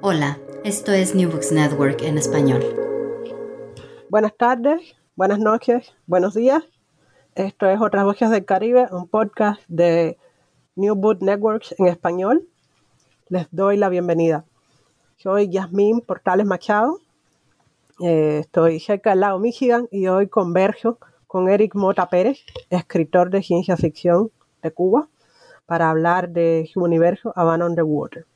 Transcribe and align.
Hola, 0.00 0.38
esto 0.62 0.92
es 0.92 1.16
New 1.16 1.28
Books 1.28 1.50
Network 1.50 2.02
en 2.02 2.18
español. 2.18 2.62
Buenas 4.08 4.32
tardes, 4.36 4.94
buenas 5.16 5.40
noches, 5.40 5.92
buenos 6.06 6.34
días. 6.34 6.62
Esto 7.34 7.68
es 7.68 7.80
Otras 7.80 8.04
Voces 8.04 8.30
del 8.30 8.44
Caribe, 8.44 8.86
un 8.92 9.08
podcast 9.08 9.60
de 9.66 10.16
New 10.76 10.94
Book 10.94 11.18
Networks 11.20 11.74
en 11.78 11.88
español. 11.88 12.46
Les 13.28 13.48
doy 13.50 13.76
la 13.76 13.88
bienvenida. 13.88 14.44
Soy 15.16 15.48
Yasmín 15.48 16.00
Portales 16.00 16.46
Machado. 16.46 17.00
Eh, 17.98 18.38
estoy 18.38 18.78
cerca 18.78 19.10
del 19.10 19.20
lago 19.20 19.40
Michigan 19.40 19.88
y 19.90 20.06
hoy 20.06 20.28
converso 20.28 20.98
con 21.26 21.48
Eric 21.48 21.74
Mota 21.74 22.08
Pérez, 22.08 22.38
escritor 22.70 23.30
de 23.30 23.42
ciencia 23.42 23.76
ficción 23.76 24.30
de 24.62 24.70
Cuba, 24.70 25.08
para 25.66 25.90
hablar 25.90 26.28
de 26.28 26.70
su 26.72 26.84
universo 26.84 27.32
Havana 27.34 27.66
Underwater. 27.66 28.26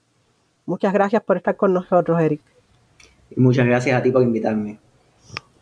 Muchas 0.67 0.93
gracias 0.93 1.23
por 1.23 1.37
estar 1.37 1.57
con 1.57 1.73
nosotros, 1.73 2.21
Eric. 2.21 2.41
Y 3.31 3.41
muchas 3.41 3.67
gracias 3.67 3.99
a 3.99 4.03
ti 4.03 4.11
por 4.11 4.23
invitarme. 4.23 4.79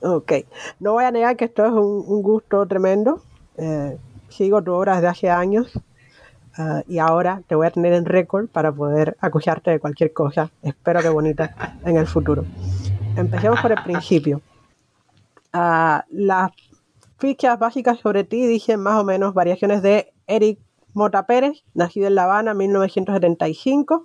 Ok, 0.03 0.33
no 0.79 0.93
voy 0.93 1.05
a 1.05 1.11
negar 1.11 1.37
que 1.37 1.45
esto 1.45 1.65
es 1.65 1.73
un, 1.73 2.05
un 2.07 2.23
gusto 2.23 2.67
tremendo. 2.67 3.23
Eh, 3.57 3.99
sigo 4.31 4.63
tu 4.63 4.73
obra 4.73 4.95
desde 4.95 5.09
hace 5.09 5.31
años 5.31 5.77
uh, 6.57 6.81
y 6.89 6.99
ahora 6.99 7.43
te 7.47 7.55
voy 7.55 7.67
a 7.67 7.71
tener 7.71 7.93
en 7.93 8.05
récord 8.05 8.49
para 8.49 8.73
poder 8.73 9.17
acusarte 9.21 9.71
de 9.71 9.81
cualquier 9.81 10.13
cosa. 10.13 10.51
Espero 10.63 11.01
que 11.01 11.09
bonita 11.09 11.55
en 11.85 11.97
el 11.97 12.07
futuro. 12.07 12.45
Empecemos 13.17 13.61
por 13.61 13.73
el 13.73 13.83
principio. 13.83 14.41
Uh, 15.53 16.01
las 16.11 16.53
fichas 17.19 17.59
básicas 17.59 17.99
sobre 17.99 18.25
ti 18.25 18.47
dicen 18.47 18.81
más 18.81 19.01
o 19.01 19.05
menos 19.05 19.35
variaciones 19.35 19.83
de 19.83 20.13
Eric 20.27 20.59
Mota 20.95 21.27
Pérez, 21.27 21.63
nacido 21.75 22.07
en 22.07 22.15
La 22.15 22.25
Habana 22.25 22.53
en 22.53 22.57
1975, 22.59 24.05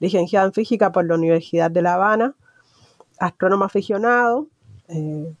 licenciado 0.00 0.46
en 0.46 0.52
física 0.52 0.92
por 0.92 1.06
la 1.06 1.14
Universidad 1.14 1.70
de 1.70 1.82
La 1.82 1.94
Habana, 1.94 2.34
astrónomo 3.18 3.64
aficionado, 3.64 4.46
eh, 4.88 5.32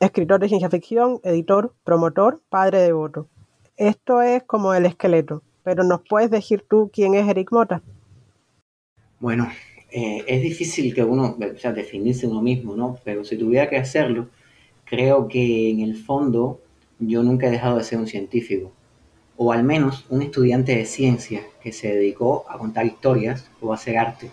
escritor 0.00 0.40
de 0.40 0.48
ciencia 0.48 0.70
ficción, 0.70 1.20
editor, 1.24 1.72
promotor, 1.84 2.40
padre 2.48 2.80
devoto. 2.80 3.28
Esto 3.76 4.22
es 4.22 4.42
como 4.44 4.74
el 4.74 4.86
esqueleto, 4.86 5.42
pero 5.62 5.84
¿nos 5.84 6.02
puedes 6.08 6.30
decir 6.30 6.64
tú 6.68 6.90
quién 6.92 7.14
es 7.14 7.28
Eric 7.28 7.52
Mota? 7.52 7.82
Bueno, 9.20 9.48
eh, 9.90 10.24
es 10.26 10.42
difícil 10.42 10.94
que 10.94 11.04
uno, 11.04 11.36
sea, 11.56 11.72
definirse 11.72 12.26
uno 12.26 12.42
mismo, 12.42 12.74
¿no? 12.74 12.98
Pero 13.04 13.24
si 13.24 13.36
tuviera 13.36 13.68
que 13.68 13.76
hacerlo, 13.76 14.28
creo 14.84 15.28
que 15.28 15.70
en 15.70 15.80
el 15.80 15.96
fondo 15.96 16.60
yo 16.98 17.22
nunca 17.22 17.46
he 17.46 17.50
dejado 17.50 17.78
de 17.78 17.84
ser 17.84 17.98
un 17.98 18.06
científico, 18.06 18.72
o 19.44 19.50
al 19.50 19.64
menos 19.64 20.06
un 20.08 20.22
estudiante 20.22 20.76
de 20.76 20.84
ciencia 20.84 21.42
que 21.60 21.72
se 21.72 21.88
dedicó 21.88 22.44
a 22.48 22.58
contar 22.58 22.86
historias 22.86 23.50
o 23.60 23.72
a 23.72 23.74
hacer 23.74 23.98
arte. 23.98 24.30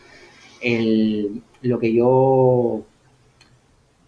El, 0.62 1.42
lo 1.64 1.80
que 1.80 1.94
yo 1.94 2.84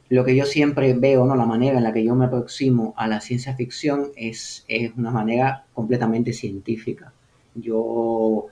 lo 0.10 0.24
que 0.24 0.36
yo 0.36 0.46
siempre 0.46 0.94
veo, 0.94 1.26
¿no? 1.26 1.36
la 1.36 1.46
manera 1.46 1.78
en 1.78 1.84
la 1.84 1.94
que 1.94 2.04
yo 2.04 2.14
me 2.14 2.26
aproximo 2.26 2.94
a 2.98 3.08
la 3.08 3.20
ciencia 3.20 3.56
ficción 3.56 4.10
es, 4.16 4.64
es 4.68 4.92
una 4.96 5.10
manera 5.10 5.66
completamente 5.74 6.34
científica. 6.34 7.14
Yo, 7.56 8.48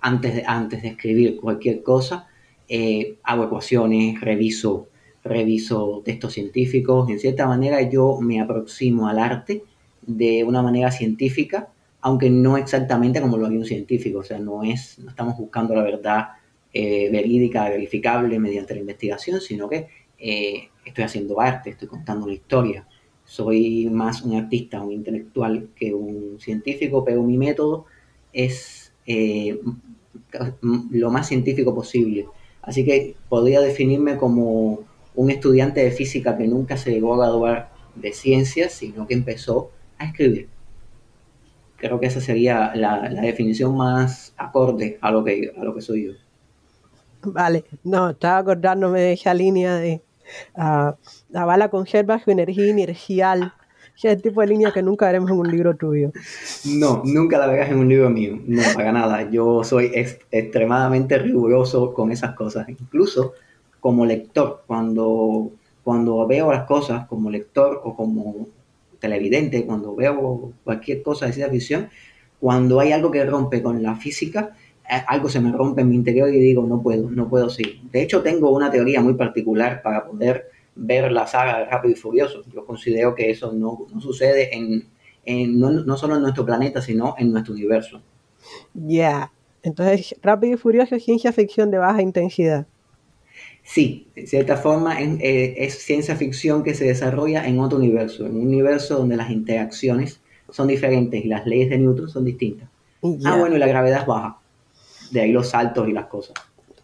antes 0.00 0.34
de, 0.36 0.44
antes 0.46 0.82
de 0.82 0.88
escribir 0.88 1.40
cualquier 1.40 1.82
cosa, 1.82 2.28
eh, 2.68 3.16
hago 3.24 3.44
ecuaciones, 3.44 4.20
reviso, 4.20 4.86
reviso 5.24 6.02
textos 6.04 6.34
científicos. 6.34 7.08
En 7.08 7.18
cierta 7.18 7.46
manera 7.46 7.80
yo 7.82 8.20
me 8.20 8.40
aproximo 8.40 9.08
al 9.08 9.18
arte 9.18 9.64
de 10.06 10.44
una 10.44 10.62
manera 10.62 10.90
científica, 10.90 11.68
aunque 12.00 12.30
no 12.30 12.56
exactamente 12.56 13.20
como 13.20 13.36
lo 13.36 13.46
haría 13.46 13.58
un 13.58 13.64
científico. 13.64 14.20
O 14.20 14.22
sea, 14.22 14.38
no, 14.38 14.62
es, 14.62 14.98
no 14.98 15.10
estamos 15.10 15.36
buscando 15.36 15.74
la 15.74 15.82
verdad 15.82 16.28
eh, 16.72 17.10
verídica, 17.10 17.68
verificable 17.68 18.38
mediante 18.38 18.74
la 18.74 18.80
investigación, 18.80 19.40
sino 19.40 19.68
que 19.68 19.88
eh, 20.18 20.68
estoy 20.84 21.04
haciendo 21.04 21.40
arte, 21.40 21.70
estoy 21.70 21.88
contando 21.88 22.26
una 22.26 22.34
historia. 22.34 22.86
Soy 23.24 23.88
más 23.90 24.22
un 24.22 24.36
artista, 24.36 24.80
un 24.80 24.92
intelectual 24.92 25.70
que 25.74 25.92
un 25.92 26.38
científico, 26.38 27.04
pero 27.04 27.22
mi 27.22 27.36
método 27.36 27.86
es 28.32 28.92
eh, 29.06 29.58
lo 30.90 31.10
más 31.10 31.28
científico 31.28 31.74
posible. 31.74 32.26
Así 32.62 32.84
que 32.84 33.16
podría 33.28 33.60
definirme 33.60 34.16
como 34.16 34.80
un 35.14 35.30
estudiante 35.30 35.82
de 35.82 35.90
física 35.90 36.36
que 36.36 36.46
nunca 36.46 36.76
se 36.76 36.92
llegó 36.92 37.14
a 37.14 37.26
graduar 37.26 37.72
de 37.94 38.12
ciencias, 38.12 38.72
sino 38.74 39.06
que 39.06 39.14
empezó 39.14 39.70
a 39.98 40.04
escribir. 40.06 40.48
Creo 41.76 42.00
que 42.00 42.06
esa 42.06 42.20
sería 42.20 42.74
la, 42.74 43.08
la 43.10 43.20
definición 43.20 43.76
más 43.76 44.32
acorde 44.36 44.98
a 45.00 45.10
lo, 45.10 45.22
que, 45.24 45.52
a 45.56 45.62
lo 45.62 45.74
que 45.74 45.82
soy 45.82 46.06
yo. 46.06 46.12
Vale, 47.22 47.64
no, 47.84 48.10
estaba 48.10 48.38
acordándome 48.38 49.00
de 49.00 49.12
esa 49.12 49.34
línea 49.34 49.74
de 49.76 50.00
uh, 50.56 50.92
la 51.30 51.44
bala 51.44 51.68
conserva 51.68 52.18
su 52.18 52.30
energía 52.30 52.68
inercial. 52.68 53.52
Ese 53.96 54.08
es 54.08 54.14
el 54.16 54.22
tipo 54.22 54.40
de 54.42 54.46
línea 54.46 54.72
que 54.72 54.82
nunca 54.82 55.06
veremos 55.06 55.30
en 55.30 55.38
un 55.38 55.50
libro 55.50 55.74
tuyo. 55.74 56.12
No, 56.64 57.02
nunca 57.04 57.38
la 57.38 57.46
verás 57.46 57.70
en 57.70 57.78
un 57.78 57.88
libro 57.88 58.10
mío. 58.10 58.38
No, 58.46 58.62
para 58.74 58.92
nada. 58.92 59.30
Yo 59.30 59.64
soy 59.64 59.90
ex 59.94 60.18
extremadamente 60.30 61.18
riguroso 61.18 61.94
con 61.94 62.12
esas 62.12 62.34
cosas. 62.34 62.68
Incluso 62.68 63.32
como 63.80 64.04
lector, 64.04 64.62
cuando, 64.66 65.50
cuando 65.82 66.26
veo 66.26 66.52
las 66.52 66.64
cosas 66.64 67.06
como 67.06 67.30
lector 67.30 67.80
o 67.84 67.96
como 67.96 68.48
televidente, 69.06 69.64
cuando 69.64 69.94
veo 69.94 70.52
cualquier 70.64 71.02
cosa 71.02 71.26
de 71.26 71.32
ciencia 71.32 71.52
ficción, 71.52 71.88
cuando 72.40 72.80
hay 72.80 72.92
algo 72.92 73.10
que 73.10 73.24
rompe 73.24 73.62
con 73.62 73.82
la 73.82 73.96
física, 73.96 74.54
algo 75.06 75.28
se 75.28 75.40
me 75.40 75.52
rompe 75.52 75.82
en 75.82 75.88
mi 75.88 75.96
interior 75.96 76.28
y 76.32 76.38
digo, 76.38 76.62
no 76.66 76.82
puedo, 76.82 77.10
no 77.10 77.28
puedo 77.28 77.48
seguir. 77.48 77.80
De 77.90 78.02
hecho, 78.02 78.22
tengo 78.22 78.50
una 78.50 78.70
teoría 78.70 79.00
muy 79.00 79.14
particular 79.14 79.82
para 79.82 80.06
poder 80.06 80.50
ver 80.74 81.10
la 81.10 81.26
saga 81.26 81.58
de 81.58 81.64
Rápido 81.64 81.92
y 81.92 81.96
Furioso. 81.96 82.44
Yo 82.52 82.64
considero 82.64 83.14
que 83.14 83.30
eso 83.30 83.52
no, 83.52 83.86
no 83.92 84.00
sucede 84.00 84.54
en, 84.54 84.88
en 85.24 85.58
no, 85.58 85.70
no, 85.70 85.96
solo 85.96 86.16
en 86.16 86.22
nuestro 86.22 86.44
planeta, 86.44 86.80
sino 86.80 87.14
en 87.18 87.32
nuestro 87.32 87.54
universo. 87.54 88.00
Ya, 88.74 88.86
yeah. 88.86 89.32
entonces 89.62 90.14
Rápido 90.22 90.54
y 90.54 90.56
Furioso 90.56 90.94
es 90.94 91.04
ciencia 91.04 91.32
ficción 91.32 91.70
de 91.70 91.78
baja 91.78 92.02
intensidad. 92.02 92.66
Sí, 93.66 94.06
de 94.14 94.26
cierta 94.28 94.56
forma 94.56 95.00
es, 95.00 95.18
es 95.20 95.82
ciencia 95.82 96.14
ficción 96.14 96.62
que 96.62 96.72
se 96.72 96.84
desarrolla 96.84 97.46
en 97.46 97.58
otro 97.58 97.78
universo, 97.78 98.24
en 98.24 98.36
un 98.36 98.46
universo 98.46 98.96
donde 98.96 99.16
las 99.16 99.28
interacciones 99.28 100.20
son 100.50 100.68
diferentes 100.68 101.24
y 101.24 101.26
las 101.26 101.44
leyes 101.46 101.70
de 101.70 101.78
Newton 101.78 102.08
son 102.08 102.24
distintas. 102.24 102.68
Yeah. 103.02 103.18
Ah, 103.24 103.38
bueno, 103.38 103.56
y 103.56 103.58
la 103.58 103.66
gravedad 103.66 104.02
es 104.02 104.06
baja 104.06 104.38
de 105.10 105.20
ahí 105.20 105.32
los 105.32 105.48
saltos 105.48 105.88
y 105.88 105.92
las 105.92 106.06
cosas. 106.06 106.34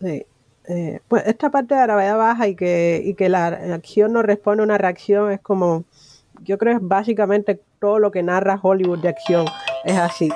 Sí. 0.00 0.24
Eh, 0.68 1.00
pues 1.08 1.24
esta 1.26 1.50
parte 1.50 1.74
de 1.74 1.80
la 1.80 1.86
gravedad 1.86 2.16
baja 2.18 2.48
y 2.48 2.54
que, 2.54 3.00
y 3.04 3.14
que 3.14 3.28
la 3.28 3.46
acción 3.46 4.12
no 4.12 4.22
responde 4.22 4.62
a 4.62 4.64
una 4.64 4.78
reacción 4.78 5.32
es 5.32 5.40
como, 5.40 5.84
yo 6.44 6.58
creo 6.58 6.74
que 6.74 6.82
es 6.82 6.88
básicamente 6.88 7.60
todo 7.80 7.98
lo 7.98 8.10
que 8.10 8.22
narra 8.22 8.58
Hollywood 8.60 9.00
de 9.00 9.08
acción 9.08 9.46
es 9.84 9.96
así. 9.96 10.28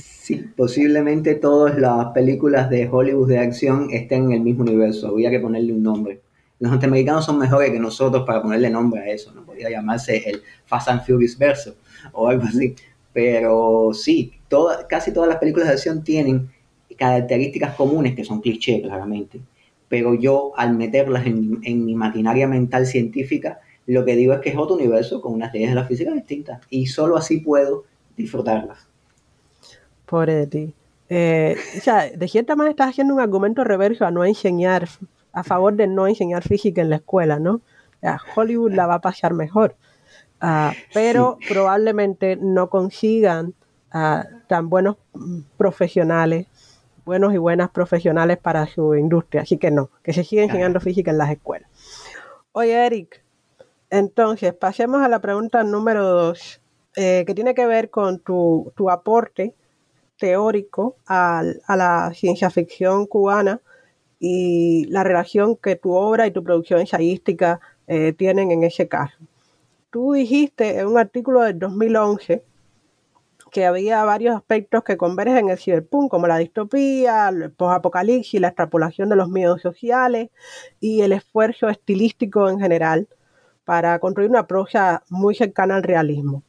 Sí, 0.00 0.36
posiblemente 0.56 1.34
todas 1.34 1.78
las 1.78 2.06
películas 2.08 2.70
de 2.70 2.88
Hollywood 2.88 3.28
de 3.28 3.38
acción 3.38 3.88
estén 3.90 4.26
en 4.26 4.32
el 4.32 4.40
mismo 4.40 4.62
universo, 4.62 5.08
habría 5.08 5.30
que 5.30 5.40
ponerle 5.40 5.72
un 5.72 5.82
nombre. 5.82 6.20
Los 6.60 6.70
norteamericanos 6.70 7.24
son 7.24 7.38
mejores 7.38 7.70
que 7.70 7.80
nosotros 7.80 8.24
para 8.24 8.40
ponerle 8.40 8.70
nombre 8.70 9.00
a 9.00 9.08
eso, 9.08 9.32
no 9.32 9.44
podría 9.44 9.68
llamarse 9.68 10.22
el 10.30 10.42
Fast 10.64 10.88
and 10.88 11.04
Furious 11.04 11.36
verso 11.36 11.74
o 12.12 12.28
algo 12.28 12.44
así. 12.44 12.74
Pero 13.12 13.90
sí, 13.92 14.32
casi 14.88 15.12
todas 15.12 15.28
las 15.28 15.38
películas 15.38 15.68
de 15.68 15.74
acción 15.74 16.04
tienen 16.04 16.48
características 16.96 17.74
comunes 17.74 18.14
que 18.14 18.24
son 18.24 18.40
clichés, 18.40 18.80
claramente, 18.82 19.40
pero 19.88 20.14
yo 20.14 20.52
al 20.56 20.76
meterlas 20.76 21.26
en, 21.26 21.58
en, 21.64 21.84
mi 21.84 21.94
maquinaria 21.94 22.46
mental 22.46 22.86
científica, 22.86 23.60
lo 23.86 24.04
que 24.04 24.14
digo 24.14 24.32
es 24.34 24.40
que 24.40 24.50
es 24.50 24.56
otro 24.56 24.76
universo 24.76 25.20
con 25.20 25.34
unas 25.34 25.52
leyes 25.52 25.70
de 25.70 25.74
la 25.74 25.84
física 25.84 26.12
distintas 26.12 26.60
y 26.70 26.86
solo 26.86 27.16
así 27.16 27.38
puedo 27.38 27.84
disfrutarlas. 28.16 28.91
Por 30.06 30.28
ti. 30.50 30.74
Eh, 31.08 31.56
o 31.76 31.80
sea, 31.80 32.10
de 32.10 32.28
cierta 32.28 32.56
manera 32.56 32.70
estás 32.70 32.90
haciendo 32.90 33.14
un 33.14 33.20
argumento 33.20 33.64
reverso 33.64 34.06
a 34.06 34.10
no 34.10 34.24
enseñar, 34.24 34.88
a 35.32 35.42
favor 35.42 35.74
de 35.74 35.86
no 35.86 36.06
enseñar 36.06 36.42
física 36.42 36.80
en 36.80 36.90
la 36.90 36.96
escuela, 36.96 37.38
¿no? 37.38 37.60
Hollywood 38.34 38.72
la 38.72 38.86
va 38.86 38.94
a 38.94 39.00
pasar 39.00 39.32
mejor, 39.32 39.76
uh, 40.42 40.72
pero 40.92 41.38
probablemente 41.48 42.36
no 42.36 42.68
consigan 42.68 43.54
uh, 43.94 44.22
tan 44.48 44.68
buenos 44.68 44.96
profesionales, 45.56 46.46
buenos 47.04 47.32
y 47.32 47.38
buenas 47.38 47.70
profesionales 47.70 48.38
para 48.38 48.66
su 48.66 48.94
industria. 48.94 49.42
Así 49.42 49.58
que 49.58 49.70
no, 49.70 49.90
que 50.02 50.12
se 50.12 50.24
siga 50.24 50.42
enseñando 50.42 50.80
física 50.80 51.10
en 51.10 51.18
las 51.18 51.30
escuelas. 51.30 51.70
Oye, 52.52 52.86
Eric, 52.86 53.22
entonces 53.90 54.52
pasemos 54.52 55.02
a 55.02 55.08
la 55.08 55.20
pregunta 55.20 55.62
número 55.62 56.04
dos, 56.04 56.60
eh, 56.96 57.24
que 57.26 57.34
tiene 57.34 57.54
que 57.54 57.66
ver 57.66 57.90
con 57.90 58.18
tu, 58.18 58.72
tu 58.74 58.90
aporte 58.90 59.54
teórico 60.22 60.94
a, 61.04 61.42
a 61.66 61.76
la 61.76 62.12
ciencia 62.14 62.48
ficción 62.48 63.06
cubana 63.06 63.60
y 64.20 64.84
la 64.84 65.02
relación 65.02 65.56
que 65.56 65.74
tu 65.74 65.94
obra 65.94 66.28
y 66.28 66.30
tu 66.30 66.44
producción 66.44 66.78
ensayística 66.78 67.58
eh, 67.88 68.12
tienen 68.12 68.52
en 68.52 68.62
ese 68.62 68.86
caso. 68.86 69.16
Tú 69.90 70.12
dijiste 70.12 70.78
en 70.78 70.86
un 70.86 70.96
artículo 70.96 71.40
del 71.40 71.58
2011 71.58 72.44
que 73.50 73.66
había 73.66 74.04
varios 74.04 74.36
aspectos 74.36 74.84
que 74.84 74.96
convergen 74.96 75.38
en 75.38 75.48
el 75.50 75.58
ciberpunk, 75.58 76.08
como 76.08 76.28
la 76.28 76.38
distopía, 76.38 77.28
el 77.30 77.50
posapocalipsis, 77.50 78.40
la 78.40 78.48
extrapolación 78.48 79.08
de 79.08 79.16
los 79.16 79.28
miedos 79.28 79.60
sociales 79.60 80.30
y 80.78 81.00
el 81.00 81.12
esfuerzo 81.12 81.68
estilístico 81.68 82.48
en 82.48 82.60
general 82.60 83.08
para 83.64 83.98
construir 83.98 84.30
una 84.30 84.46
prosa 84.46 85.02
muy 85.10 85.34
cercana 85.34 85.74
al 85.74 85.82
realismo. 85.82 86.44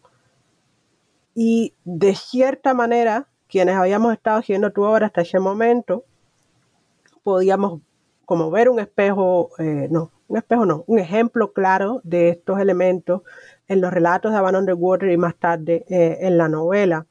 Y 1.33 1.73
de 1.85 2.13
cierta 2.13 2.75
manera, 2.75 3.27
quienes 3.53 3.75
habíamos 3.75 4.11
estado 4.13 4.39
haciendo 4.39 4.71
tu 4.71 4.81
obra 4.81 5.05
hasta 5.05 5.21
ese 5.21 5.39
momento, 5.39 6.05
podíamos 7.21 7.81
como 8.25 8.49
ver 8.49 8.67
un 8.67 8.79
espejo, 8.79 9.51
eh, 9.59 9.87
no, 9.91 10.09
un 10.27 10.37
espejo 10.37 10.65
no, 10.65 10.83
un 10.87 10.97
ejemplo 10.97 11.53
claro 11.53 12.01
de 12.03 12.29
estos 12.29 12.59
elementos 12.59 13.21
en 13.67 13.79
los 13.79 13.93
relatos 13.93 14.33
de 14.33 14.41
Van 14.41 14.55
Underwater 14.55 15.11
y 15.11 15.17
más 15.17 15.35
tarde 15.35 15.85
eh, 15.87 16.17
en 16.21 16.39
la 16.39 16.49
novela, 16.49 17.05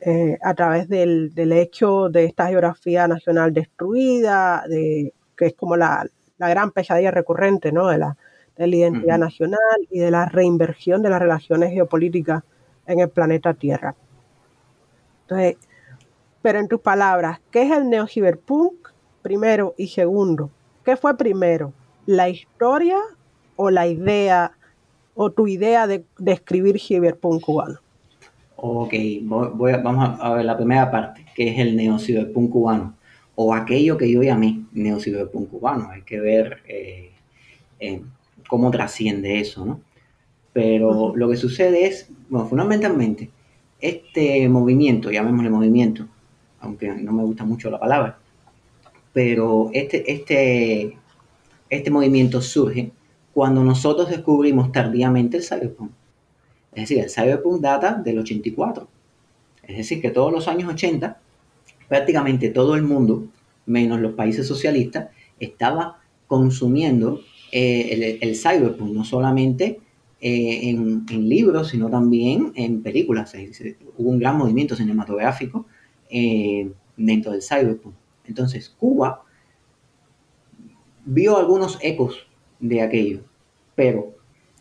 eh, 0.00 0.36
a 0.42 0.54
través 0.54 0.88
del, 0.88 1.30
hecho 1.52 2.08
de 2.08 2.24
esta 2.24 2.48
geografía 2.48 3.06
nacional 3.06 3.54
destruida, 3.54 4.64
de, 4.68 5.14
que 5.36 5.46
es 5.46 5.54
como 5.54 5.76
la, 5.76 6.04
gran 6.36 6.72
pesadilla 6.72 7.12
recurrente 7.12 7.70
¿no? 7.70 7.86
de, 7.86 7.98
la, 7.98 8.16
de 8.56 8.66
la 8.66 8.74
identidad 8.74 9.18
nacional 9.18 9.86
y 9.88 10.00
de 10.00 10.10
la 10.10 10.26
reinversión 10.26 11.00
de 11.00 11.10
las 11.10 11.22
relaciones 11.22 11.70
geopolíticas 11.70 12.42
en 12.88 12.98
el 12.98 13.08
planeta 13.08 13.54
Tierra. 13.54 13.94
Entonces, 15.22 15.56
pero 16.46 16.60
en 16.60 16.68
tus 16.68 16.80
palabras, 16.80 17.40
¿qué 17.50 17.62
es 17.62 17.72
el 17.72 17.90
neociberpunk? 17.90 18.90
Primero 19.20 19.74
y 19.76 19.88
segundo, 19.88 20.48
¿qué 20.84 20.96
fue 20.96 21.16
primero? 21.16 21.72
¿La 22.06 22.28
historia 22.28 23.00
o 23.56 23.68
la 23.68 23.88
idea 23.88 24.52
o 25.16 25.32
tu 25.32 25.48
idea 25.48 25.88
de, 25.88 26.04
escribir 26.24 26.78
ciberpunk 26.78 27.42
cubano? 27.42 27.80
Ok, 28.54 28.94
voy, 29.22 29.72
vamos 29.82 30.20
a 30.20 30.34
ver 30.34 30.44
la 30.44 30.56
primera 30.56 30.88
parte, 30.88 31.26
que 31.34 31.48
es 31.48 31.58
el 31.58 31.74
neociberpunk 31.74 32.48
cubano, 32.48 32.94
o 33.34 33.52
aquello 33.52 33.98
que 33.98 34.08
yo 34.08 34.22
llamé 34.22 34.62
neociberpunk 34.70 35.50
cubano. 35.50 35.90
Hay 35.90 36.02
que 36.02 36.20
ver 36.20 36.58
eh, 36.68 37.10
eh, 37.80 38.02
cómo 38.48 38.70
trasciende 38.70 39.40
eso, 39.40 39.66
¿no? 39.66 39.80
Pero 40.52 41.12
lo 41.16 41.28
que 41.28 41.36
sucede 41.36 41.86
es, 41.88 42.08
bueno, 42.28 42.46
fundamentalmente, 42.46 43.30
este 43.80 44.48
movimiento, 44.48 45.10
llamémosle 45.10 45.50
movimiento, 45.50 46.06
aunque 46.66 46.88
no 46.88 47.12
me 47.12 47.22
gusta 47.22 47.44
mucho 47.44 47.70
la 47.70 47.80
palabra, 47.80 48.18
pero 49.12 49.70
este, 49.72 50.12
este, 50.12 50.98
este 51.70 51.90
movimiento 51.90 52.42
surge 52.42 52.92
cuando 53.32 53.64
nosotros 53.64 54.10
descubrimos 54.10 54.72
tardíamente 54.72 55.38
el 55.38 55.42
cyberpunk. 55.42 55.90
Es 56.72 56.88
decir, 56.88 57.02
el 57.02 57.10
cyberpunk 57.10 57.60
data 57.60 57.94
del 57.94 58.18
84. 58.18 58.88
Es 59.62 59.76
decir, 59.78 60.00
que 60.00 60.10
todos 60.10 60.32
los 60.32 60.48
años 60.48 60.70
80, 60.70 61.18
prácticamente 61.88 62.50
todo 62.50 62.74
el 62.74 62.82
mundo, 62.82 63.26
menos 63.64 64.00
los 64.00 64.12
países 64.12 64.46
socialistas, 64.46 65.08
estaba 65.40 65.98
consumiendo 66.26 67.20
eh, 67.52 68.18
el, 68.20 68.36
cyberpunk, 68.36 68.92
no 68.92 69.04
solamente 69.04 69.80
eh, 70.20 70.70
en, 70.70 71.28
libros, 71.28 71.68
sino 71.68 71.88
también 71.88 72.52
en 72.54 72.82
películas. 72.82 73.34
hubo 73.96 74.10
un 74.10 74.18
gran 74.18 74.36
movimiento 74.36 74.76
cinematográfico 74.76 75.66
eh, 76.10 76.70
dentro 76.96 77.32
del 77.32 77.42
cyberpunk. 77.42 77.94
Entonces, 78.26 78.68
Cuba 78.68 79.22
vio 81.04 81.36
algunos 81.36 81.78
ecos 81.82 82.26
de 82.58 82.82
aquello, 82.82 83.20
pero 83.74 84.16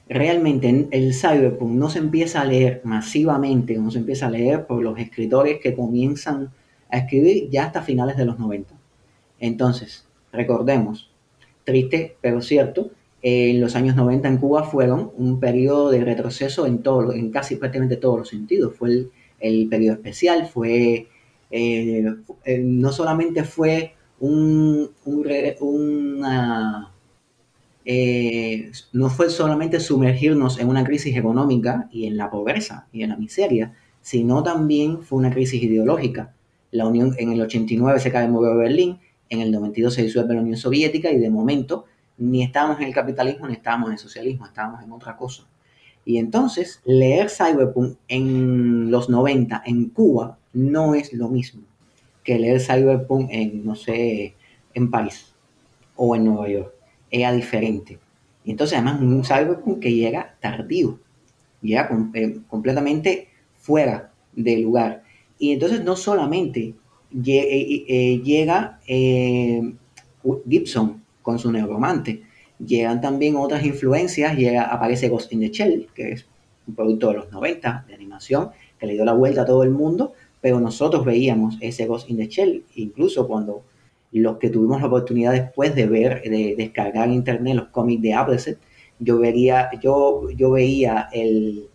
realmente 0.08 0.88
el 0.92 1.14
cyberpunk 1.14 1.72
no 1.72 1.90
se 1.90 2.00
empieza 2.00 2.42
a 2.42 2.46
leer 2.46 2.82
masivamente, 2.84 3.78
no 3.78 3.90
se 3.90 4.00
empieza 4.00 4.28
a 4.28 4.32
leer 4.32 4.68
por 4.68 4.84
los 4.84 5.00
escritores 5.00 5.60
que 5.60 5.74
comienzan 5.74 6.52
a 6.90 6.98
escribir 6.98 7.50
ya 7.50 7.66
hasta 7.66 7.82
finales 7.82 8.16
de 8.18 8.26
los 8.26 8.38
90. 8.38 8.76
Entonces, 9.40 10.08
recordemos, 10.32 11.12
triste 11.64 12.18
pero 12.22 12.42
cierto, 12.42 12.92
en 13.22 13.60
los 13.60 13.76
años 13.76 13.96
90 13.96 14.28
en 14.28 14.38
Cuba 14.38 14.64
fueron 14.64 15.12
un 15.18 15.40
periodo 15.40 15.90
de 15.90 16.04
retroceso 16.06 16.68
en, 16.68 16.84
todo, 16.84 17.12
en 17.12 17.32
casi 17.32 17.56
prácticamente 17.56 17.98
todos 17.98 18.20
los 18.20 18.30
sentidos. 18.30 18.76
Fue 18.76 18.90
el, 18.90 19.12
el 19.40 19.68
periodo 19.68 19.96
especial, 19.96 20.46
fue 20.46 21.08
eh, 21.52 22.04
eh, 22.44 22.60
no 22.60 22.92
solamente 22.92 23.44
fue 23.44 23.96
un, 24.20 24.90
una, 25.06 26.92
eh, 27.84 28.72
no 28.94 29.10
fue 29.10 29.30
solamente 29.30 29.80
sumergirnos 29.80 30.60
en 30.60 30.70
una 30.70 30.84
crisis 30.84 31.16
económica 31.16 31.88
y 31.92 32.08
en 32.08 32.18
la 32.18 32.30
pobreza 32.30 32.88
y 32.92 33.04
en 33.04 33.10
la 33.10 33.18
miseria, 33.18 33.74
sino 34.02 34.44
también 34.44 35.02
fue 35.04 35.20
una 35.20 35.32
crisis 35.32 35.62
ideológica. 35.62 36.34
La 36.72 36.88
Unión 36.88 37.16
en 37.18 37.32
el 37.32 37.42
89 37.42 38.00
se 38.00 38.12
cae 38.12 38.26
el 38.26 38.32
muro 38.32 38.50
de 38.50 38.58
Berlín, 38.58 39.00
en 39.30 39.42
el 39.42 39.52
92 39.52 39.94
se 39.94 40.04
disuelve 40.04 40.34
la 40.36 40.42
Unión 40.42 40.58
Soviética 40.58 41.12
y 41.12 41.20
de 41.20 41.30
momento 41.30 41.86
ni 42.18 42.44
estábamos 42.44 42.80
en 42.80 42.88
el 42.88 42.94
capitalismo 42.94 43.48
ni 43.48 43.54
estábamos 43.54 43.88
en 43.88 43.94
el 43.94 44.00
socialismo, 44.00 44.46
estábamos 44.46 44.84
en 44.84 44.92
otra 44.92 45.16
cosa. 45.16 45.48
Y 46.06 46.20
entonces 46.20 46.82
leer 46.86 47.30
Cyberpunk 47.30 47.98
en 48.08 48.92
los 48.92 49.10
90 49.10 49.64
en 49.66 49.90
Cuba 49.90 50.38
no 50.54 50.94
es 50.94 51.12
lo 51.14 51.30
mismo 51.30 51.64
que 52.26 52.40
leer 52.40 52.60
Cyberpunk 52.60 53.30
en, 53.32 53.64
no 53.64 53.76
sé, 53.76 54.34
en 54.74 54.92
París 54.92 55.34
o 55.96 56.16
en 56.16 56.26
Nueva 56.26 56.50
York. 56.50 56.74
Era 57.10 57.32
diferente. 57.32 58.00
Y 58.44 58.52
entonces, 58.52 58.78
además, 58.78 59.00
un 59.00 59.24
Cyberpunk 59.24 59.80
que 59.80 59.94
llega 59.94 60.36
tardío, 60.42 61.00
llega 61.62 61.90
eh, 62.14 62.40
completamente 62.50 63.30
fuera 63.58 64.12
del 64.34 64.64
lugar. 64.64 65.04
Y 65.38 65.54
entonces, 65.54 65.84
no 65.84 65.96
solamente 65.96 66.74
eh, 67.26 67.86
eh, 67.88 68.22
llega 68.24 68.80
Gibson 70.50 71.04
con 71.22 71.40
su 71.40 71.52
neuromante, 71.52 72.24
llegan 72.60 73.02
también 73.02 73.36
otras 73.36 73.66
influencias, 73.66 74.36
llega, 74.36 74.64
aparece 74.64 75.10
Ghost 75.10 75.32
in 75.34 75.42
the 75.42 75.50
Shell, 75.50 75.88
que 75.94 76.12
es 76.14 76.26
un 76.68 76.76
producto 76.76 77.10
de 77.10 77.16
los 77.16 77.32
90 77.32 77.86
de 77.88 77.94
animación, 77.94 78.50
que 78.80 78.88
le 78.88 78.94
dio 78.94 79.06
la 79.06 79.14
vuelta 79.14 79.44
a 79.44 79.46
todo 79.46 79.64
el 79.64 79.72
mundo, 79.72 80.14
pero 80.42 80.60
nosotros 80.60 81.06
veíamos 81.06 81.58
ese 81.62 81.86
Ghost 81.86 82.10
in 82.10 82.18
the 82.18 82.28
Shell, 82.28 82.64
incluso 82.76 83.28
cuando 83.28 83.64
los 84.12 84.38
que 84.38 84.50
tuvimos 84.50 84.80
la 84.80 84.88
oportunidad 84.88 85.34
después 85.34 85.76
de 85.76 85.88
ver, 85.88 86.22
de 86.24 86.56
descargar 86.58 87.08
en 87.08 87.16
internet 87.16 87.56
los 87.56 87.68
cómics 87.68 88.02
de 88.02 88.14
Appleset, 88.14 88.60
yo, 89.00 89.20
vería, 89.20 89.70
yo, 89.82 90.30
yo 90.32 90.52
veía 90.52 91.10
el, 91.12 91.68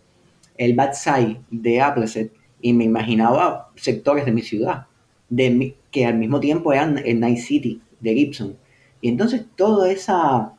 el 0.57 0.73
bad 0.75 0.93
side 0.93 1.39
de 1.51 1.81
Appleset 1.81 2.31
y 2.61 2.73
me 2.73 2.85
imaginaba 2.85 3.69
sectores 3.75 4.25
de 4.25 4.31
mi 4.31 4.41
ciudad, 4.41 4.87
de 5.29 5.75
que 5.91 6.05
al 6.05 6.17
mismo 6.17 6.39
tiempo 6.39 6.73
eran 6.73 6.97
el 6.97 7.19
Night 7.19 7.39
City 7.39 7.81
de 7.99 8.13
Gibson. 8.13 8.57
Y 9.01 9.09
entonces 9.09 9.45
toda 9.55 9.91
esa 9.91 10.53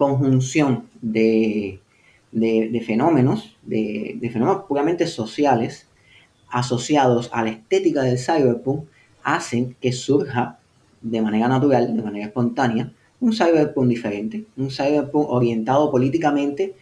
conjunción 0.00 0.88
de, 1.02 1.78
de, 2.32 2.82
fenómenos, 2.86 3.58
de, 3.60 4.16
de, 4.18 4.30
fenómenos 4.30 4.64
puramente 4.64 5.06
sociales, 5.06 5.88
asociados 6.48 7.28
a 7.34 7.44
la 7.44 7.50
estética 7.50 8.00
del 8.00 8.18
cyberpunk 8.18 8.88
hacen 9.22 9.76
que 9.78 9.92
surja 9.92 10.58
de 11.02 11.20
manera 11.20 11.48
natural, 11.48 11.94
de 11.94 12.02
manera 12.02 12.24
espontánea, 12.24 12.94
un 13.20 13.34
cyberpunk 13.34 13.88
diferente, 13.88 14.46
un 14.56 14.70
cyberpunk 14.70 15.28
orientado 15.28 15.90
políticamente. 15.90 16.74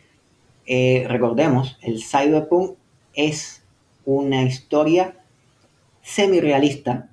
Eh, 0.64 1.04
recordemos, 1.08 1.76
el 1.82 2.00
cyberpunk 2.00 2.76
es 3.14 3.64
una 4.04 4.44
historia 4.44 5.16
semi-realista 6.02 7.10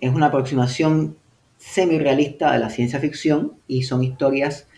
es 0.00 0.14
una 0.14 0.26
aproximación 0.26 1.16
semi-realista 1.56 2.52
de 2.52 2.60
la 2.60 2.70
ciencia 2.70 3.00
ficción 3.00 3.54
y 3.66 3.82
son 3.82 4.04
historias 4.04 4.68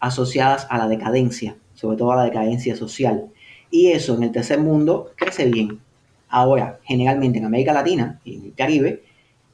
asociadas 0.00 0.66
a 0.70 0.78
la 0.78 0.88
decadencia, 0.88 1.56
sobre 1.74 1.96
todo 1.96 2.12
a 2.12 2.16
la 2.16 2.24
decadencia 2.24 2.74
social. 2.74 3.26
Y 3.70 3.88
eso 3.88 4.16
en 4.16 4.24
el 4.24 4.32
tercer 4.32 4.58
mundo 4.58 5.12
crece 5.16 5.46
bien. 5.46 5.80
Ahora, 6.28 6.80
generalmente 6.84 7.38
en 7.38 7.44
América 7.44 7.72
Latina 7.72 8.20
y 8.24 8.36
en 8.36 8.44
el 8.46 8.54
Caribe, 8.54 9.02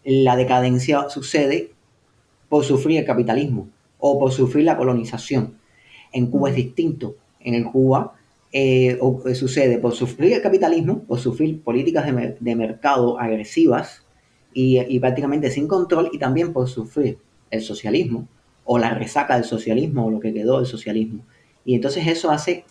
la 0.04 0.36
decadencia 0.36 1.08
sucede 1.10 1.72
por 2.48 2.64
sufrir 2.64 2.98
el 2.98 3.04
capitalismo 3.04 3.68
o 3.98 4.18
por 4.18 4.32
sufrir 4.32 4.64
la 4.64 4.76
colonización. 4.76 5.58
En 6.12 6.28
Cuba 6.28 6.50
es 6.50 6.56
distinto. 6.56 7.16
En 7.40 7.54
el 7.54 7.64
Cuba 7.64 8.14
eh, 8.52 8.98
eh, 9.26 9.34
sucede 9.34 9.78
por 9.78 9.94
sufrir 9.94 10.34
el 10.34 10.42
capitalismo, 10.42 11.00
por 11.00 11.18
sufrir 11.18 11.60
políticas 11.62 12.06
de, 12.06 12.56
mercado 12.56 13.18
agresivas 13.18 14.04
y, 14.54 14.78
y, 14.80 15.00
prácticamente 15.00 15.50
sin 15.50 15.66
control, 15.66 16.10
y 16.12 16.18
también 16.18 16.52
por 16.52 16.68
sufrir 16.68 17.18
el 17.50 17.60
socialismo 17.60 18.28
o 18.66 18.78
la 18.78 18.90
resaca 18.90 19.37
del 19.37 19.44
socialismo 19.44 20.06
o 20.06 20.11
lo 20.11 20.20
que 20.20 20.35
quedó 20.35 20.58
del 20.58 20.66
socialismo. 20.66 21.25
Y 21.64 21.75
entonces 21.75 22.06
eso 22.06 22.30
hace 22.30 22.64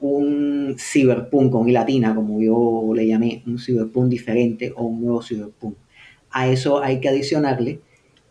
un 0.00 0.74
cyberpunk 0.78 1.52
con 1.52 1.68
I 1.68 1.72
latina, 1.72 2.14
como 2.14 2.40
yo 2.40 2.92
le 2.94 3.06
llamé, 3.06 3.42
un 3.46 3.58
cyberpunk 3.58 4.08
diferente 4.08 4.72
o 4.74 4.84
un 4.84 5.02
nuevo 5.02 5.22
cyberpunk. 5.22 5.76
A 6.30 6.48
eso 6.48 6.82
hay 6.82 7.00
que 7.00 7.08
adicionarle 7.08 7.80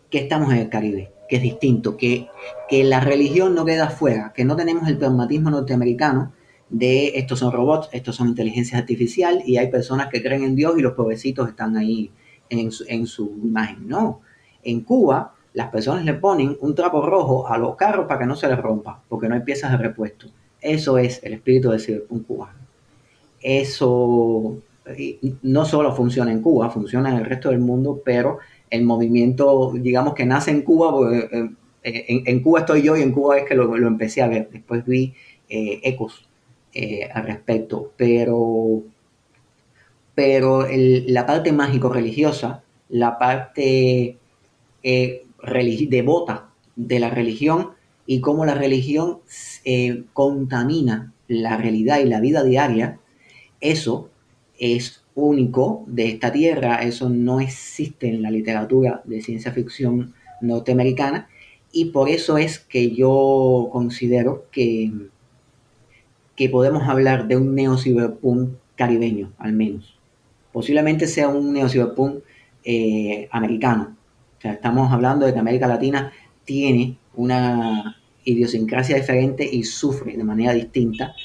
que 0.09 0.17
estamos 0.19 0.51
en 0.51 0.57
el 0.57 0.69
Caribe, 0.69 1.11
que 1.29 1.37
es 1.37 1.41
distinto, 1.41 1.95
que, 1.95 2.27
que 2.67 2.83
la 2.83 2.99
religión 2.99 3.55
no 3.55 3.63
queda 3.63 3.89
fuera, 3.89 4.33
que 4.35 4.43
no 4.43 4.55
tenemos 4.57 4.87
el 4.89 4.97
pragmatismo 4.97 5.49
norteamericano 5.49 6.33
de 6.69 7.19
estos 7.19 7.39
son 7.39 7.51
robots, 7.51 7.89
estos 7.91 8.15
son 8.15 8.29
inteligencia 8.29 8.77
artificial 8.77 9.43
y 9.45 9.57
hay 9.57 9.69
personas 9.69 10.07
que 10.07 10.21
creen 10.23 10.43
en 10.43 10.55
Dios 10.55 10.73
y 10.77 10.81
los 10.81 10.93
pobrecitos 10.93 11.49
están 11.49 11.77
ahí 11.77 12.11
en 12.49 12.71
su, 12.71 12.85
en 12.87 13.05
su 13.07 13.39
imagen. 13.43 13.87
No, 13.87 14.21
en 14.63 14.81
Cuba 14.81 15.35
las 15.53 15.69
personas 15.69 16.05
le 16.05 16.13
ponen 16.13 16.57
un 16.61 16.75
trapo 16.75 17.05
rojo 17.05 17.47
a 17.47 17.57
los 17.57 17.75
carros 17.75 18.07
para 18.07 18.19
que 18.19 18.25
no 18.25 18.35
se 18.35 18.47
les 18.47 18.57
rompa, 18.57 19.01
porque 19.09 19.27
no 19.27 19.35
hay 19.35 19.41
piezas 19.41 19.71
de 19.71 19.77
repuesto. 19.77 20.27
Eso 20.61 20.97
es 20.97 21.21
el 21.23 21.33
espíritu 21.33 21.71
de 21.71 21.79
Cyberpunk 21.79 22.27
cubano. 22.27 22.59
Eso 23.41 24.57
no 25.43 25.65
solo 25.65 25.95
funciona 25.95 26.31
en 26.31 26.41
Cuba, 26.41 26.69
funciona 26.69 27.11
en 27.11 27.17
el 27.17 27.25
resto 27.25 27.49
del 27.49 27.59
mundo, 27.59 28.01
pero 28.03 28.39
el 28.69 28.83
movimiento, 28.83 29.73
digamos 29.73 30.13
que 30.13 30.25
nace 30.25 30.51
en 30.51 30.61
Cuba, 30.61 31.13
eh, 31.13 31.49
eh, 31.83 32.23
en, 32.25 32.41
Cuba 32.41 32.61
estoy 32.61 32.81
yo 32.81 32.95
y 32.95 33.01
en 33.01 33.11
Cuba 33.11 33.37
es 33.37 33.45
que 33.45 33.55
lo, 33.55 33.75
empecé 33.75 34.21
a 34.21 34.27
ver. 34.27 34.49
Después 34.51 34.85
vi 34.85 35.13
eh, 35.49 35.79
ecos 35.83 36.27
al 37.13 37.25
respecto, 37.25 37.91
pero, 37.97 38.81
pero 40.15 40.65
la 40.69 41.25
parte 41.25 41.51
mágico-religiosa, 41.51 42.63
la 42.87 43.19
parte 43.19 44.17
devota 45.89 46.49
de 46.75 46.99
la 46.99 47.09
religión 47.09 47.71
y 48.05 48.21
cómo 48.21 48.45
la 48.45 48.55
religión 48.55 49.19
contamina 50.13 51.13
la 51.27 51.57
realidad 51.57 51.99
y 51.99 52.05
la 52.05 52.19
vida 52.19 52.43
diaria, 52.43 52.99
eso 53.61 54.09
es 54.59 55.03
único 55.15 55.83
de 55.87 56.09
esta 56.09 56.31
tierra, 56.31 56.83
eso 56.83 57.09
no 57.09 57.39
existe 57.39 58.07
en 58.09 58.21
la 58.21 58.31
literatura 58.31 59.01
de 59.05 59.21
ciencia 59.21 59.51
ficción 59.51 60.13
norteamericana 60.41 61.29
y 61.71 61.85
por 61.85 62.09
eso 62.09 62.37
es 62.37 62.59
que 62.59 62.91
yo 62.91 63.69
considero 63.71 64.45
que, 64.51 64.91
que 66.35 66.49
podemos 66.49 66.87
hablar 66.87 67.27
de 67.27 67.37
un 67.37 67.55
neo-cyberpunk 67.55 68.51
caribeño, 68.75 69.31
al 69.37 69.53
menos. 69.53 69.97
Posiblemente 70.51 71.07
sea 71.07 71.29
un 71.29 71.53
neo-cyberpunk 71.53 72.23
eh, 72.63 73.29
americano. 73.31 73.95
Estamos 74.43 74.91
hablando 74.91 75.25
de 75.25 75.33
que 75.33 75.39
América 75.39 75.67
Latina 75.67 76.11
tiene 76.45 76.97
una 77.15 77.97
idiosincrasia 78.23 78.95
diferente 78.95 79.47
y 79.49 79.63
sufre 79.63 80.15
de 80.15 80.23
manera 80.23 80.53
distinta 80.53 81.15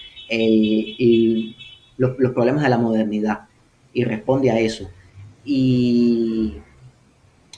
los, 1.97 2.17
problemas 2.33 2.63
de 2.63 2.69
la 2.69 2.79
modernidad 2.79 3.41
y 3.93 4.05
responde 4.05 4.51
a 4.51 4.59
eso. 4.59 4.91
Y, 5.45 6.59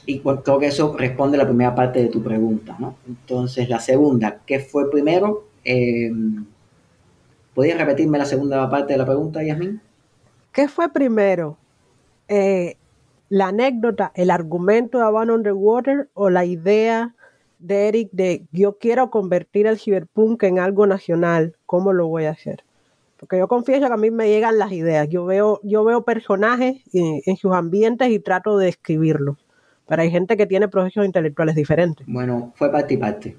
creo 0.04 0.58
que 0.58 0.66
eso 0.66 0.96
responde 0.96 1.36
a 1.36 1.42
la 1.42 1.46
primera 1.46 1.74
parte 1.74 2.02
de 2.02 2.08
tu 2.08 2.22
pregunta, 2.22 2.76
¿no? 2.78 2.96
Entonces, 3.06 3.68
la 3.68 3.80
segunda, 3.80 4.40
¿qué 4.46 4.60
fue 4.60 4.90
primero? 4.90 5.48
Eh, 5.64 6.10
¿Podrías 7.54 7.78
repetirme 7.78 8.18
la 8.18 8.24
segunda 8.24 8.70
parte 8.70 8.92
de 8.92 8.98
la 8.98 9.06
pregunta, 9.06 9.42
Yasmin? 9.42 9.80
¿Qué 10.52 10.68
fue 10.68 10.92
primero? 10.92 11.56
Eh, 12.28 12.76
¿La 13.28 13.48
anécdota, 13.48 14.10
el 14.14 14.30
argumento 14.30 14.98
de 14.98 15.10
Van 15.10 15.30
Underwater 15.30 16.08
o 16.14 16.30
la 16.30 16.44
idea 16.44 17.14
de 17.58 17.88
Eric 17.88 18.08
de 18.12 18.46
yo 18.52 18.78
quiero 18.78 19.10
convertir 19.10 19.66
el 19.66 19.78
cyberpunk 19.78 20.42
en 20.44 20.58
algo 20.58 20.86
nacional? 20.86 21.56
¿Cómo 21.66 21.92
lo 21.92 22.08
voy 22.08 22.24
a 22.24 22.30
hacer? 22.30 22.64
Porque 23.18 23.36
yo 23.36 23.48
confieso 23.48 23.86
que 23.86 23.92
a 23.92 23.96
mí 23.96 24.10
me 24.10 24.28
llegan 24.28 24.58
las 24.58 24.72
ideas. 24.72 25.08
Yo 25.08 25.26
veo, 25.26 25.60
yo 25.62 25.84
veo 25.84 26.04
personajes 26.04 26.82
en, 26.92 27.36
sus 27.36 27.52
ambientes 27.52 28.08
y 28.10 28.18
trato 28.20 28.56
de 28.56 28.68
escribirlos. 28.68 29.36
Pero 29.86 30.02
hay 30.02 30.10
gente 30.10 30.36
que 30.36 30.46
tiene 30.46 30.68
procesos 30.68 31.04
intelectuales 31.04 31.56
diferentes. 31.56 32.06
Bueno, 32.06 32.52
fue 32.54 32.70
parte 32.70 32.94
y 32.94 32.96
parte. 32.96 33.36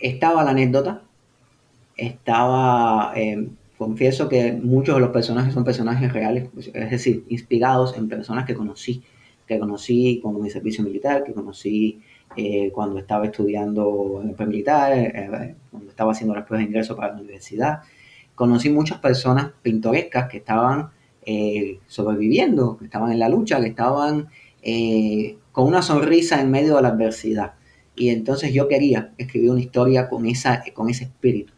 Estaba 0.00 0.42
la 0.42 0.50
anécdota. 0.50 1.02
Estaba. 1.96 3.12
Eh, 3.14 3.48
confieso 3.78 4.28
que 4.28 4.52
muchos 4.52 4.96
de 4.96 5.00
los 5.00 5.10
personajes 5.10 5.54
son 5.54 5.64
personajes 5.64 6.12
reales, 6.12 6.48
es 6.56 6.90
decir, 6.90 7.24
inspirados 7.28 7.96
en 7.96 8.08
personas 8.08 8.46
que 8.46 8.54
conocí. 8.54 9.04
Que 9.46 9.58
conocí 9.58 10.20
cuando 10.22 10.40
mi 10.40 10.50
servicio 10.50 10.82
militar, 10.84 11.24
que 11.24 11.32
conocí 11.32 12.00
eh, 12.36 12.70
cuando 12.72 12.98
estaba 12.98 13.26
estudiando 13.26 14.20
en 14.22 14.30
el 14.30 14.34
pre-militar, 14.34 14.92
eh, 14.96 15.54
cuando 15.70 15.90
estaba 15.90 16.12
haciendo 16.12 16.34
las 16.34 16.44
pruebas 16.44 16.64
de 16.64 16.70
ingreso 16.70 16.96
para 16.96 17.14
la 17.14 17.20
universidad 17.20 17.82
conocí 18.34 18.70
muchas 18.70 18.98
personas 18.98 19.52
pintorescas 19.62 20.28
que 20.28 20.38
estaban 20.38 20.90
eh, 21.24 21.78
sobreviviendo, 21.86 22.76
que 22.76 22.86
estaban 22.86 23.12
en 23.12 23.18
la 23.18 23.28
lucha, 23.28 23.60
que 23.60 23.68
estaban 23.68 24.28
eh, 24.62 25.36
con 25.52 25.66
una 25.66 25.82
sonrisa 25.82 26.40
en 26.40 26.50
medio 26.50 26.76
de 26.76 26.82
la 26.82 26.88
adversidad. 26.88 27.54
Y 27.96 28.08
entonces 28.08 28.52
yo 28.52 28.68
quería 28.68 29.12
escribir 29.18 29.50
una 29.50 29.60
historia 29.60 30.08
con, 30.08 30.26
esa, 30.26 30.62
con 30.74 30.90
ese 30.90 31.04
espíritu. 31.04 31.52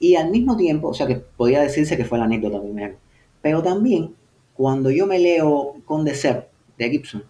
Y 0.00 0.14
al 0.14 0.30
mismo 0.30 0.56
tiempo, 0.56 0.88
o 0.88 0.94
sea 0.94 1.06
que 1.06 1.16
podría 1.16 1.60
decirse 1.60 1.96
que 1.96 2.04
fue 2.04 2.18
la 2.18 2.24
anécdota 2.24 2.60
primero, 2.60 2.96
pero 3.42 3.62
también 3.62 4.14
cuando 4.54 4.90
yo 4.90 5.06
me 5.06 5.18
leo 5.18 5.74
Conde 5.84 6.14
Cero 6.14 6.46
de 6.78 6.90
Gibson, 6.90 7.24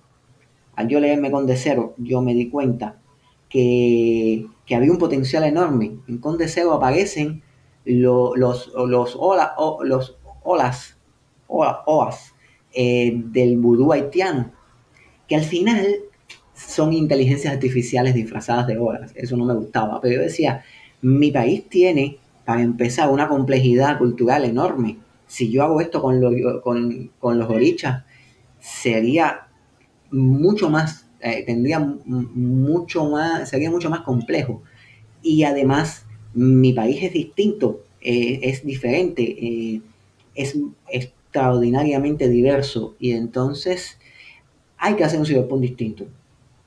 al 0.76 0.88
yo 0.88 1.00
leerme 1.00 1.30
Conde 1.30 1.56
Cero, 1.56 1.94
yo 1.98 2.22
me 2.22 2.34
di 2.34 2.50
cuenta 2.50 3.00
que, 3.48 4.46
que 4.64 4.74
había 4.76 4.92
un 4.92 4.98
potencial 4.98 5.42
enorme. 5.44 5.96
En 6.06 6.18
Conde 6.18 6.46
Cero 6.46 6.72
aparecen 6.72 7.42
los, 7.84 8.36
los, 8.36 9.16
ola, 9.16 9.54
los 9.82 10.16
olas, 10.44 10.96
oas 11.48 12.34
eh, 12.72 13.12
del 13.14 13.58
vudú 13.58 13.92
haitiano, 13.92 14.52
que 15.26 15.34
al 15.36 15.42
final 15.42 15.96
son 16.54 16.92
inteligencias 16.92 17.52
artificiales 17.52 18.14
disfrazadas 18.14 18.66
de 18.66 18.78
olas. 18.78 19.12
Eso 19.16 19.36
no 19.36 19.44
me 19.44 19.54
gustaba, 19.54 20.00
pero 20.00 20.16
yo 20.16 20.22
decía, 20.22 20.64
mi 21.02 21.30
país 21.30 21.68
tiene, 21.68 22.18
para 22.44 22.62
empezar, 22.62 23.10
una 23.10 23.28
complejidad 23.28 23.98
cultural 23.98 24.44
enorme. 24.44 24.98
Si 25.26 25.50
yo 25.50 25.62
hago 25.62 25.80
esto 25.80 26.00
con, 26.00 26.20
con, 26.60 27.10
con 27.18 27.38
los 27.38 27.50
orichas, 27.50 28.04
sería 28.60 29.48
mucho 30.10 30.70
más, 30.70 31.06
eh, 31.20 31.44
tendría 31.44 31.78
mucho 31.80 33.08
más, 33.10 33.48
sería 33.48 33.70
mucho 33.70 33.90
más 33.90 34.00
complejo. 34.00 34.62
Y 35.22 35.44
además 35.44 36.06
mi 36.34 36.72
país 36.72 37.02
es 37.02 37.12
distinto, 37.12 37.82
eh, 38.00 38.40
es 38.42 38.64
diferente, 38.64 39.22
eh, 39.22 39.82
es 40.34 40.56
extraordinariamente 40.88 42.28
diverso 42.28 42.94
y 42.98 43.12
entonces 43.12 43.98
hay 44.76 44.94
que 44.94 45.04
hacer 45.04 45.18
un 45.18 45.26
cyberpunk 45.26 45.60
distinto. 45.62 46.06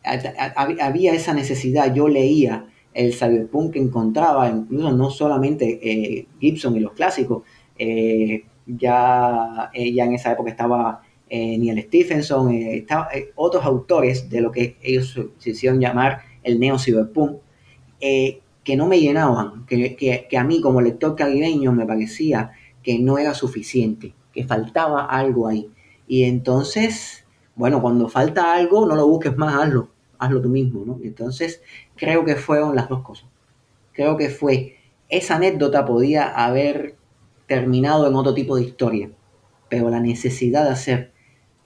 Había 0.04 1.14
esa 1.14 1.34
necesidad, 1.34 1.94
yo 1.94 2.08
leía 2.08 2.66
el 2.94 3.14
cyberpunk 3.14 3.74
que 3.74 3.80
encontraba, 3.80 4.50
incluso 4.50 4.92
no 4.92 5.10
solamente 5.12 6.28
Gibson 6.40 6.76
y 6.76 6.80
los 6.80 6.94
clásicos, 6.94 7.44
ya, 8.66 9.72
ya 9.74 10.06
en 10.06 10.14
esa 10.14 10.32
época 10.34 10.50
estaba 10.50 11.02
Neil 11.32 11.82
Stephenson, 11.84 12.54
estaba, 12.54 13.08
otros 13.36 13.64
autores 13.64 14.30
de 14.30 14.42
lo 14.42 14.52
que 14.52 14.76
ellos 14.82 15.18
se 15.38 15.50
hicieron 15.52 15.80
llamar 15.80 16.24
el 16.44 16.60
neo-cyberpunk, 16.60 17.38
que 18.00 18.76
no 18.76 18.88
me 18.88 19.00
llenaban, 19.00 19.66
que, 19.66 20.28
a 20.38 20.44
mí 20.44 20.60
como 20.62 20.82
lector 20.82 21.16
caribeño 21.16 21.72
me 21.72 21.86
parecía 21.86 22.52
que 22.84 23.00
no 23.00 23.18
era 23.18 23.34
suficiente, 23.34 24.14
que 24.34 24.46
faltaba 24.46 25.06
algo 25.06 25.48
ahí. 25.48 25.70
Y 26.08 26.24
entonces, 26.26 27.26
bueno, 27.56 27.82
cuando 27.82 28.10
falta 28.10 28.54
algo, 28.54 28.86
no 28.86 28.96
lo 28.96 29.08
busques 29.08 29.38
más, 29.38 29.56
hazlo, 29.56 29.90
hazlo 30.20 30.42
tú 30.42 30.50
mismo, 30.50 30.84
¿no? 30.86 31.00
Entonces, 31.04 31.62
creo 31.96 32.26
que 32.26 32.36
fueron 32.36 32.76
las 32.76 32.90
dos 32.90 33.02
cosas. 33.04 33.30
Creo 33.94 34.18
que 34.18 34.30
fue, 34.30 34.78
esa 35.10 35.38
anécdota 35.38 35.86
podía 35.86 36.28
haber 36.28 36.96
terminado 37.48 38.08
en 38.08 38.16
otro 38.16 38.34
tipo 38.34 38.56
de 38.56 38.64
historia, 38.64 39.12
pero 39.70 39.90
la 39.90 40.00
necesidad 40.00 40.66
de 40.66 40.72
hacer 40.72 41.11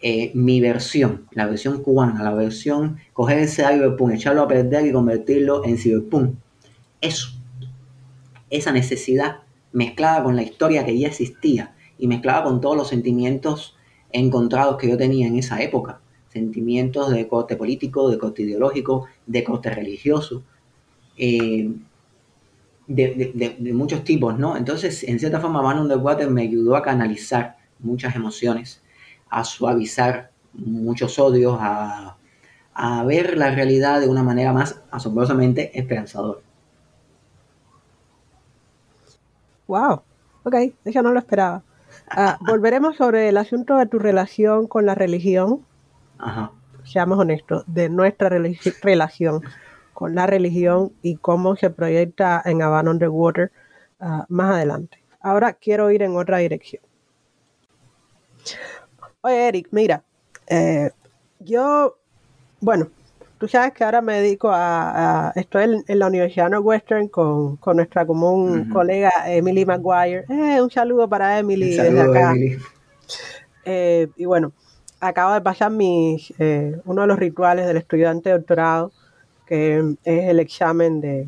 eh, 0.01 0.31
mi 0.33 0.61
versión, 0.61 1.27
la 1.31 1.47
versión 1.47 1.81
cubana, 1.81 2.23
la 2.23 2.33
versión, 2.33 2.97
coger 3.13 3.39
ese 3.39 3.63
cyberpunk, 3.63 4.13
echarlo 4.13 4.43
a 4.43 4.47
perder 4.47 4.85
y 4.85 4.91
convertirlo 4.91 5.65
en 5.65 5.77
cyberpunk. 5.77 6.35
Eso, 7.01 7.29
esa 8.49 8.71
necesidad 8.71 9.37
mezclada 9.71 10.23
con 10.23 10.35
la 10.35 10.43
historia 10.43 10.85
que 10.85 10.97
ya 10.97 11.07
existía 11.07 11.75
y 11.97 12.07
mezclada 12.07 12.43
con 12.43 12.61
todos 12.61 12.77
los 12.77 12.87
sentimientos 12.87 13.75
encontrados 14.11 14.77
que 14.77 14.89
yo 14.89 14.97
tenía 14.97 15.27
en 15.27 15.37
esa 15.37 15.61
época. 15.61 15.99
Sentimientos 16.29 17.11
de 17.11 17.27
corte 17.27 17.55
político, 17.55 18.09
de 18.09 18.17
corte 18.17 18.43
ideológico, 18.43 19.07
de 19.25 19.43
corte 19.43 19.69
religioso, 19.69 20.43
eh, 21.17 21.71
de, 22.87 23.71
muchos 23.73 24.03
tipos, 24.03 24.37
¿no? 24.37 24.57
Entonces, 24.57 25.03
en 25.03 25.19
cierta 25.19 25.39
forma, 25.39 25.61
Man 25.61 25.79
on 25.79 25.89
the 25.89 25.95
Water 25.95 26.29
me 26.29 26.43
ayudó 26.43 26.75
a 26.75 26.81
canalizar 26.81 27.57
muchas 27.79 28.15
emociones, 28.15 28.81
a 29.35 29.43
suavizar 29.43 30.31
muchos 30.53 31.19
odios, 31.19 31.57
a, 31.59 32.15
a 32.73 33.03
ver 33.03 33.37
la 33.37 33.51
realidad 33.51 33.99
de 33.99 34.07
una 34.07 34.23
manera 34.23 34.53
más 34.53 34.81
asombrosamente 34.91 35.77
esperanzadora. 35.77 36.39
Wow, 39.67 40.03
ok, 40.43 40.55
eso 40.85 41.01
no 41.01 41.11
lo 41.11 41.19
esperaba. 41.19 41.63
Ah, 42.07 42.37
volveremos 42.47 42.95
sobre 42.95 43.27
el 43.27 43.35
asunto 43.35 43.75
de 43.75 43.87
tu 43.87 43.99
relación 43.99 44.67
con 44.67 44.85
la 44.85 44.95
religión. 44.95 45.65
Ajá. 46.17 46.53
Seamos 46.85 47.19
honestos, 47.19 47.65
de 47.67 47.89
nuestra 47.89 48.29
relación 48.29 49.41
con 49.91 50.15
la 50.15 50.27
religión 50.27 50.93
y 51.01 51.17
cómo 51.17 51.57
se 51.57 51.71
proyecta 51.71 52.41
en 52.45 52.61
Havana 52.61 52.91
Underwater 52.91 53.51
uh, 53.99 54.23
más 54.29 54.55
adelante. 54.55 55.03
Ahora 55.19 55.51
quiero 55.51 55.91
ir 55.91 56.03
en 56.03 56.15
otra 56.15 56.37
dirección. 56.37 56.81
Oye, 59.25 59.47
Eric, 59.47 59.69
mira, 59.71 60.03
eh, 60.45 60.91
yo, 61.39 61.97
bueno, 62.61 62.89
tú 63.39 63.47
sabes 63.47 63.73
que 63.73 63.83
ahora 63.83 63.99
me 63.99 64.21
dedico 64.21 64.51
a, 64.53 65.33
estoy 65.35 65.83
en, 65.87 65.97
la 65.97 66.05
Universidad 66.05 66.47
Northwestern 66.47 67.07
con, 67.07 67.55
con 67.55 67.77
nuestra 67.77 68.05
común 68.05 68.69
colega 68.69 69.11
Emily 69.25 69.65
Maguire. 69.65 70.25
Eh, 70.29 70.61
un 70.61 70.69
saludo 70.69 71.09
para 71.09 71.39
Emily 71.39 71.75
desde 71.75 72.01
acá. 72.01 72.35
Eh, 73.65 74.09
y 74.15 74.25
bueno, 74.25 74.53
acabo 74.99 75.33
de 75.33 75.41
pasar 75.41 75.71
mis, 75.71 76.31
eh, 76.37 76.79
uno 76.85 77.01
de 77.01 77.07
los 77.07 77.17
rituales 77.17 77.65
del 77.65 77.77
estudiante 77.77 78.29
de 78.29 78.37
doctorado, 78.37 78.91
que 79.47 79.95
es 80.03 80.29
el 80.29 80.39
examen 80.39 81.01
de 81.01 81.27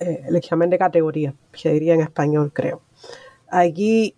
el 0.00 0.34
examen 0.34 0.70
de 0.70 0.78
categoría, 0.78 1.34
se 1.52 1.70
diría 1.70 1.94
en 1.94 2.00
español, 2.00 2.50
creo. 2.52 2.82
Allí 3.46 4.16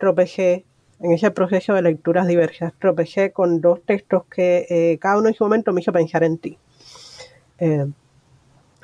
tropecé 0.00 0.64
en 1.02 1.10
ese 1.10 1.32
proceso 1.32 1.74
de 1.74 1.82
lecturas 1.82 2.28
diversas, 2.28 2.72
tropecé 2.78 3.32
con 3.32 3.60
dos 3.60 3.82
textos 3.84 4.24
que 4.26 4.66
eh, 4.70 4.98
cada 4.98 5.18
uno 5.18 5.28
en 5.28 5.34
su 5.34 5.42
momento 5.42 5.72
me 5.72 5.80
hizo 5.80 5.92
pensar 5.92 6.22
en 6.22 6.38
ti. 6.38 6.58
Eh, 7.58 7.86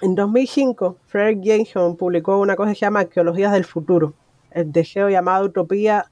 en 0.03 0.15
2005, 0.15 0.97
Frederick 1.07 1.43
Jameson 1.43 1.97
publicó 1.97 2.39
una 2.39 2.57
cosa 2.57 2.71
que 2.71 2.75
se 2.75 2.81
llama 2.81 3.01
Arqueologías 3.01 3.53
del 3.53 3.65
Futuro, 3.65 4.15
el 4.51 4.73
deseo 4.73 5.09
llamado 5.09 5.47
Utopía 5.47 6.07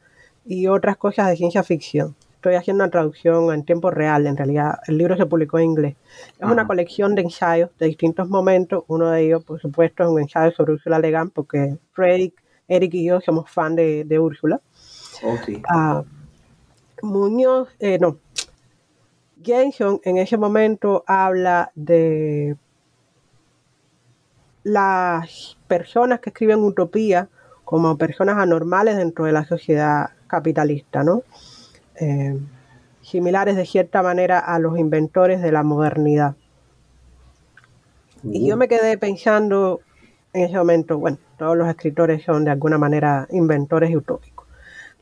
y 0.44 0.68
otras 0.68 0.96
cosas 0.96 1.28
de 1.28 1.36
ciencia 1.36 1.64
ficción. 1.64 2.14
Estoy 2.36 2.54
haciendo 2.54 2.84
una 2.84 2.90
traducción 2.90 3.52
en 3.52 3.64
tiempo 3.64 3.90
real, 3.90 4.28
en 4.28 4.36
realidad 4.36 4.78
el 4.86 4.98
libro 4.98 5.16
se 5.16 5.26
publicó 5.26 5.58
en 5.58 5.64
inglés. 5.64 5.96
Es 6.38 6.48
una 6.48 6.68
colección 6.68 7.16
de 7.16 7.22
ensayos 7.22 7.70
de 7.80 7.86
distintos 7.86 8.28
momentos, 8.28 8.84
uno 8.86 9.10
de 9.10 9.25
ellos, 9.25 9.44
por 9.44 9.60
supuesto, 9.60 10.04
es 10.04 10.08
un 10.08 10.20
ensayo 10.20 10.52
sobre 10.52 10.75
Úrsula 10.75 11.00
Legan, 11.00 11.30
porque 11.30 11.76
Frederick, 11.92 12.40
Eric 12.68 12.94
y 12.94 13.06
yo 13.06 13.20
somos 13.20 13.50
fan 13.50 13.75
de, 13.75 14.04
de 14.04 14.18
Úrsula. 14.20 14.60
Ah, 15.68 16.02
Muñoz, 17.02 17.68
eh, 17.78 17.99
no, 17.99 18.18
Jenson 19.42 20.00
en 20.04 20.18
ese 20.18 20.37
momento 20.37 21.04
habla 21.06 21.70
de 21.75 22.56
las 24.64 25.56
personas 25.68 26.21
que 26.21 26.30
escriben 26.30 26.58
utopía 26.58 27.28
como 27.64 27.97
personas 27.97 28.38
anormales 28.38 28.97
dentro 28.97 29.25
de 29.25 29.32
la 29.32 29.45
sociedad 29.45 30.10
capitalista, 30.26 31.04
¿no? 31.04 31.23
Eh, 32.00 32.38
similares 33.02 33.56
de 33.56 33.64
cierta 33.64 34.02
manera 34.02 34.41
a 34.41 34.58
los 34.58 34.78
inventores 34.78 35.41
de 35.41 35.52
la 35.52 35.62
modernidad. 35.62 36.34
Y 38.25 38.49
yo 38.49 38.56
uh. 38.56 38.58
me 38.58 38.69
quedé 38.69 38.99
pensando 38.99 39.80
en 40.32 40.45
ese 40.45 40.56
momento, 40.56 40.99
bueno, 40.99 41.19
todos 41.38 41.56
los 41.56 41.69
escritores 41.69 42.25
son 42.25 42.45
de 42.45 42.50
alguna 42.50 42.78
manera 42.78 43.26
inventores 43.30 43.91
y 43.91 43.97
utópicos. 43.97 44.35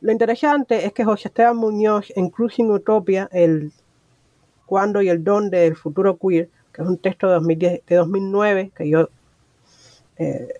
Lo 0.01 0.11
interesante 0.11 0.85
es 0.85 0.93
que 0.93 1.05
José 1.05 1.29
Esteban 1.29 1.57
Muñoz 1.57 2.11
en 2.15 2.29
Cruising 2.29 2.69
Utopia, 2.69 3.29
el 3.31 3.71
cuándo 4.65 5.01
y 5.01 5.09
el 5.09 5.23
dónde 5.23 5.59
del 5.59 5.75
futuro 5.75 6.17
queer, 6.17 6.49
que 6.73 6.81
es 6.81 6.87
un 6.87 6.97
texto 6.97 7.27
de, 7.27 7.35
2010, 7.35 7.85
de 7.85 7.95
2009 7.95 8.71
que 8.75 8.89
yo 8.89 9.09
eh, 10.17 10.59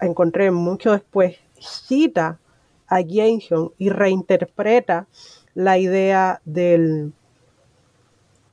encontré 0.00 0.50
mucho 0.50 0.92
después, 0.92 1.36
cita 1.58 2.38
a 2.86 3.00
Jameson 3.00 3.72
y 3.78 3.88
reinterpreta 3.88 5.06
la 5.54 5.78
idea 5.78 6.40
del 6.44 7.12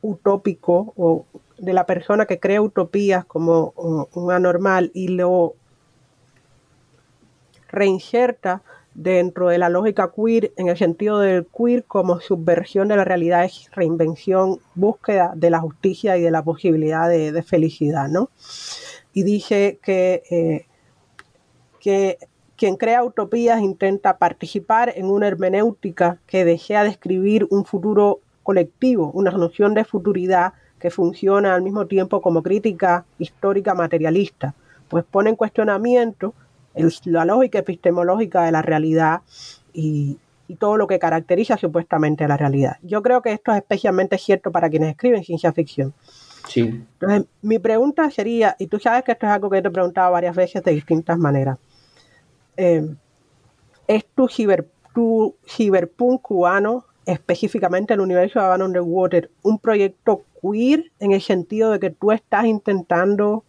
utópico 0.02 0.94
o 0.96 1.26
de 1.58 1.74
la 1.74 1.86
persona 1.86 2.26
que 2.26 2.40
crea 2.40 2.62
utopías 2.62 3.26
como 3.26 3.74
un 3.76 4.32
anormal 4.32 4.92
y 4.94 5.10
lo 5.10 5.56
reinserta 7.70 8.62
dentro 8.98 9.50
de 9.50 9.60
la 9.60 9.70
lógica 9.70 10.12
queer, 10.12 10.52
en 10.58 10.70
el 10.70 10.78
sentido 10.78 11.20
del 11.20 11.46
queer 11.46 11.84
como 11.86 12.20
subversión 12.20 12.88
de 12.88 12.98
la 12.98 13.06
realidad, 13.06 13.46
es 13.46 13.70
reinvención, 13.72 14.60
búsqueda 14.74 15.34
de 15.36 15.52
la 15.52 15.60
justicia 15.60 16.18
y 16.18 16.24
de 16.24 16.32
la 16.32 16.44
posibilidad 16.44 17.08
de, 17.08 17.44
felicidad, 17.44 18.10
¿no? 18.10 18.32
Y 19.14 19.22
dice 19.22 19.80
que, 19.84 20.24
eh, 20.32 20.66
que 21.80 22.18
quien 22.58 22.76
crea 22.76 23.04
utopías 23.04 23.62
intenta 23.62 24.18
participar 24.18 24.92
en 24.96 25.06
una 25.06 25.28
hermenéutica 25.28 26.20
que 26.26 26.44
desea 26.44 26.84
describir 26.84 27.46
un 27.52 27.66
futuro 27.66 28.20
colectivo, 28.42 29.12
una 29.14 29.30
noción 29.30 29.76
de 29.76 29.86
futuridad 29.86 30.54
que 30.80 30.90
funciona 30.90 31.54
al 31.54 31.62
mismo 31.62 31.86
tiempo 31.86 32.20
como 32.20 32.42
crítica 32.42 33.06
histórica 33.20 33.76
materialista, 33.76 34.56
pues 34.90 35.06
pone 35.06 35.30
en 35.30 35.36
cuestionamiento 35.36 36.34
la 37.06 37.26
lógica 37.26 37.60
epistemológica 37.60 38.44
de 38.44 38.52
la 38.52 38.62
realidad 38.62 39.22
y, 39.74 40.18
todo 40.60 40.78
lo 40.78 40.88
que 40.88 40.98
caracteriza 40.98 41.58
supuestamente 41.58 42.24
a 42.24 42.30
la 42.30 42.38
realidad. 42.38 42.78
Yo 42.82 43.04
creo 43.04 43.22
que 43.22 43.34
esto 43.34 43.52
es 43.52 43.58
especialmente 43.58 44.18
cierto 44.18 44.50
para 44.50 44.70
quienes 44.70 44.92
escriben 44.92 45.22
ciencia 45.26 45.52
ficción. 45.52 45.94
Sí. 46.48 46.62
Entonces, 46.62 47.26
mi 47.42 47.60
pregunta 47.60 48.10
sería, 48.12 48.56
y 48.58 48.68
tú 48.68 48.80
sabes 48.80 49.04
que 49.04 49.12
esto 49.12 49.26
es 49.26 49.34
algo 49.34 49.50
que 49.50 49.62
te 49.62 49.68
he 49.68 49.72
preguntado 49.72 50.14
varias 50.14 50.34
veces 50.34 50.64
de 50.64 50.72
distintas 50.72 51.18
maneras, 51.18 51.58
eh, 52.56 52.90
¿es 53.88 54.06
tu, 54.16 54.30
ciber, 54.30 54.70
tu 54.96 55.36
ciberpunk 55.46 56.22
cubano, 56.22 56.86
específicamente 57.06 57.94
el 57.94 58.00
universo 58.00 58.40
de 58.40 58.46
Havana 58.46 58.66
Underwater, 58.66 59.30
un 59.44 59.60
proyecto 59.60 60.24
queer 60.42 60.92
en 61.00 61.12
el 61.12 61.22
sentido 61.22 61.72
de 61.72 61.80
que 61.80 61.90
tú 61.90 62.14
estás 62.14 62.46
intentando 62.46 63.44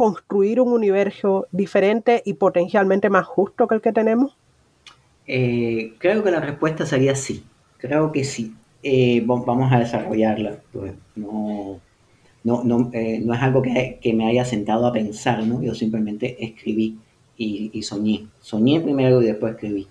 construir 0.00 0.62
un 0.62 0.72
universo 0.72 1.46
diferente 1.52 2.22
y 2.24 2.32
potencialmente 2.32 3.10
más 3.10 3.26
justo 3.26 3.68
que 3.68 3.74
el 3.74 3.82
que 3.82 3.92
tenemos? 3.92 4.34
Eh, 5.26 5.92
creo 5.98 6.24
que 6.24 6.30
la 6.30 6.40
respuesta 6.40 6.86
sería 6.86 7.14
sí. 7.14 7.44
Creo 7.76 8.10
que 8.10 8.24
sí. 8.24 8.54
Eh, 8.82 9.22
vamos 9.26 9.70
a 9.70 9.78
desarrollarla. 9.78 10.56
Pues, 10.72 10.94
no, 11.16 11.82
no, 12.44 12.90
eh, 12.94 13.20
no, 13.22 13.34
es 13.34 13.42
algo 13.42 13.60
que, 13.60 13.98
que, 14.00 14.14
me 14.14 14.26
haya 14.26 14.46
sentado 14.46 14.86
a 14.86 14.92
pensar, 14.94 15.46
¿no? 15.46 15.60
Yo 15.60 15.74
simplemente 15.74 16.42
escribí 16.42 16.96
y, 17.36 17.82
soñé. 17.82 18.26
Soñé 18.40 18.80
primero 18.80 19.20
y 19.20 19.26
después 19.26 19.52
escribí. 19.52 19.86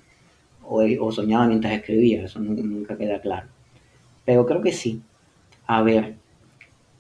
O, 0.68 0.82
o 1.02 1.12
soñaba 1.12 1.46
mientras 1.46 1.74
escribía, 1.74 2.26
eso 2.26 2.40
nunca 2.40 2.98
queda 2.98 3.22
claro. 3.22 3.48
Pero 4.26 4.44
creo 4.48 4.64
que 4.64 4.72
sí. 4.72 5.04
A 5.68 5.84
ver, 5.84 6.16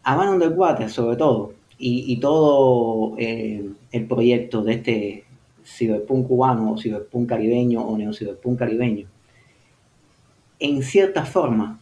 Havana 0.04 0.30
Underwater, 0.30 0.91
sobre 0.91 1.17
todo, 1.17 1.54
y, 1.82 2.20
todo 2.20 3.15
eh, 3.18 3.70
el 3.94 4.06
proyecto 4.06 4.62
de 4.62 4.74
este 4.74 5.24
ciberpunk 5.63 6.28
cubano 6.28 6.74
o 6.74 6.78
ciberpunk 6.78 7.30
caribeño 7.30 7.82
o 7.82 7.98
neociberpunk 7.98 8.60
caribeño, 8.60 9.08
en 10.60 10.84
cierta 10.84 11.26
forma 11.26 11.80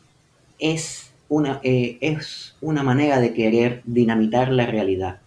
es 0.59 1.11
una, 1.29 1.59
eh, 1.63 1.97
es 2.01 2.55
una 2.61 2.83
manera 2.83 3.19
de 3.19 3.33
querer 3.33 3.81
dinamitar 3.85 4.51
la 4.51 4.67
realidad. 4.67 5.19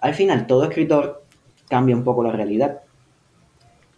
Al 0.00 0.14
final, 0.14 0.46
todo 0.46 0.64
escritor 0.64 1.24
cambia 1.68 1.96
un 1.96 2.04
poco 2.04 2.22
la 2.22 2.32
realidad. 2.32 2.80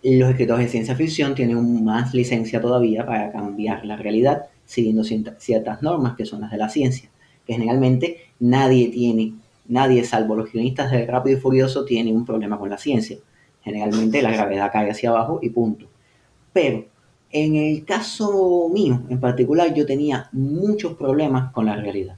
Los 0.03 0.31
escritores 0.31 0.67
de 0.67 0.71
ciencia 0.71 0.95
ficción 0.95 1.35
tienen 1.35 1.85
más 1.85 2.15
licencia 2.15 2.61
todavía 2.61 3.05
para 3.05 3.33
cambiar 3.33 3.85
la 3.85 3.97
realidad, 3.97 4.47
siguiendo 4.65 5.03
ciertas 5.05 5.83
normas 5.83 6.17
que 6.17 6.25
son 6.25 6.43
las 6.43 6.53
de 6.53 6.59
la 6.59 6.69
ciencia, 6.69 7.11
que 7.45 7.55
generalmente 7.55 8.19
nadie 8.39 8.89
tiene 8.89 9.35
Nadie, 9.71 10.05
salvo 10.05 10.35
los 10.35 10.53
guionistas 10.53 10.91
de 10.91 11.07
Rápido 11.07 11.39
y 11.39 11.41
Furioso, 11.41 11.85
tiene 11.85 12.13
un 12.13 12.27
problema 12.27 12.59
con 12.59 12.69
la 12.69 12.77
ciencia. 12.77 13.19
Generalmente 13.63 14.21
la 14.21 14.33
gravedad 14.33 14.71
cae 14.73 14.91
hacia 14.91 15.11
abajo 15.11 15.39
y 15.41 15.51
punto. 15.51 15.87
Pero 16.53 16.85
En 17.33 17.55
el 17.55 17.85
caso 17.85 18.69
mío 18.73 19.03
en 19.09 19.21
particular, 19.21 19.73
yo 19.73 19.87
tenía 19.87 20.29
muchos 20.33 20.95
problemas 20.95 21.53
con 21.53 21.67
la 21.67 21.77
realidad. 21.77 22.17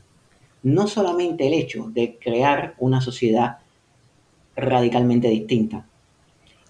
No 0.63 0.87
solamente 0.87 1.47
el 1.47 1.53
hecho 1.53 1.91
de 1.93 2.19
crear 2.19 2.75
una 2.79 3.03
sociedad 3.03 3.59
radicalmente 4.57 5.29
distinta. 5.29 5.87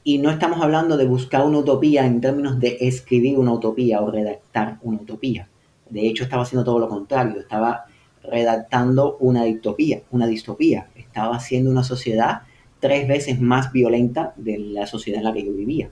Y 0.03 0.19
no 0.19 0.31
estamos 0.31 0.61
hablando 0.61 0.97
de 0.97 1.07
buscar 1.07 1.47
una 1.47 1.59
utopía 1.59 2.05
en 2.05 2.21
términos 2.21 2.59
de 2.59 2.79
escribir 2.81 3.39
una 3.39 3.53
utopía 3.53 4.01
o 4.01 4.11
redactar 4.11 4.79
una 4.83 4.99
utopía. 4.99 5.49
De 5.89 6.09
hecho, 6.09 6.25
estaba 6.25 6.43
haciendo 6.43 6.65
todo 6.65 6.81
lo 6.81 6.89
contrario. 6.89 7.39
Estaba 7.39 7.85
redactando 8.25 9.17
una 9.19 9.45
distopía, 9.45 10.03
una 10.11 10.27
distopía. 10.27 10.89
Estaba 10.95 11.37
haciendo 11.37 11.71
una 11.71 11.85
sociedad 11.85 12.43
tres 12.81 13.07
veces 13.07 13.41
más 13.41 13.73
violenta 13.73 14.33
de 14.37 14.59
la 14.59 14.87
sociedad 14.87 15.19
en 15.19 15.25
la 15.25 15.33
que 15.33 15.45
yo 15.45 15.53
vivía. 15.53 15.91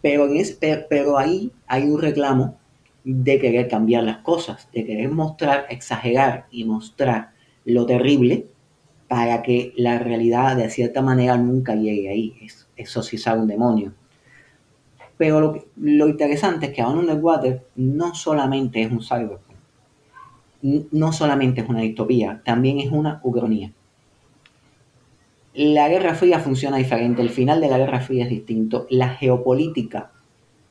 Pero, 0.00 0.28
en 0.32 0.44
pero 0.88 1.18
ahí 1.18 1.50
hay 1.66 1.84
un 1.84 2.00
reclamo 2.00 2.56
de 3.04 3.38
querer 3.38 3.68
cambiar 3.68 4.04
las 4.04 4.18
cosas, 4.18 4.68
de 4.72 4.84
querer 4.84 5.10
mostrar, 5.10 5.66
exagerar 5.70 6.46
y 6.50 6.64
mostrar 6.64 7.30
lo 7.64 7.86
terrible 7.86 8.46
para 9.08 9.42
que 9.42 9.72
la 9.76 9.98
realidad 9.98 10.56
de 10.56 10.70
cierta 10.70 11.02
manera 11.02 11.36
nunca 11.36 11.74
llegue 11.74 12.10
ahí. 12.10 12.36
Es 12.42 12.68
exorcizar 12.76 13.38
un 13.38 13.48
demonio. 13.48 13.94
Pero 15.16 15.66
lo, 15.76 16.08
interesante 16.08 16.66
es 16.66 16.72
que 16.72 16.82
Aún 16.82 16.98
Underwater 16.98 17.66
no 17.74 18.14
solamente 18.14 18.82
es 18.82 18.92
un 18.92 19.02
cyberpunk, 19.02 19.47
no 20.62 21.12
solamente 21.12 21.60
es 21.60 21.68
una 21.68 21.80
distopía, 21.80 22.42
también 22.44 22.80
es 22.80 22.90
una 22.90 23.20
ucronía. 23.22 23.72
La 25.54 25.88
Guerra 25.88 26.14
Fría 26.14 26.40
funciona 26.40 26.76
diferente, 26.76 27.22
el 27.22 27.30
final 27.30 27.60
de 27.60 27.68
la 27.68 27.78
Guerra 27.78 28.00
Fría 28.00 28.24
es 28.24 28.30
distinto, 28.30 28.86
la 28.90 29.10
geopolítica 29.10 30.10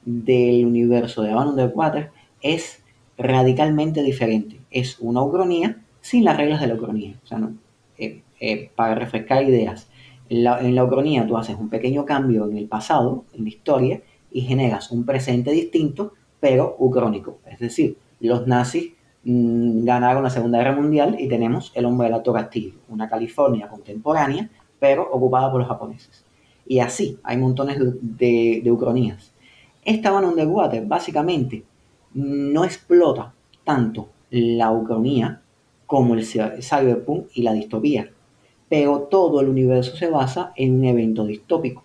del 0.05 0.65
universo 0.65 1.21
de 1.21 1.31
Aún 1.31 1.49
Underwater 1.49 2.11
es 2.41 2.83
radicalmente 3.17 4.03
diferente. 4.03 4.59
Es 4.71 4.97
una 4.99 5.21
ucronía 5.21 5.77
sin 6.01 6.23
las 6.23 6.37
reglas 6.37 6.61
de 6.61 6.67
la 6.67 6.75
ucronía. 6.75 7.15
O 7.23 7.27
sea, 7.27 7.49
eh, 7.97 8.21
eh, 8.39 8.71
para 8.75 8.95
refrescar 8.95 9.43
ideas. 9.43 9.89
En 10.29 10.43
la, 10.75 10.83
Ucronía 10.83 11.25
tú 11.25 11.37
haces 11.37 11.55
un 11.57 11.69
pequeño 11.69 12.05
cambio 12.05 12.49
en 12.49 12.57
el 12.57 12.67
pasado, 12.67 13.25
en 13.33 13.43
la 13.43 13.49
historia, 13.49 14.01
y 14.31 14.41
generas 14.41 14.91
un 14.91 15.05
presente 15.05 15.51
distinto, 15.51 16.13
pero 16.39 16.75
ucrónico. 16.79 17.39
Es 17.49 17.59
decir, 17.59 17.97
los 18.19 18.45
nazis 18.45 18.93
mmm, 19.27 19.85
ganaron 19.85 20.23
la 20.23 20.29
Segunda 20.29 20.59
Guerra 20.59 20.75
Mundial 20.75 21.17
y 21.19 21.27
tenemos 21.27 21.71
el 21.75 21.85
hombre 21.85 22.07
del 22.07 22.15
alto 22.15 22.33
castillo, 22.33 22.73
una 22.89 23.07
California 23.09 23.67
contemporánea, 23.67 24.49
pero 24.79 25.07
ocupada 25.11 25.51
por 25.51 25.59
los 25.59 25.69
japoneses. 25.69 26.25
Y 26.65 26.79
así, 26.79 27.19
hay 27.23 27.37
montones 27.37 27.79
de, 27.79 27.93
de, 28.01 28.61
de 28.63 28.71
ucronías. 28.71 29.31
Esta 29.85 30.11
Van 30.11 30.25
Underwater 30.25 30.85
básicamente 30.85 31.63
no 32.13 32.63
explota 32.65 33.33
tanto 33.63 34.09
la 34.31 34.71
ucronía 34.71 35.41
como 35.85 36.15
el 36.15 36.25
cyberpunk 36.25 37.27
y 37.33 37.43
la 37.43 37.53
distopía 37.53 38.09
pero 38.69 39.01
todo 39.03 39.41
el 39.41 39.49
universo 39.49 39.95
se 39.95 40.09
basa 40.09 40.51
en 40.55 40.75
un 40.75 40.85
evento 40.85 41.25
distópico, 41.25 41.83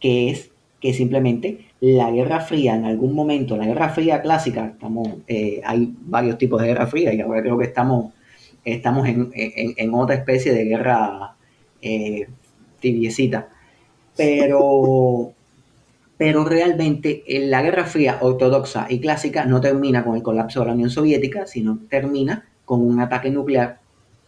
que 0.00 0.30
es 0.30 0.50
que 0.80 0.94
simplemente 0.94 1.66
la 1.80 2.10
Guerra 2.10 2.40
Fría 2.40 2.74
en 2.74 2.84
algún 2.84 3.14
momento, 3.14 3.56
la 3.56 3.66
Guerra 3.66 3.88
Fría 3.90 4.20
clásica, 4.20 4.66
estamos, 4.66 5.08
eh, 5.26 5.60
hay 5.64 5.94
varios 6.00 6.38
tipos 6.38 6.60
de 6.60 6.68
Guerra 6.68 6.86
Fría 6.86 7.12
y 7.14 7.20
ahora 7.20 7.42
creo 7.42 7.58
que 7.58 7.66
estamos, 7.66 8.12
estamos 8.64 9.08
en, 9.08 9.30
en, 9.32 9.74
en 9.76 9.94
otra 9.94 10.16
especie 10.16 10.52
de 10.52 10.64
guerra 10.64 11.36
eh, 11.80 12.26
tibiecita, 12.80 13.48
pero, 14.16 15.32
pero 16.16 16.44
realmente 16.44 17.22
eh, 17.26 17.46
la 17.46 17.62
Guerra 17.62 17.84
Fría 17.84 18.18
ortodoxa 18.20 18.86
y 18.90 19.00
clásica 19.00 19.44
no 19.44 19.60
termina 19.60 20.04
con 20.04 20.16
el 20.16 20.22
colapso 20.22 20.60
de 20.60 20.66
la 20.66 20.72
Unión 20.72 20.90
Soviética, 20.90 21.46
sino 21.46 21.78
termina 21.88 22.48
con 22.64 22.80
un 22.82 23.00
ataque 23.00 23.30
nuclear 23.30 23.78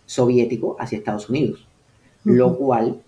soviético 0.07 0.77
hacia 0.79 0.99
Estados 0.99 1.29
Unidos 1.29 1.67
lo 2.25 2.57
cual 2.57 3.01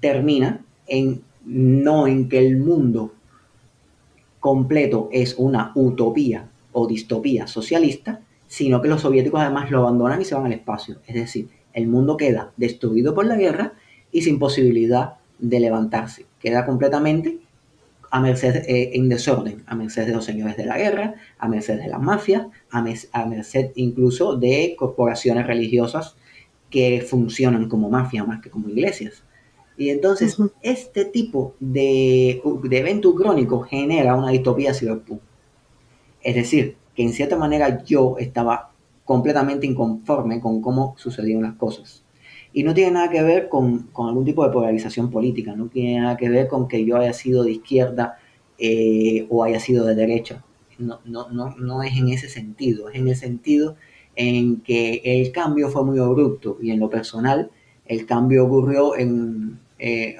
termina 0.00 0.64
en 0.86 1.22
no 1.44 2.06
en 2.06 2.28
que 2.28 2.38
el 2.38 2.58
mundo 2.58 3.12
completo 4.40 5.08
es 5.12 5.34
una 5.38 5.72
utopía 5.74 6.48
o 6.72 6.86
distopía 6.86 7.46
socialista, 7.46 8.20
sino 8.46 8.82
que 8.82 8.88
los 8.88 9.02
soviéticos 9.02 9.40
además 9.40 9.70
lo 9.70 9.80
abandonan 9.80 10.20
y 10.20 10.24
se 10.24 10.34
van 10.34 10.46
al 10.46 10.52
espacio. 10.52 10.96
Es 11.06 11.14
decir, 11.14 11.48
el 11.72 11.86
mundo 11.86 12.16
queda 12.16 12.52
destruido 12.56 13.14
por 13.14 13.26
la 13.26 13.36
guerra 13.36 13.74
y 14.10 14.22
sin 14.22 14.38
posibilidad 14.38 15.14
de 15.38 15.60
levantarse. 15.60 16.26
Queda 16.40 16.66
completamente 16.66 17.38
a 18.10 18.20
merced, 18.20 18.64
eh, 18.66 18.90
en 18.94 19.08
desorden, 19.08 19.62
a 19.66 19.76
merced 19.76 20.06
de 20.06 20.12
los 20.12 20.24
señores 20.24 20.56
de 20.56 20.66
la 20.66 20.78
guerra, 20.78 21.14
a 21.38 21.48
merced 21.48 21.78
de 21.78 21.86
las 21.86 22.00
mafias, 22.00 22.46
a, 22.70 22.84
a 23.12 23.26
merced 23.26 23.70
incluso 23.76 24.36
de 24.36 24.74
corporaciones 24.76 25.46
religiosas 25.46 26.16
que 26.70 27.04
funcionan 27.08 27.68
como 27.68 27.88
mafia 27.88 28.24
más 28.24 28.40
que 28.40 28.50
como 28.50 28.68
iglesias. 28.68 29.22
Y 29.76 29.90
entonces 29.90 30.38
uh 30.38 30.44
-huh. 30.44 30.52
este 30.62 31.04
tipo 31.06 31.54
de, 31.60 32.42
de, 32.64 32.78
evento 32.78 33.14
crónico 33.14 33.60
genera 33.60 34.14
una 34.14 34.30
distopía 34.30 34.74
cyberpunk. 34.74 35.20
Es 36.22 36.34
decir, 36.34 36.76
que 36.94 37.02
en 37.02 37.12
cierta 37.12 37.36
manera 37.36 37.82
yo 37.84 38.16
estaba 38.18 38.72
completamente 39.04 39.66
inconforme 39.66 40.40
con 40.40 40.60
cómo 40.60 40.94
sucedían 40.98 41.42
las 41.42 41.54
cosas. 41.54 42.04
Y 42.52 42.62
no 42.62 42.74
tiene 42.74 42.92
nada 42.92 43.10
que 43.10 43.22
ver 43.22 43.48
con, 43.48 43.88
con 43.92 44.08
algún 44.08 44.24
tipo 44.24 44.44
de 44.44 44.52
polarización 44.52 45.10
política, 45.10 45.54
no 45.54 45.66
tiene 45.68 46.00
nada 46.00 46.16
que 46.16 46.28
ver 46.28 46.48
con 46.48 46.68
que 46.68 46.84
yo 46.84 46.96
haya 46.96 47.12
sido 47.12 47.44
de 47.44 47.52
izquierda 47.52 48.18
eh, 48.58 49.26
o 49.30 49.44
haya 49.44 49.60
sido 49.60 49.86
de 49.86 49.94
derecha. 49.94 50.44
No, 50.78 51.00
no, 51.04 51.28
no, 51.30 51.56
no 51.56 51.82
es 51.82 51.96
en 51.96 52.08
ese 52.08 52.28
sentido, 52.28 52.88
es 52.88 52.96
en 52.96 53.08
el 53.08 53.16
sentido 53.16 53.76
en 54.16 54.60
que 54.60 55.00
el 55.04 55.32
cambio 55.32 55.68
fue 55.68 55.84
muy 55.84 55.98
abrupto 55.98 56.58
y 56.60 56.70
en 56.70 56.80
lo 56.80 56.90
personal 56.90 57.50
el 57.90 58.06
cambio 58.06 58.46
ocurrió 58.46 58.96
en... 58.96 59.58
Eh, 59.78 60.16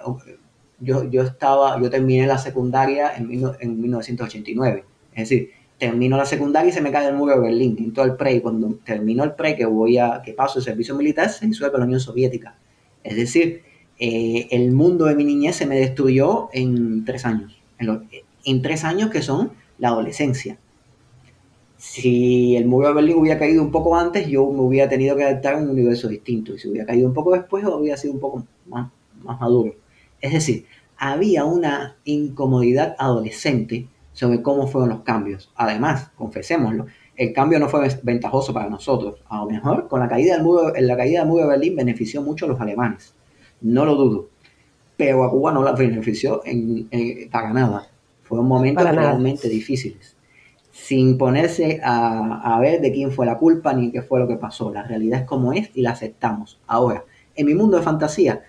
yo, 0.81 1.09
yo, 1.09 1.23
estaba, 1.23 1.81
yo 1.81 1.89
terminé 1.89 2.27
la 2.27 2.39
secundaria 2.39 3.15
en, 3.15 3.31
en 3.61 3.81
1989, 3.81 4.85
es 5.13 5.29
decir, 5.29 5.51
termino 5.79 6.17
la 6.17 6.25
secundaria 6.25 6.71
y 6.71 6.73
se 6.73 6.81
me 6.81 6.91
cae 6.91 7.09
el 7.09 7.15
muro 7.15 7.35
de 7.35 7.41
Berlín, 7.43 7.93
todo 7.93 8.07
el 8.07 8.17
pre, 8.17 8.35
y 8.35 8.41
cuando 8.41 8.75
termino 8.85 9.23
el 9.23 9.35
pre, 9.35 9.57
que 9.57 9.67
voy 9.67 9.99
a, 9.99 10.21
que 10.25 10.33
paso 10.33 10.59
el 10.59 10.65
servicio 10.65 10.97
militar, 10.97 11.29
se 11.29 11.47
disuelve 11.47 11.79
la 11.79 11.85
Unión 11.85 12.01
Soviética. 12.01 12.57
Es 13.05 13.15
decir, 13.15 13.63
eh, 14.01 14.49
el 14.51 14.73
mundo 14.73 15.05
de 15.05 15.15
mi 15.15 15.25
niñez 15.25 15.55
se 15.55 15.67
me 15.67 15.79
destruyó 15.79 16.49
en 16.53 17.05
tres 17.05 17.25
años, 17.25 17.61
en 17.79 18.63
tres 18.63 18.85
años 18.85 19.11
que 19.11 19.23
son 19.23 19.53
la 19.79 19.89
adolescencia 19.89 20.59
si 21.81 22.57
el 22.57 22.67
muro 22.67 22.89
de 22.89 22.95
Berlín 22.95 23.17
hubiera 23.17 23.39
caído 23.39 23.63
un 23.63 23.71
poco 23.71 23.97
antes, 23.97 24.29
yo 24.29 24.45
me 24.53 24.61
hubiera 24.61 24.87
tenido 24.87 25.17
que 25.17 25.25
adaptar 25.25 25.55
a 25.55 25.57
un 25.57 25.71
universo 25.71 26.09
distinto. 26.09 26.55
Y 26.55 26.59
si 26.59 26.69
hubiera 26.69 26.85
caído 26.85 27.09
un 27.09 27.15
poco 27.15 27.33
después, 27.33 27.65
hubiera 27.65 27.97
sido 27.97 28.13
un 28.13 28.21
poco 28.21 28.45
más, 28.67 28.91
más 29.23 29.41
maduro. 29.41 29.75
Es 30.21 30.35
decir, 30.35 30.67
había 30.99 31.47
una 31.47 31.97
incomodidad 32.05 32.97
adolescente 32.99 33.89
sobre 34.13 34.43
cómo 34.43 34.67
fueron 34.67 34.91
los 34.91 35.01
cambios. 35.01 35.51
Además, 35.57 36.11
confesémoslo, 36.17 36.85
el 37.17 37.33
cambio 37.33 37.59
no 37.59 37.71
fue 37.71 37.89
ventajoso 38.03 38.53
para 38.53 38.69
nosotros. 38.69 39.19
A 39.31 39.39
lo 39.39 39.47
mejor 39.47 39.89
con 39.89 40.01
la 40.01 40.09
caída 40.09 40.35
del 40.35 40.43
muro, 40.43 40.75
la 40.79 40.97
caída 40.99 41.21
del 41.21 41.29
muro 41.31 41.45
de 41.45 41.49
Berlín 41.49 41.77
benefició 41.77 42.21
mucho 42.21 42.45
a 42.45 42.49
los 42.49 42.61
alemanes. 42.61 43.15
No 43.63 43.87
lo 43.87 43.95
dudo. 43.95 44.29
Pero 44.99 45.25
a 45.25 45.31
Cuba 45.31 45.51
no 45.51 45.63
la 45.63 45.73
benefició 45.73 46.43
en, 46.45 46.89
en, 46.91 47.31
para 47.31 47.55
nada. 47.55 47.89
Fueron 48.23 48.47
momentos 48.47 48.85
realmente 48.85 49.49
difíciles 49.49 50.20
sin 50.83 51.19
ponerse 51.19 51.81
a, 51.85 52.57
a, 52.57 52.59
ver 52.61 52.81
de 52.81 52.91
quién 52.93 53.13
fue 53.13 53.27
la 53.27 53.39
culpa 53.39 53.73
ni 53.75 53.93
qué 53.93 54.03
fue 54.03 54.19
lo 54.19 54.27
que 54.27 54.37
pasó. 54.37 54.73
La 54.73 54.83
realidad 54.83 55.21
es 55.21 55.27
como 55.27 55.53
es 55.53 55.71
y 55.75 55.83
la 55.83 55.91
aceptamos. 55.91 56.59
Ahora, 56.67 57.05
en 57.37 57.47
mi 57.47 57.55
mundo 57.55 57.77
de 57.77 57.83
fantasía, 57.83 58.43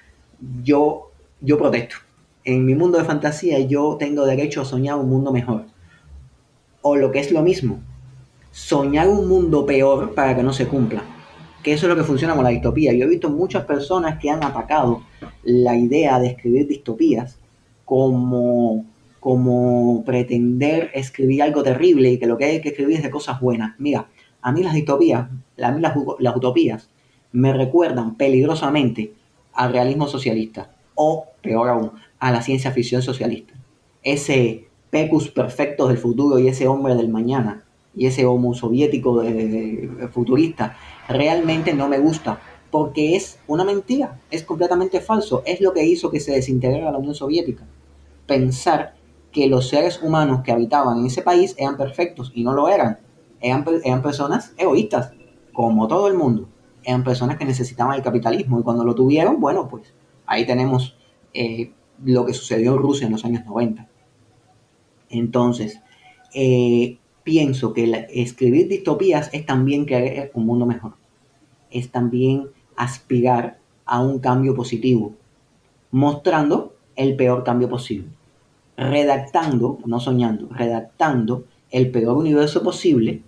yo, 0.64 1.12
yo 1.42 1.58
protesto. 1.58 1.98
En 2.44 2.66
mi 2.66 2.74
mundo 2.74 2.98
de 2.98 3.06
fantasía 3.06 3.60
yo 3.60 3.98
tengo 4.00 4.26
derecho 4.26 4.62
a 4.62 4.66
soñar 4.66 4.96
un 4.96 5.10
mundo 5.10 5.32
mejor. 5.32 5.66
O 6.82 6.96
lo 6.96 7.12
que 7.12 7.20
es 7.20 7.32
lo 7.32 7.44
mismo, 7.44 7.80
soñar 8.52 9.08
un 9.08 9.28
mundo 9.28 9.66
peor 9.66 10.16
para 10.16 10.36
que 10.36 10.42
no 10.42 10.54
se 10.54 10.68
cumpla. 10.68 11.04
Que 11.62 11.74
eso 11.74 11.86
es 11.86 11.90
lo 11.90 11.96
que 11.96 12.08
funciona 12.08 12.34
con 12.34 12.44
la 12.44 12.50
distopía. 12.50 12.94
Yo 12.94 13.06
he 13.06 13.10
visto 13.10 13.30
muchas 13.30 13.66
personas 13.66 14.20
que 14.20 14.30
han 14.30 14.44
atacado 14.44 15.04
la 15.44 15.76
idea 15.76 16.20
de 16.20 16.28
escribir 16.30 16.68
distopías 16.68 17.38
como 17.86 18.86
como 19.22 20.04
pretender 20.04 20.90
escribir 20.96 21.44
algo 21.44 21.62
terrible 21.62 22.10
y 22.10 22.18
que 22.18 22.26
lo 22.26 22.40
que 22.40 22.46
hay 22.46 22.60
que 22.60 22.70
escribir 22.70 22.98
es 22.98 23.04
de 23.04 23.12
cosas 23.12 23.40
buenas. 23.40 23.80
Mira, 23.80 24.08
a 24.42 24.52
mí 24.52 24.64
las 24.64 24.74
distopías, 24.74 25.30
a 25.62 25.72
mí 25.72 25.80
las, 25.80 26.36
utopías, 26.36 26.90
me 27.32 27.54
recuerdan 27.54 28.16
peligrosamente 28.16 29.14
al 29.54 29.74
realismo 29.74 30.08
socialista 30.08 30.72
o, 30.96 31.28
peor 31.44 31.70
aún, 31.70 31.92
a 32.18 32.32
la 32.32 32.42
ciencia 32.42 32.72
ficción 32.72 33.04
socialista. 33.04 33.54
Ese 34.02 34.68
pecus 34.90 35.30
perfecto 35.30 35.88
del 35.88 36.00
futuro 36.00 36.40
y 36.40 36.48
ese 36.48 36.68
hombre 36.68 36.96
del 36.96 37.10
mañana 37.10 37.64
y 37.96 38.08
ese 38.08 38.26
homo 38.26 38.56
soviético 38.56 39.24
futurista 40.12 40.78
realmente 41.08 41.76
no 41.76 41.88
me 41.88 42.00
gusta 42.00 42.42
porque 42.72 43.16
es 43.16 43.38
una 43.46 43.64
mentira, 43.64 44.20
es 44.32 44.44
completamente 44.44 45.00
falso, 45.00 45.44
es 45.46 45.62
lo 45.62 45.74
que 45.74 45.86
hizo 45.86 46.10
que 46.10 46.20
se 46.20 46.32
desintegrara 46.32 46.92
la 46.92 46.98
Unión 46.98 47.14
Soviética. 47.14 47.68
Pensar 48.26 48.96
que 49.32 49.48
los 49.48 49.70
seres 49.70 50.02
humanos 50.02 50.42
que 50.44 50.52
habitaban 50.52 51.00
en 51.00 51.06
ese 51.06 51.22
país 51.22 51.56
eran 51.58 51.78
perfectos 51.78 52.32
y 52.34 52.44
no 52.44 52.54
lo 52.54 52.70
eran. 52.70 53.00
Eran, 53.40 53.66
eran 53.84 54.02
personas 54.02 54.54
egoístas, 54.58 55.14
como 55.54 55.88
todo 55.88 56.08
el 56.08 56.16
mundo. 56.16 56.48
Eran 56.84 57.04
personas 57.04 57.38
que 57.38 57.46
necesitaban 57.46 57.96
el 57.96 58.02
capitalismo 58.02 58.60
y 58.60 58.64
cuando 58.64 58.84
lo 58.84 58.96
tuvieron, 58.96 59.40
bueno, 59.40 59.68
pues 59.68 59.94
ahí 60.26 60.46
tenemos 60.46 60.98
eh, 61.34 61.72
lo 62.04 62.26
que 62.26 62.34
sucedió 62.34 62.74
en 62.74 62.80
Rusia 62.80 63.06
en 63.06 63.14
los 63.14 63.26
años 63.26 63.46
90. 63.46 63.88
Entonces, 65.10 65.82
eh, 66.34 66.98
pienso 67.24 67.74
que 67.74 68.08
escribir 68.10 68.68
distopías 68.68 69.30
es 69.34 69.46
también 69.46 69.86
crear 69.86 70.32
un 70.34 70.46
mundo 70.46 70.66
mejor. 70.66 70.94
Es 71.70 71.92
también 71.92 72.50
aspirar 72.76 73.60
a 73.86 74.02
un 74.02 74.20
cambio 74.20 74.56
positivo, 74.56 75.14
mostrando 75.92 76.76
el 76.96 77.16
peor 77.16 77.44
cambio 77.44 77.70
posible. 77.70 78.10
Redactando, 78.82 79.78
no 79.86 80.00
soñando, 80.00 80.48
redactando 80.50 81.46
el 81.70 81.92
peor 81.92 82.18
universo 82.18 82.64
posible 82.64 83.22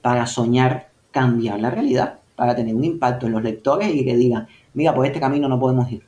para 0.00 0.26
soñar 0.26 0.88
cambiar 1.10 1.60
la 1.60 1.70
realidad, 1.70 2.20
para 2.36 2.56
tener 2.56 2.74
un 2.74 2.84
impacto 2.84 3.26
en 3.26 3.32
los 3.32 3.42
lectores 3.42 3.94
y 3.94 4.02
que 4.02 4.16
digan, 4.16 4.48
mira, 4.72 4.94
por 4.94 5.04
este 5.04 5.20
camino 5.20 5.46
no 5.46 5.60
podemos 5.60 5.92
ir. 5.92 6.02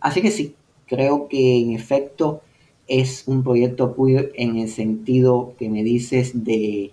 Así 0.00 0.22
que 0.22 0.30
sí, 0.30 0.54
creo 0.86 1.28
que 1.28 1.60
en 1.60 1.72
efecto 1.72 2.40
es 2.88 3.24
un 3.26 3.42
proyecto 3.42 3.94
queer 3.94 4.32
en 4.34 4.56
el 4.56 4.68
sentido 4.68 5.52
que 5.58 5.68
me 5.68 5.82
dices 5.82 6.44
de, 6.44 6.92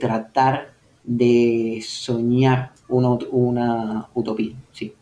tratar 0.00 0.68
de 1.02 1.82
soñar 1.84 2.72
una, 2.88 4.08
utopía, 4.14 4.54
sí. 4.72 4.94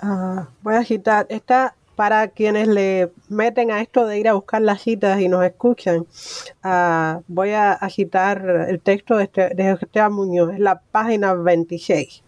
Ah, 0.00 0.48
voy 0.62 0.74
a 0.74 0.84
citar, 0.84 1.26
esta 1.28 1.74
para 1.98 2.28
quienes 2.28 2.68
le 2.68 3.10
meten 3.28 3.72
a 3.72 3.80
esto 3.80 4.06
de 4.06 4.20
ir 4.20 4.28
a 4.28 4.34
buscar 4.34 4.62
las 4.62 4.82
citas 4.82 5.20
y 5.20 5.26
nos 5.26 5.44
escuchan, 5.44 6.06
ah, 6.62 7.22
voy 7.26 7.50
a, 7.50 7.76
citar 7.90 8.68
el 8.68 8.80
texto 8.80 9.16
de, 9.16 9.24
este, 9.24 9.50
Esteban 9.72 10.12
Muñoz, 10.12 10.56
la 10.60 10.80
página 10.92 11.34
26. 11.34 12.22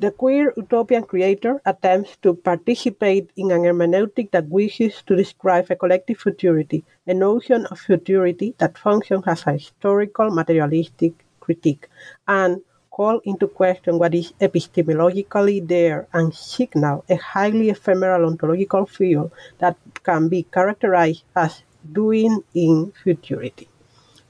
The 0.00 0.12
queer 0.12 0.54
utopian 0.56 1.02
creator 1.02 1.60
attempts 1.66 2.16
to 2.22 2.32
participate 2.34 3.28
in 3.36 3.50
an 3.50 3.64
hermeneutic 3.64 4.30
that 4.30 4.48
wishes 4.48 5.02
to 5.04 5.14
describe 5.14 5.66
a 5.68 5.76
collective 5.76 6.16
futurity, 6.16 6.82
a 7.06 7.12
notion 7.12 7.66
of 7.66 7.78
futurity 7.78 8.54
that 8.56 8.78
functions 8.78 9.24
as 9.26 9.46
a 9.46 9.52
historical 9.52 10.30
materialistic 10.30 11.12
critique, 11.40 11.90
and 12.26 12.62
call 12.98 13.20
into 13.24 13.46
question 13.46 13.96
what 13.96 14.12
is 14.12 14.34
epistemologically 14.40 15.64
there 15.64 16.08
and 16.12 16.34
signal 16.34 17.04
a 17.08 17.16
highly 17.16 17.70
ephemeral 17.70 18.26
ontological 18.26 18.84
field 18.86 19.30
that 19.58 19.76
can 20.02 20.28
be 20.28 20.42
characterized 20.42 21.22
as 21.36 21.62
doing 21.92 22.42
in 22.54 22.92
futurity. 23.04 23.68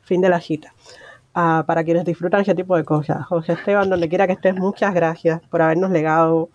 Fin 0.02 0.20
de 0.20 0.28
la 0.28 0.40
cita. 0.40 0.72
para 1.66 1.84
quienes 1.84 2.04
disfrutan 2.04 2.40
ese 2.40 2.54
tipo 2.54 2.76
de 2.76 2.84
cosas. 2.84 3.24
José 3.26 3.52
Esteban, 3.52 3.88
donde 3.88 4.08
quiera 4.08 4.26
que 4.26 4.32
estés, 4.32 4.56
muchas 4.56 4.92
gracias 4.92 5.40
por 5.48 5.62
habernos 5.62 5.90
legado 5.90 6.48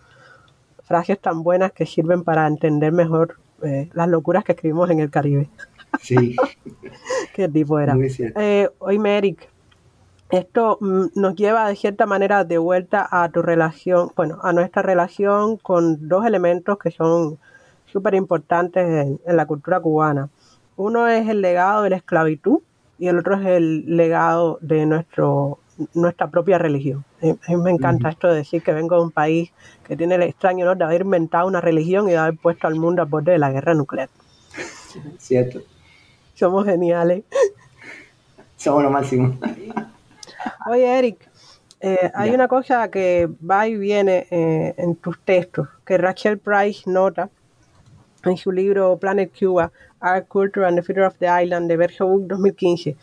frases 0.84 1.19
tan 1.19 1.41
buenas 1.41 1.71
que 1.71 1.86
sirven 1.86 2.23
para 2.23 2.45
entender 2.47 2.91
mejor 2.91 3.38
eh, 3.63 3.89
las 3.93 4.10
locuras 4.10 4.43
que 4.43 4.52
escribimos 4.52 4.89
en 4.89 4.99
el 4.99 5.10
Caribe. 5.10 5.49
Sí. 6.02 6.36
¿Qué 7.34 7.47
tipo 7.47 7.80
era? 7.80 7.95
Eh, 8.36 8.69
oye, 8.80 9.17
Eric, 9.17 9.49
esto 10.38 10.78
mm, 10.82 11.06
nos 11.15 11.36
lleva 11.36 11.67
de 11.67 11.76
cierta 11.76 12.06
manera 12.06 12.43
de 12.43 12.58
vuelta 12.58 13.08
a 13.10 13.30
tu 13.30 13.41
relación, 13.41 14.12
bueno, 14.15 14.39
a 14.43 14.54
nuestra 14.54 14.82
relación 14.82 15.58
con 15.58 16.08
dos 16.08 16.26
elementos 16.26 16.78
que 16.78 16.91
son 16.91 17.38
súper 17.86 18.15
importantes 18.15 18.88
en, 18.88 19.19
en 19.26 19.38
la 19.38 19.46
cultura 19.46 19.80
cubana. 19.80 20.30
Uno 20.76 21.08
es 21.08 21.30
el 21.30 21.41
legado 21.41 21.84
de 21.84 21.91
la 21.91 21.98
esclavitud, 21.98 22.62
y 23.04 23.08
el 23.08 23.19
otro 23.19 23.36
es 23.36 23.46
el 23.46 23.98
legado 23.98 24.60
de 24.62 24.86
nuestro, 24.86 25.60
nuestra 25.93 26.30
propia 26.30 26.58
religión. 26.58 27.04
A 27.22 27.52
mí 27.52 27.58
me 27.58 27.72
encanta 27.72 28.10
esto 28.10 28.28
de 28.28 28.36
decir 28.36 28.63
que 28.63 28.72
vengo 28.72 28.96
de 28.96 29.04
un 29.04 29.12
país 29.12 29.52
que 29.86 29.98
tiene 29.98 30.15
el 30.15 30.24
extraño 30.24 30.65
honor 30.65 30.78
de 30.78 30.86
haber 30.86 31.02
inventado 31.02 31.48
una 31.48 31.60
religión 31.60 32.08
y 32.08 32.12
de 32.12 32.17
haber 32.17 32.38
puesto 32.38 32.67
al 32.67 32.76
mundo 32.76 33.02
a 33.02 33.06
borde 33.06 33.34
de 33.34 33.39
la 33.39 33.52
guerra 33.52 33.74
nuclear. 33.74 34.10
Cierto. 35.17 35.60
Somos 36.34 36.65
geniales. 36.65 37.24
Somos 38.56 38.84
lo 38.84 38.89
máximo. 38.89 39.38
Oye, 40.70 40.98
Eric, 40.98 41.30
eh, 41.80 42.12
hay 42.14 42.32
una 42.32 42.48
cosa 42.48 42.90
que 42.90 43.30
va 43.50 43.68
y 43.68 43.76
viene 43.76 44.28
eh, 44.32 44.74
en 44.78 44.96
tus 44.96 45.20
textos, 45.20 45.68
que 45.86 45.98
Rachel 45.98 46.40
Price 46.40 46.90
nota 46.90 47.30
en 48.24 48.38
su 48.38 48.52
libro 48.52 48.98
Planet 48.98 49.32
Cuba, 49.38 49.72
Art, 50.00 50.28
Culture 50.28 50.66
and 50.66 50.78
the 50.78 50.82
Future 50.82 51.06
of 51.06 51.18
the 51.18 51.28
Island 51.28 51.70
de 51.70 51.78
Berge 51.78 52.04
Book 52.04 52.28
2015, 52.28 52.96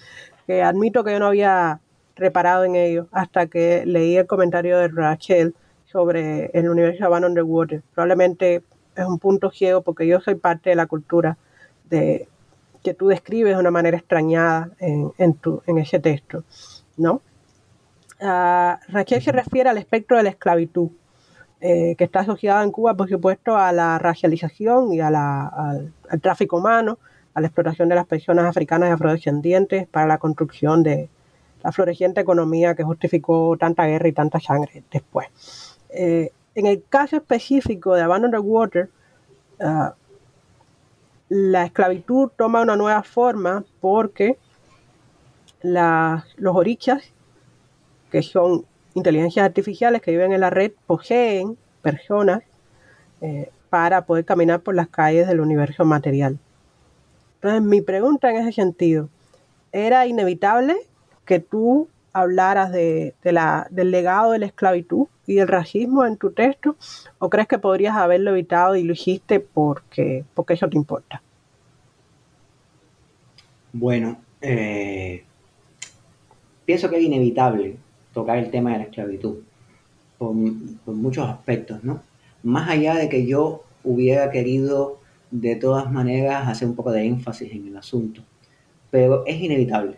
que 0.46 0.62
admito 0.62 1.04
que 1.04 1.12
yo 1.12 1.18
no 1.18 1.26
había 1.26 1.80
reparado 2.16 2.64
en 2.64 2.76
ello 2.76 3.06
hasta 3.12 3.46
que 3.46 3.84
leí 3.84 4.16
el 4.16 4.26
comentario 4.26 4.78
de 4.78 4.88
Rachel 4.88 5.54
sobre 5.84 6.46
el 6.54 6.68
universo 6.68 7.04
de 7.04 7.10
Van 7.10 7.24
Underwater. 7.24 7.82
Probablemente 7.94 8.62
es 8.96 9.04
un 9.04 9.18
punto 9.18 9.50
ciego 9.50 9.82
porque 9.82 10.06
yo 10.06 10.20
soy 10.20 10.36
parte 10.36 10.70
de 10.70 10.76
la 10.76 10.86
cultura 10.86 11.36
de, 11.88 12.28
que 12.82 12.94
tú 12.94 13.08
describes 13.08 13.54
de 13.54 13.60
una 13.60 13.70
manera 13.70 13.96
extrañada 13.96 14.70
en, 14.78 15.12
en, 15.18 15.34
tu, 15.34 15.62
en 15.66 15.78
ese 15.78 15.98
texto, 15.98 16.44
¿no? 16.96 17.20
Uh, 18.20 18.76
Rachel 18.88 19.22
se 19.22 19.32
refiere 19.32 19.70
al 19.70 19.78
espectro 19.78 20.16
de 20.16 20.24
la 20.24 20.28
esclavitud, 20.30 20.90
eh, 21.60 21.94
que 21.96 22.04
está 22.04 22.20
asociada 22.20 22.62
en 22.62 22.70
Cuba, 22.70 22.94
por 22.94 23.08
supuesto, 23.08 23.56
a 23.56 23.72
la 23.72 23.98
racialización 23.98 24.92
y 24.92 25.00
a 25.00 25.10
la, 25.10 25.46
al, 25.46 26.20
tráfico 26.20 26.58
humano, 26.58 26.98
a 27.34 27.40
la 27.40 27.46
explotación 27.46 27.88
de 27.88 27.94
las 27.94 28.06
personas 28.06 28.44
africanas 28.44 28.90
y 28.90 28.92
afrodescendientes 28.92 29.86
para 29.86 30.06
la 30.06 30.18
construcción 30.18 30.82
de 30.82 31.08
la 31.62 31.72
floreciente 31.72 32.20
economía 32.20 32.74
que 32.74 32.82
justificó 32.82 33.56
tanta 33.58 33.86
guerra 33.86 34.08
y 34.08 34.12
tanta 34.12 34.40
sangre 34.40 34.82
después. 34.90 35.28
Eh, 35.90 36.30
en 36.54 36.66
el 36.66 36.82
caso 36.88 37.16
específico 37.16 37.94
de 37.94 38.02
Abandon 38.02 38.30
the 38.30 38.38
Water, 38.38 38.90
uh, 39.60 39.90
la 41.28 41.64
esclavitud 41.64 42.30
toma 42.36 42.62
una 42.62 42.76
nueva 42.76 43.02
forma 43.02 43.64
porque 43.80 44.36
la, 45.62 46.24
los 46.36 46.56
orichas, 46.56 47.12
que 48.10 48.22
son 48.22 48.64
inteligencias 48.94 49.44
artificiales 49.44 50.02
que 50.02 50.10
viven 50.10 50.32
en 50.32 50.40
la 50.40 50.50
red 50.50 50.72
poseen 50.86 51.56
personas 51.82 52.42
eh, 53.20 53.50
para 53.70 54.04
poder 54.04 54.24
caminar 54.24 54.60
por 54.60 54.74
las 54.74 54.88
calles 54.88 55.28
del 55.28 55.40
universo 55.40 55.84
material. 55.84 56.38
Entonces, 57.36 57.62
mi 57.62 57.80
pregunta 57.80 58.30
en 58.30 58.36
ese 58.36 58.52
sentido, 58.52 59.08
¿era 59.72 60.06
inevitable 60.06 60.76
que 61.24 61.38
tú 61.38 61.88
hablaras 62.12 62.72
de, 62.72 63.14
la, 63.22 63.68
del 63.70 63.92
legado 63.92 64.32
de 64.32 64.40
la 64.40 64.46
esclavitud 64.46 65.06
y 65.26 65.36
del 65.36 65.48
racismo 65.48 66.04
en 66.04 66.16
tu 66.16 66.32
texto? 66.32 66.76
¿O 67.18 67.30
crees 67.30 67.46
que 67.46 67.58
podrías 67.58 67.96
haberlo 67.96 68.32
evitado 68.32 68.76
y 68.76 68.82
lo 68.82 68.92
hiciste 68.92 69.40
porque, 69.40 70.24
porque 70.34 70.54
eso 70.54 70.68
te 70.68 70.76
importa? 70.76 71.22
Bueno, 73.72 74.20
eh, 74.40 75.24
pienso 76.66 76.90
que 76.90 76.96
es 76.96 77.02
inevitable 77.04 77.76
el 78.28 78.50
tema 78.50 78.72
de 78.72 78.78
la 78.78 78.84
esclavitud, 78.84 79.38
por, 80.18 80.34
muchos 80.34 81.28
aspectos, 81.28 81.82
¿no? 81.84 82.02
Más 82.42 82.68
allá 82.68 82.94
de 82.94 83.08
que 83.08 83.26
yo 83.26 83.64
hubiera 83.84 84.30
querido 84.30 84.98
de 85.30 85.56
todas 85.56 85.90
maneras 85.90 86.48
hacer 86.48 86.68
un 86.68 86.74
poco 86.74 86.90
de 86.90 87.04
énfasis 87.04 87.52
en 87.52 87.68
el 87.68 87.76
asunto, 87.76 88.22
pero 88.90 89.24
es 89.26 89.40
inevitable, 89.40 89.96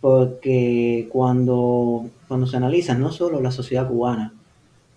porque 0.00 1.08
cuando, 1.10 2.08
cuando 2.28 2.46
se 2.46 2.56
analiza 2.56 2.94
no 2.94 3.10
solo 3.10 3.40
la 3.40 3.50
sociedad 3.50 3.88
cubana, 3.88 4.34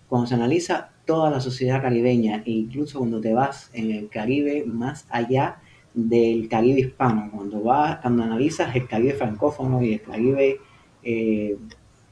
cuando 0.08 0.26
se 0.26 0.34
analiza 0.34 0.90
toda 1.04 1.30
la 1.30 1.40
sociedad 1.40 1.80
caribeña, 1.80 2.42
e 2.44 2.50
incluso 2.50 2.98
cuando 2.98 3.20
te 3.20 3.32
vas 3.32 3.70
en 3.72 3.90
el 3.90 4.08
Caribe 4.08 4.64
más 4.66 5.06
allá 5.10 5.56
del 5.94 6.48
Caribe 6.48 6.80
hispano, 6.80 7.30
cuando 7.34 7.62
vas, 7.62 7.98
cuando 8.00 8.22
analizas 8.22 8.76
el 8.76 8.86
Caribe 8.86 9.14
francófono 9.14 9.82
y 9.82 9.94
el 9.94 10.02
Caribe 10.02 10.60
eh, 11.02 11.56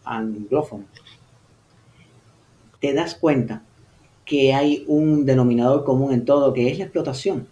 anglófono, 0.06 0.84
te 2.80 2.94
das 2.94 3.14
cuenta 3.14 3.62
que 4.24 4.54
hay 4.54 4.84
un 4.86 5.26
denominador 5.26 5.84
común 5.84 6.12
en 6.12 6.24
todo, 6.24 6.52
que 6.52 6.70
es 6.70 6.78
la 6.78 6.84
explotación. 6.84 7.48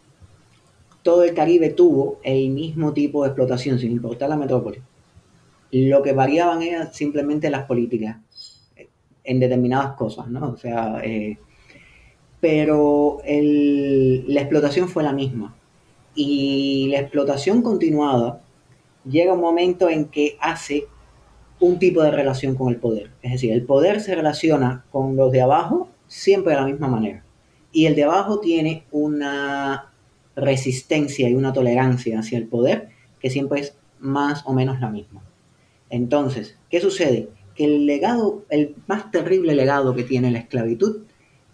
Todo 1.02 1.22
el 1.22 1.34
Caribe 1.34 1.70
tuvo 1.70 2.18
el 2.22 2.50
mismo 2.50 2.92
tipo 2.92 3.22
de 3.22 3.28
explotación, 3.28 3.78
sin 3.78 3.92
importar 3.92 4.28
la 4.28 4.36
metrópoli. 4.36 4.80
Lo 5.70 6.02
que 6.02 6.12
variaban 6.12 6.62
eran 6.62 6.92
simplemente 6.92 7.50
las 7.50 7.66
políticas 7.66 8.16
en 9.24 9.40
determinadas 9.40 9.96
cosas, 9.96 10.28
¿no? 10.28 10.50
O 10.50 10.56
sea, 10.56 11.00
eh, 11.02 11.38
pero 12.40 13.18
la 13.24 14.40
explotación 14.40 14.88
fue 14.88 15.02
la 15.02 15.12
misma. 15.12 15.56
Y 16.14 16.88
la 16.90 17.00
explotación 17.00 17.62
continuada 17.62 18.42
llega 19.04 19.32
un 19.32 19.40
momento 19.40 19.88
en 19.88 20.06
que 20.06 20.36
hace 20.40 20.86
un 21.60 21.78
tipo 21.78 22.02
de 22.02 22.10
relación 22.10 22.54
con 22.54 22.68
el 22.68 22.76
poder. 22.76 23.10
Es 23.22 23.32
decir, 23.32 23.52
el 23.52 23.62
poder 23.62 24.00
se 24.00 24.14
relaciona 24.14 24.84
con 24.90 25.16
los 25.16 25.32
de 25.32 25.42
abajo 25.42 25.88
siempre 26.08 26.54
de 26.54 26.60
la 26.60 26.66
misma 26.66 26.88
manera. 26.88 27.24
Y 27.72 27.86
el 27.86 27.94
de 27.94 28.04
abajo 28.04 28.40
tiene 28.40 28.84
una 28.90 29.92
resistencia 30.36 31.28
y 31.28 31.34
una 31.34 31.52
tolerancia 31.52 32.18
hacia 32.18 32.38
el 32.38 32.46
poder 32.46 32.88
que 33.20 33.30
siempre 33.30 33.60
es 33.60 33.76
más 33.98 34.42
o 34.46 34.52
menos 34.52 34.80
la 34.80 34.90
misma. 34.90 35.22
Entonces, 35.90 36.58
¿qué 36.70 36.80
sucede? 36.80 37.28
Que 37.54 37.64
el 37.64 37.86
legado, 37.86 38.44
el 38.50 38.74
más 38.86 39.10
terrible 39.10 39.54
legado 39.54 39.94
que 39.94 40.02
tiene 40.02 40.30
la 40.30 40.38
esclavitud 40.38 41.02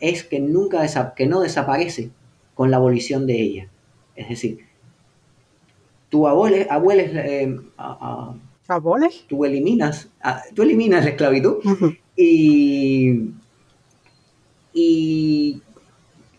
es 0.01 0.25
que 0.25 0.41
nunca 0.41 1.15
que 1.15 1.27
no 1.27 1.41
desaparece 1.41 2.11
con 2.55 2.71
la 2.71 2.79
abolición 2.79 3.27
de 3.27 3.41
ella. 3.41 3.69
Es 4.17 4.29
decir, 4.29 4.61
tu 6.09 6.27
abuelo, 6.27 6.57
eh, 6.57 7.57
tú 9.29 9.45
eliminas, 9.45 10.11
tú 10.55 10.63
eliminas 10.63 11.05
la 11.05 11.11
esclavitud 11.11 11.59
y, 12.17 13.31
y, 14.73 15.63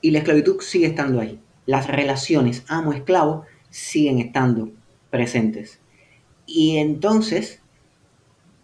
y 0.01 0.11
la 0.11 0.19
esclavitud 0.19 0.61
sigue 0.61 0.87
estando 0.87 1.19
ahí. 1.19 1.39
Las 1.65 1.87
relaciones 1.87 2.63
amo-esclavo 2.67 3.45
siguen 3.69 4.19
estando 4.19 4.71
presentes. 5.09 5.79
Y 6.45 6.77
entonces 6.77 7.61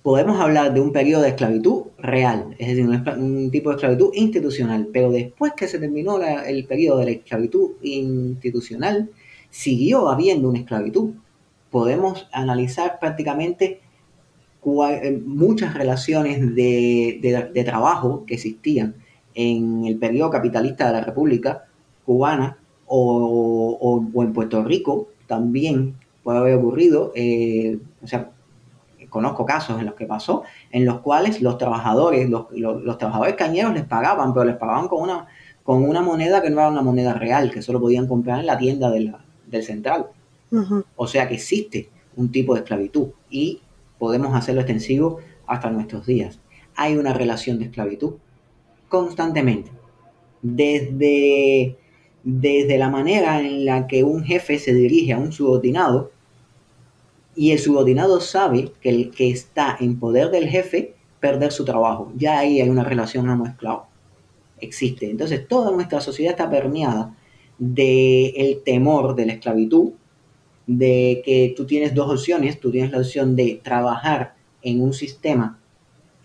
podemos 0.08 0.40
hablar 0.40 0.74
de 0.74 0.80
un 0.80 0.94
periodo 0.94 1.24
de 1.24 1.30
esclavitud 1.30 1.88
real, 1.98 2.56
es 2.60 2.70
decir, 2.70 2.88
un, 2.88 3.52
tipo 3.52 3.70
de 3.70 3.76
esclavitud 3.76 4.12
institucional, 4.14 4.88
pero 4.94 5.12
después 5.12 5.52
que 5.52 5.68
se 5.68 5.80
terminó 5.80 6.18
el 6.22 6.66
periodo 6.66 7.00
de 7.00 7.06
la 7.06 7.12
esclavitud 7.12 7.72
institucional, 7.82 9.10
siguió 9.50 10.08
habiendo 10.08 10.48
una 10.48 10.60
esclavitud. 10.60 11.12
Podemos 11.70 12.28
analizar 12.32 13.00
prácticamente 13.00 13.82
eh, 14.66 15.22
muchas 15.26 15.74
relaciones 15.74 16.54
de, 16.54 17.64
trabajo 17.66 18.26
que 18.26 18.34
existían 18.34 18.96
en 19.34 19.86
el 19.86 19.98
periodo 19.98 20.30
capitalista 20.30 20.88
de 20.88 20.94
la 20.94 21.02
República 21.02 21.66
Cubana 22.06 22.58
o, 22.86 24.04
en 24.16 24.34
Puerto 24.34 24.64
Rico 24.64 25.08
también 25.26 25.96
puede 26.24 26.40
haber 26.40 26.56
ocurrido, 26.56 27.14
eh, 27.16 27.80
o 28.04 28.08
sea, 28.08 28.32
conozco 29.10 29.46
casos 29.46 29.80
en 29.80 29.86
los 29.86 29.96
que 29.96 30.06
pasó, 30.06 30.44
en 30.72 30.86
los 30.86 31.00
cuales 31.00 31.42
los 31.42 31.58
trabajadores, 31.58 32.30
los, 32.30 32.48
trabajadores 32.98 33.36
cañeros 33.36 33.74
les 33.74 33.86
pagaban, 33.86 34.34
pero 34.34 34.46
les 34.46 34.58
pagaban 34.58 34.90
con 34.90 35.02
una, 35.02 35.28
con 35.64 35.84
una 35.84 36.02
moneda 36.02 36.42
que 36.42 36.50
no 36.50 36.60
era 36.60 36.70
una 36.70 36.82
moneda 36.82 37.14
real, 37.14 37.52
que 37.52 37.62
solo 37.62 37.80
podían 37.80 38.08
comprar 38.08 38.40
en 38.40 38.48
la 38.48 38.58
tienda 38.58 38.90
del 38.90 39.64
central. 39.64 40.08
O 40.96 41.08
sea 41.08 41.28
que 41.28 41.36
existe 41.36 41.90
un 42.16 42.32
tipo 42.32 42.54
de 42.54 42.62
esclavitud 42.62 43.10
y 43.30 43.62
podemos 44.00 44.36
hacerlo 44.36 44.62
extensivo 44.62 45.20
hasta 45.46 45.70
nuestros 45.70 46.06
días. 46.06 46.40
Hay 46.76 46.96
una 46.96 47.14
relación 47.14 47.60
de 47.60 47.66
esclavitud 47.66 48.14
constantemente. 48.90 49.72
Desde, 50.42 51.76
desde 52.24 52.78
la 52.78 52.90
manera 52.90 53.42
en 53.42 53.66
la 53.66 53.88
que 53.88 54.04
un 54.04 54.24
jefe 54.24 54.60
se 54.60 54.74
dirige 54.74 55.14
a 55.14 55.18
un 55.18 55.32
subordinado, 55.32 56.12
y 57.38 57.52
el 57.52 57.60
subordinado 57.60 58.20
sabe 58.20 58.72
que 58.82 58.90
el 58.90 59.12
que 59.12 59.30
está 59.30 59.78
en 59.80 60.00
poder 60.00 60.32
del 60.32 60.48
jefe 60.48 60.96
perder 61.20 61.52
su 61.52 61.66
trabajo. 61.66 62.12
Ya 62.18 62.40
ahí 62.40 62.60
hay 62.60 62.70
una 62.70 62.84
relación 62.84 63.30
amo-esclavo. 63.30 63.86
Existe. 64.60 65.10
Entonces 65.10 65.48
toda 65.48 65.72
nuestra 65.72 66.02
sociedad 66.02 66.32
está 66.32 66.50
permeada 66.50 67.16
del 67.60 68.34
el 68.36 68.64
temor 68.64 69.16
de 69.16 69.28
la 69.28 69.34
esclavitud, 69.34 69.92
de 70.68 71.22
que 71.26 71.54
tú 71.56 71.66
tienes 71.66 71.96
dos 71.96 72.12
opciones. 72.12 72.60
Tú 72.60 72.72
tienes 72.72 72.92
la 72.92 73.00
opción 73.00 73.36
de 73.36 73.60
trabajar 73.64 74.36
en 74.62 74.82
un 74.82 74.94
sistema 74.94 75.60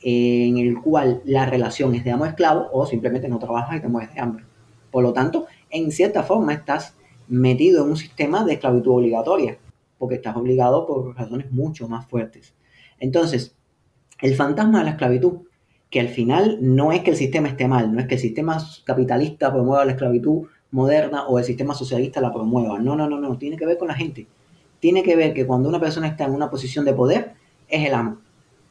en 0.02 0.58
el 0.58 0.80
cual 0.80 1.22
la 1.24 1.46
relación 1.46 1.94
es 1.94 2.04
de 2.04 2.10
amo-esclavo 2.10 2.68
o 2.72 2.86
simplemente 2.86 3.28
no 3.28 3.38
trabajas 3.38 3.76
y 3.76 3.80
te 3.80 3.88
mueres 3.88 4.12
de 4.14 4.20
hambre. 4.20 4.44
Por 4.90 5.04
lo 5.04 5.12
tanto, 5.12 5.46
en 5.70 5.92
cierta 5.92 6.24
forma 6.24 6.52
estás 6.52 6.96
metido 7.28 7.84
en 7.84 7.90
un 7.90 7.96
sistema 7.96 8.44
de 8.44 8.54
esclavitud 8.54 8.96
obligatoria 8.96 9.58
porque 9.96 10.16
estás 10.16 10.36
obligado 10.36 10.84
por 10.86 11.16
razones 11.16 11.52
mucho 11.52 11.88
más 11.88 12.06
fuertes. 12.08 12.54
Entonces, 12.98 13.54
el 14.20 14.34
fantasma 14.34 14.80
de 14.80 14.86
la 14.86 14.90
esclavitud, 14.90 15.42
que 15.90 16.00
al 16.00 16.08
final 16.08 16.58
no 16.60 16.90
es 16.90 17.02
que 17.02 17.10
el 17.10 17.16
sistema 17.16 17.48
esté 17.48 17.68
mal, 17.68 17.92
no 17.94 18.00
es 18.00 18.06
que 18.06 18.16
el 18.16 18.20
sistema 18.20 18.58
capitalista 18.84 19.52
promueva 19.52 19.84
la 19.84 19.92
esclavitud 19.92 20.46
moderna 20.72 21.26
o 21.26 21.38
el 21.38 21.44
sistema 21.44 21.74
socialista 21.74 22.20
la 22.20 22.32
promueva. 22.32 22.78
No, 22.80 22.96
no, 22.96 23.08
no, 23.08 23.20
no, 23.20 23.38
tiene 23.38 23.56
que 23.56 23.66
ver 23.66 23.78
con 23.78 23.88
la 23.88 23.94
gente. 23.94 24.26
Tiene 24.80 25.04
que 25.04 25.14
ver 25.14 25.32
que 25.32 25.46
cuando 25.46 25.68
una 25.68 25.78
persona 25.78 26.08
está 26.08 26.24
en 26.24 26.32
una 26.32 26.50
posición 26.50 26.84
de 26.84 26.92
poder, 26.92 27.34
es 27.68 27.86
el 27.86 27.94
amo. 27.94 28.18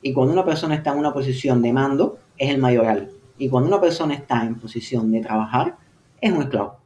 Y 0.01 0.11
cuando 0.11 0.33
una 0.33 0.43
persona 0.43 0.75
está 0.75 0.91
en 0.91 0.99
una 0.99 1.13
posición 1.13 1.61
de 1.61 1.71
mando, 1.71 2.17
es 2.37 2.49
el 2.49 2.57
mayoral. 2.57 3.11
Y 3.37 3.47
cuando 3.49 3.69
una 3.69 3.79
persona 3.79 4.15
está 4.15 4.43
en 4.43 4.55
posición 4.55 5.11
de 5.11 5.21
trabajar, 5.21 5.77
es 6.19 6.31
un 6.31 6.41
esclavo. 6.41 6.77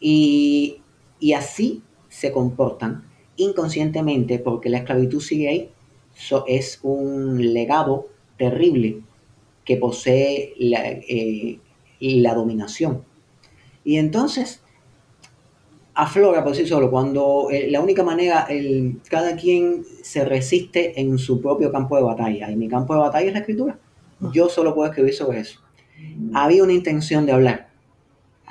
Y, 0.00 0.82
y 1.20 1.34
así 1.34 1.82
se 2.08 2.32
comportan 2.32 3.04
inconscientemente, 3.36 4.38
porque 4.38 4.68
la 4.68 4.78
esclavitud 4.78 5.20
sigue 5.20 5.48
ahí, 5.48 5.70
es 6.46 6.80
un 6.82 7.52
legado 7.52 8.08
terrible 8.38 9.02
que 9.64 9.76
posee 9.76 10.54
la, 10.58 10.82
eh, 10.86 11.58
la 12.00 12.34
dominación. 12.34 13.04
Y 13.84 13.98
entonces 13.98 14.60
aflora 15.94 16.42
por 16.42 16.56
sí 16.56 16.66
solo, 16.66 16.90
cuando 16.90 17.48
eh, 17.50 17.70
la 17.70 17.80
única 17.80 18.02
manera, 18.02 18.46
el, 18.48 19.00
cada 19.08 19.36
quien 19.36 19.84
se 20.02 20.24
resiste 20.24 21.00
en 21.00 21.18
su 21.18 21.40
propio 21.40 21.70
campo 21.70 21.96
de 21.96 22.02
batalla, 22.02 22.50
y 22.50 22.56
mi 22.56 22.68
campo 22.68 22.94
de 22.94 23.00
batalla 23.00 23.26
es 23.28 23.32
la 23.32 23.40
escritura. 23.40 23.78
Yo 24.32 24.48
solo 24.48 24.74
puedo 24.74 24.88
escribir 24.88 25.14
sobre 25.14 25.40
eso. 25.40 25.60
Había 26.32 26.64
una 26.64 26.72
intención 26.72 27.26
de 27.26 27.32
hablar 27.32 27.68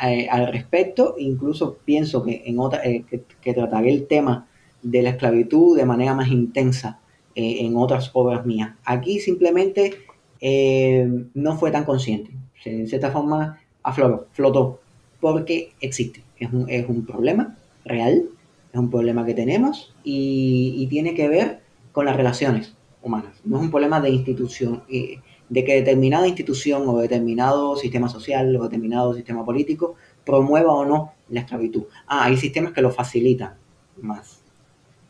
eh, 0.02 0.28
al 0.30 0.52
respecto, 0.52 1.16
incluso 1.18 1.78
pienso 1.84 2.24
que 2.24 2.44
en 2.46 2.60
otra, 2.60 2.82
que 2.84 3.54
trataré 3.54 3.92
el 3.92 4.08
tema 4.08 4.48
de 4.82 5.02
la 5.02 5.10
esclavitud 5.12 5.78
de 5.78 5.86
manera 5.86 6.14
más 6.14 6.28
intensa 6.28 7.00
eh, 7.36 7.58
en 7.62 7.76
otras 7.76 8.12
obras 8.14 8.46
mías. 8.46 8.76
Aquí 8.86 9.20
simplemente 9.20 9.96
eh, 10.40 11.10
no 11.34 11.58
fue 11.58 11.72
tan 11.72 11.86
consciente. 11.86 12.32
En 12.66 12.88
cierta 12.88 13.12
forma 13.12 13.60
afloró, 13.82 14.28
flotó, 14.32 14.82
porque 15.24 15.72
existe. 15.82 16.24
Es 16.38 16.54
un, 16.54 16.70
es 16.70 16.88
un 16.88 17.08
problema 17.08 17.58
real, 17.86 18.26
es 18.72 18.80
un 18.80 18.92
problema 18.92 19.26
que 19.26 19.34
tenemos 19.34 19.96
y, 20.04 20.86
tiene 20.92 21.16
que 21.16 21.28
ver 21.28 21.62
con 21.92 22.06
las 22.06 22.16
relaciones 22.16 22.76
humanas. 23.02 23.34
No 23.44 23.58
es 23.58 23.64
un 23.64 23.72
problema 23.72 24.00
de 24.00 24.12
institución, 24.12 24.84
eh, 24.90 25.20
de 25.50 25.64
que 25.64 25.74
determinada 25.74 26.28
institución 26.28 26.84
o 26.86 27.00
determinado 27.00 27.76
sistema 27.78 28.08
social 28.10 28.56
o 28.56 28.64
determinado 28.64 29.16
sistema 29.16 29.44
político 29.44 29.96
promueva 30.24 30.74
o 30.74 30.86
no 30.86 31.14
la 31.30 31.40
esclavitud. 31.40 31.86
Ah, 32.06 32.26
hay 32.26 32.38
sistemas 32.38 32.74
que 32.74 32.82
lo 32.82 32.92
facilitan 32.92 33.56
más 34.00 34.44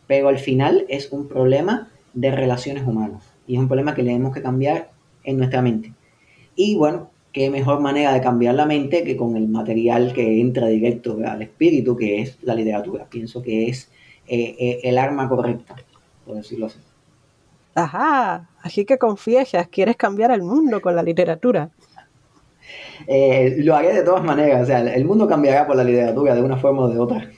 pero 0.07 0.27
al 0.27 0.39
final 0.39 0.85
es 0.89 1.11
un 1.11 1.27
problema 1.27 1.89
de 2.13 2.31
relaciones 2.31 2.85
humanas 2.85 3.23
y 3.47 3.55
es 3.55 3.59
un 3.59 3.67
problema 3.67 3.95
que 3.95 4.03
tenemos 4.03 4.33
que 4.33 4.41
cambiar 4.41 4.91
en 5.23 5.37
nuestra 5.37 5.61
mente. 5.61 5.93
Y 6.55 6.75
bueno, 6.75 7.09
qué 7.33 7.49
mejor 7.49 7.81
manera 7.81 8.13
de 8.13 8.21
cambiar 8.21 8.55
la 8.55 8.65
mente 8.65 9.03
que 9.03 9.17
con 9.17 9.35
el 9.35 9.49
material 9.49 10.13
que 10.13 10.39
entra 10.39 10.67
directo 10.67 11.17
al 11.25 11.41
espíritu, 11.41 11.97
que 11.97 12.21
es 12.21 12.37
la 12.43 12.53
literatura. 12.53 13.05
Pienso 13.09 13.41
que 13.41 13.67
es 13.67 13.89
eh, 14.27 14.55
eh, 14.59 14.79
el 14.83 14.97
arma 14.99 15.27
correcta, 15.27 15.75
por 16.25 16.35
decirlo 16.35 16.67
así. 16.67 16.79
Ajá, 17.75 18.49
así 18.61 18.85
que 18.85 18.99
confiesas, 18.99 19.67
quieres 19.67 19.97
cambiar 19.97 20.29
el 20.31 20.43
mundo 20.43 20.79
con 20.79 20.95
la 20.95 21.01
literatura. 21.01 21.71
Eh, 23.07 23.55
lo 23.59 23.75
haré 23.75 23.93
de 23.93 24.03
todas 24.03 24.23
maneras, 24.23 24.61
o 24.61 24.65
sea, 24.65 24.79
el 24.79 25.03
mundo 25.03 25.27
cambiará 25.27 25.65
por 25.65 25.75
la 25.75 25.83
literatura 25.83 26.35
de 26.35 26.41
una 26.43 26.57
forma 26.57 26.83
o 26.83 26.87
de 26.87 26.99
otra. 26.99 27.31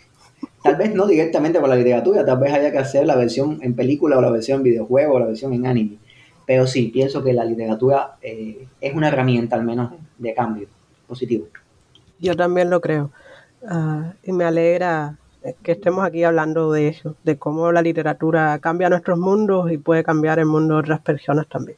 Tal 0.62 0.76
vez 0.76 0.94
no 0.94 1.08
directamente 1.08 1.60
con 1.62 1.70
la 1.70 1.76
literatura, 1.76 2.26
tal 2.26 2.40
vez 2.40 2.54
haya 2.54 2.72
que 2.72 2.80
hacer 2.80 3.06
la 3.06 3.16
versión 3.16 3.60
en 3.62 3.76
película 3.76 4.18
o 4.18 4.22
la 4.22 4.30
versión 4.30 4.58
en 4.58 4.64
videojuego 4.64 5.14
o 5.14 5.20
la 5.20 5.28
versión 5.28 5.54
en 5.54 5.66
anime. 5.66 5.98
Pero 6.46 6.68
sí, 6.68 6.88
pienso 6.88 7.24
que 7.24 7.34
la 7.34 7.46
literatura 7.46 8.18
eh, 8.22 8.68
es 8.80 8.94
una 8.94 9.08
herramienta 9.08 9.56
al 9.56 9.64
menos 9.64 9.92
de, 10.18 10.34
cambio 10.34 10.68
positivo. 11.08 11.48
Yo 12.20 12.36
también 12.36 12.70
lo 12.70 12.82
creo. 12.82 13.12
Ah, 13.68 14.14
y 14.24 14.32
me 14.32 14.46
alegra 14.46 15.18
que 15.64 15.74
estemos 15.74 16.04
aquí 16.04 16.24
hablando 16.24 16.72
de 16.72 16.88
eso, 16.88 17.16
de 17.24 17.38
cómo 17.38 17.72
la 17.72 17.82
literatura 17.82 18.58
cambia 18.60 18.90
nuestros 18.90 19.20
mundos 19.20 19.72
y 19.72 19.78
puede 19.78 20.04
cambiar 20.04 20.40
el 20.40 20.46
mundo 20.46 20.76
de 20.76 20.80
otras 20.82 21.02
personas 21.02 21.48
también. 21.48 21.78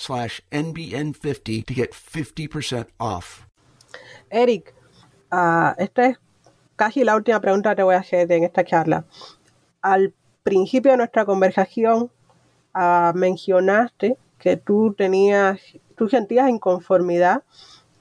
slash 0.01 0.41
NBN50 0.51 1.65
to 1.65 1.73
get 1.73 1.91
50% 1.93 2.87
off. 2.99 3.47
Eric, 4.29 4.73
uh, 5.31 5.73
esta 5.77 6.07
es 6.07 6.17
casi 6.75 7.03
la 7.03 7.15
última 7.15 7.39
pregunta 7.39 7.71
que 7.71 7.75
te 7.77 7.83
voy 7.83 7.95
a 7.95 7.99
hacer 7.99 8.31
en 8.31 8.43
esta 8.43 8.63
charla. 8.63 9.05
Al 9.81 10.13
principio 10.43 10.91
de 10.91 10.97
nuestra 10.97 11.25
conversación 11.25 12.09
uh, 12.75 13.13
mencionaste 13.13 14.17
que 14.39 14.57
tú 14.57 14.93
tenías, 14.97 15.59
tú 15.95 16.09
sentías 16.09 16.49
inconformidad 16.49 17.43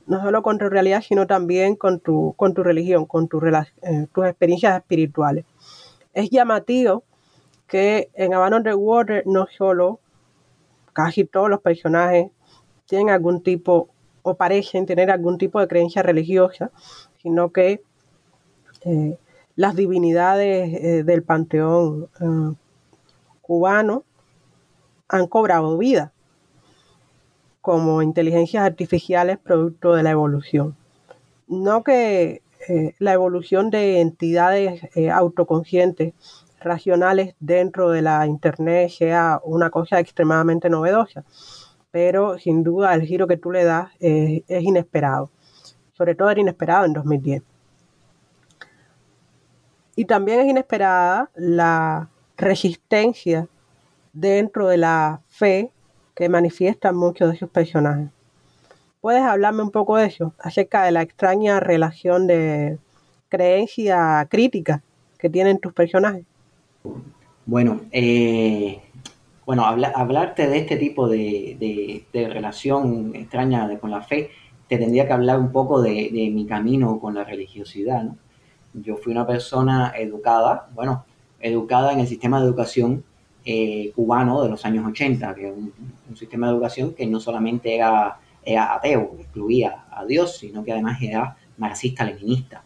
no 0.07 0.21
solo 0.23 0.43
con 0.43 0.59
tu 0.59 0.69
realidad, 0.69 1.03
sino 1.07 1.27
también 1.27 1.77
con 1.77 2.01
tu, 2.01 2.35
con 2.37 2.53
tu 2.53 2.65
religión, 2.65 3.07
con 3.07 3.29
tu, 3.29 3.41
eh, 3.47 4.07
tus 4.13 4.27
experiencias 4.27 4.77
espirituales. 4.77 5.45
Es 6.13 6.31
llamativo 6.31 7.05
que 7.69 8.11
en 8.15 8.35
Abandon 8.35 8.65
the 8.65 8.75
Water 8.75 9.23
no 9.27 9.47
solo 9.57 10.01
casi 10.93 11.24
todos 11.24 11.49
los 11.49 11.61
personajes 11.61 12.30
tienen 12.86 13.11
algún 13.11 13.43
tipo 13.43 13.88
o 14.22 14.34
parecen 14.34 14.86
tener 14.86 15.11
algún 15.11 15.38
tipo 15.38 15.61
de 15.61 15.68
creencia 15.68 16.03
religiosa, 16.03 16.70
sino 17.22 17.51
que 17.53 17.82
eh, 18.84 19.18
las 19.57 19.76
divinidades 19.76 20.74
eh, 20.74 21.03
del 21.05 21.22
panteón 21.22 22.09
eh, 22.20 22.57
cubano 23.41 24.05
han 25.09 25.26
cobrado 25.26 25.76
vida 25.76 26.12
como 27.61 28.01
inteligencias 28.01 28.64
artificiales 28.64 29.38
producto 29.38 29.95
de 29.95 30.03
la 30.03 30.11
evolución. 30.11 30.76
No 31.47 31.82
que 31.82 32.43
la 32.99 33.14
evolución 33.14 33.70
de 33.70 34.01
entidades 34.01 34.82
autoconscientes 35.12 36.12
racionales 36.61 37.35
dentro 37.41 37.91
de 37.91 38.03
la 38.03 38.27
Internet 38.27 38.91
sea 38.91 39.41
una 39.45 39.71
cosa 39.71 39.99
extremadamente 39.99 40.71
novedosa, 40.71 41.25
pero 41.91 42.39
sin 42.39 42.63
duda 42.63 42.95
el 42.95 43.03
giro 43.03 43.27
que 43.27 43.37
tú 43.37 43.51
le 43.51 43.65
das 43.65 43.91
es, 43.99 44.43
inesperado, 44.63 45.31
sobre 45.93 46.15
todo 46.15 46.31
era 46.31 46.41
inesperado 46.41 46.85
en 46.85 46.93
2010. 46.93 47.43
Y 49.97 50.05
también 50.05 50.41
es 50.41 50.47
inesperada 50.47 51.31
la 51.35 52.09
resistencia 52.37 53.49
dentro 54.13 54.69
de 54.69 54.77
la 54.77 55.21
fe 55.29 55.73
que 56.15 56.29
manifiestan 56.29 56.97
muchos 56.97 57.31
de 57.31 57.39
sus 57.39 57.51
personajes. 57.51 58.09
¿Puedes 59.01 59.23
hablarme 59.23 59.63
un 59.63 59.71
poco 59.71 59.97
de 59.97 60.07
eso, 60.07 60.35
acerca 60.39 60.85
de 60.85 60.93
la 60.93 61.03
extraña 61.03 61.59
relación 61.59 62.27
de 62.27 62.79
creencia 63.29 64.27
crítica 64.31 64.83
que 65.19 65.31
tienen 65.31 65.59
tus 65.59 65.73
personajes? 65.73 66.25
Bueno, 67.47 67.83
eh, 67.91 68.81
bueno 69.45 69.64
hablarte 69.64 70.47
de 70.47 70.59
este 70.59 70.76
tipo 70.76 71.09
de, 71.09 72.05
relación 72.12 73.12
extraña 73.14 73.78
con 73.78 73.91
la 73.91 74.03
fe, 74.03 74.31
te 74.68 74.78
tendría 74.78 75.07
que 75.07 75.12
hablar 75.12 75.41
un 75.41 75.51
poco 75.51 75.83
de, 75.83 76.11
mi 76.33 76.47
camino 76.47 77.01
con 77.01 77.14
la 77.14 77.24
religiosidad. 77.24 78.05
Yo 78.72 78.97
fui 78.97 79.12
una 79.12 79.26
persona 79.26 79.93
educada, 79.97 80.68
bueno, 80.74 81.05
educada 81.41 81.93
en 81.93 82.01
el 82.01 82.07
sistema 82.07 82.41
de 82.41 82.47
educación 82.47 83.05
eh, 83.45 83.91
cubano 83.97 84.43
de 84.43 84.51
los 84.51 84.64
años 84.64 84.87
80, 84.87 85.35
que 85.35 85.49
es 85.49 85.55
un, 85.57 85.72
sistema 86.16 86.47
de 86.47 86.53
educación 86.53 86.95
que 86.95 87.07
no 87.07 87.20
solamente 87.20 87.74
era, 87.74 88.18
era 88.45 88.74
ateo, 88.74 89.16
excluía 89.18 89.87
a 89.91 90.05
Dios, 90.05 90.37
sino 90.37 90.62
que 90.62 90.72
además 90.72 91.01
era 91.03 91.37
marxista-leninista 91.57 92.62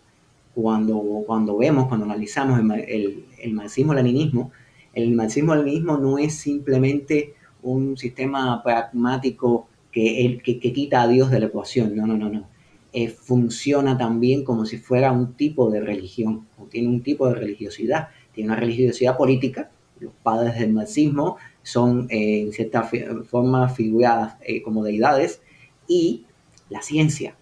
cuando, 0.54 1.00
cuando 1.26 1.56
vemos, 1.56 1.88
cuando 1.88 2.06
analizamos 2.06 2.60
el, 2.60 3.24
el, 3.38 3.52
marxismo-leninismo, 3.52 4.52
el 4.92 5.12
marxismo-leninismo 5.12 5.98
no 5.98 6.18
es 6.18 6.34
simplemente 6.34 7.34
un 7.62 7.96
sistema 7.96 8.62
pragmático 8.62 9.68
que, 9.90 10.40
que, 10.44 10.60
que, 10.60 10.72
quita 10.72 11.02
a 11.02 11.08
Dios 11.08 11.30
de 11.30 11.40
la 11.40 11.46
ecuación, 11.46 11.96
no, 11.96 12.06
no, 12.06 12.16
no, 12.16 12.28
no. 12.28 12.48
Eh, 12.92 13.08
funciona 13.08 13.98
también 13.98 14.44
como 14.44 14.66
si 14.66 14.78
fuera 14.78 15.10
un 15.10 15.34
tipo 15.34 15.70
de 15.70 15.80
religión, 15.80 16.46
o 16.58 16.66
tiene 16.66 16.88
un 16.88 17.02
tipo 17.02 17.26
de 17.28 17.34
religiosidad, 17.34 18.08
tiene 18.32 18.50
una 18.50 18.60
religiosidad 18.60 19.16
política, 19.16 19.70
los 19.98 20.12
padres 20.22 20.58
del 20.58 20.72
marxismo 20.72 21.36
son 21.62 22.06
eh, 22.10 22.42
en 22.42 22.52
cierta 22.52 22.88
forma 23.24 23.68
figuradas 23.68 24.36
eh, 24.42 24.62
como 24.62 24.84
deidades, 24.84 25.40
y 25.88 26.26
la 26.70 26.82
ciencia, 26.82 27.36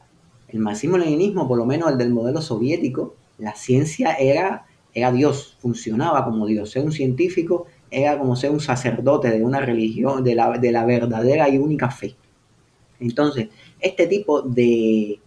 el 0.52 0.60
marxismo-leninismo, 0.60 1.48
por 1.48 1.58
lo 1.58 1.64
menos 1.64 1.90
el 1.90 1.98
del 1.98 2.10
modelo 2.10 2.42
soviético, 2.42 3.14
la 3.38 3.54
ciencia 3.54 4.12
era, 4.14 4.66
era 4.94 5.10
Dios, 5.10 5.56
funcionaba 5.60 6.24
como 6.24 6.46
Dios. 6.46 6.70
Ser 6.70 6.84
un 6.84 6.92
científico 6.92 7.66
era 7.90 8.18
como 8.18 8.36
ser 8.36 8.50
un 8.50 8.60
sacerdote 8.60 9.30
de 9.30 9.42
una 9.42 9.60
religión, 9.60 10.22
de 10.22 10.34
la, 10.34 10.58
de 10.58 10.70
la 10.70 10.84
verdadera 10.84 11.48
y 11.48 11.58
única 11.58 11.90
fe. 11.90 12.16
Entonces, 13.00 13.48
este 13.80 14.06
tipo 14.06 14.42
de, 14.42 15.18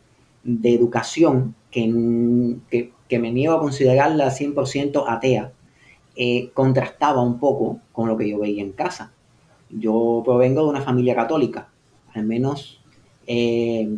educación, 0.64 1.56
que, 1.72 2.92
que, 3.10 3.20
me 3.20 3.32
niego 3.32 3.56
a 3.56 3.60
considerarla 3.60 4.30
100% 4.30 5.06
atea, 5.08 5.52
eh, 6.16 6.52
contrastaba 6.54 7.22
un 7.22 7.40
poco 7.40 7.80
con 7.92 8.08
lo 8.08 8.16
que 8.16 8.30
yo 8.30 8.40
veía 8.40 8.62
en 8.62 8.72
casa. 8.72 9.12
Yo 9.70 10.22
provengo 10.24 10.64
de 10.64 10.70
una 10.70 10.82
familia 10.82 11.16
católica, 11.16 11.70
al 12.14 12.26
menos 12.26 12.80
eh, 13.28 13.90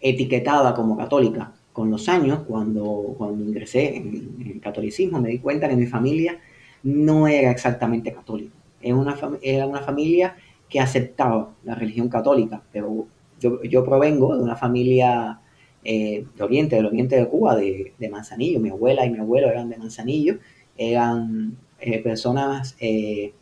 etiquetada 0.00 0.74
como 0.74 0.96
católica. 0.96 1.52
Con 1.72 1.90
los 1.90 2.08
años, 2.08 2.40
cuando, 2.46 3.14
cuando 3.16 3.44
ingresé 3.44 3.96
en, 3.96 4.36
el 4.44 4.60
catolicismo, 4.60 5.20
me 5.20 5.30
di 5.30 5.38
cuenta 5.38 5.68
que 5.68 5.76
mi 5.76 5.86
familia 5.86 6.38
no 6.82 7.28
era 7.28 7.50
exactamente 7.50 8.12
católica. 8.12 8.54
Era 8.82 8.96
una, 8.96 9.80
familia 9.80 10.36
que 10.68 10.80
aceptaba 10.80 11.50
la 11.64 11.74
religión 11.74 12.08
católica, 12.08 12.62
pero 12.72 13.06
yo, 13.38 13.62
yo 13.62 13.84
provengo 13.84 14.36
de 14.36 14.42
una 14.42 14.56
familia 14.56 15.40
eh, 15.84 16.24
de 16.36 16.44
Oriente, 16.44 16.76
del 16.76 16.86
Oriente 16.86 17.16
de 17.16 17.28
Cuba, 17.28 17.56
de, 17.56 17.92
de, 17.98 18.08
Manzanillo. 18.08 18.58
Mi 18.60 18.70
abuela 18.70 19.04
y 19.06 19.10
mi 19.10 19.18
abuelo 19.18 19.48
eran 19.48 19.68
de 19.68 19.76
Manzanillo, 19.76 20.38
eran 20.76 21.56
eh, 21.80 21.98
personas 22.02 22.76
eh, 22.80 23.32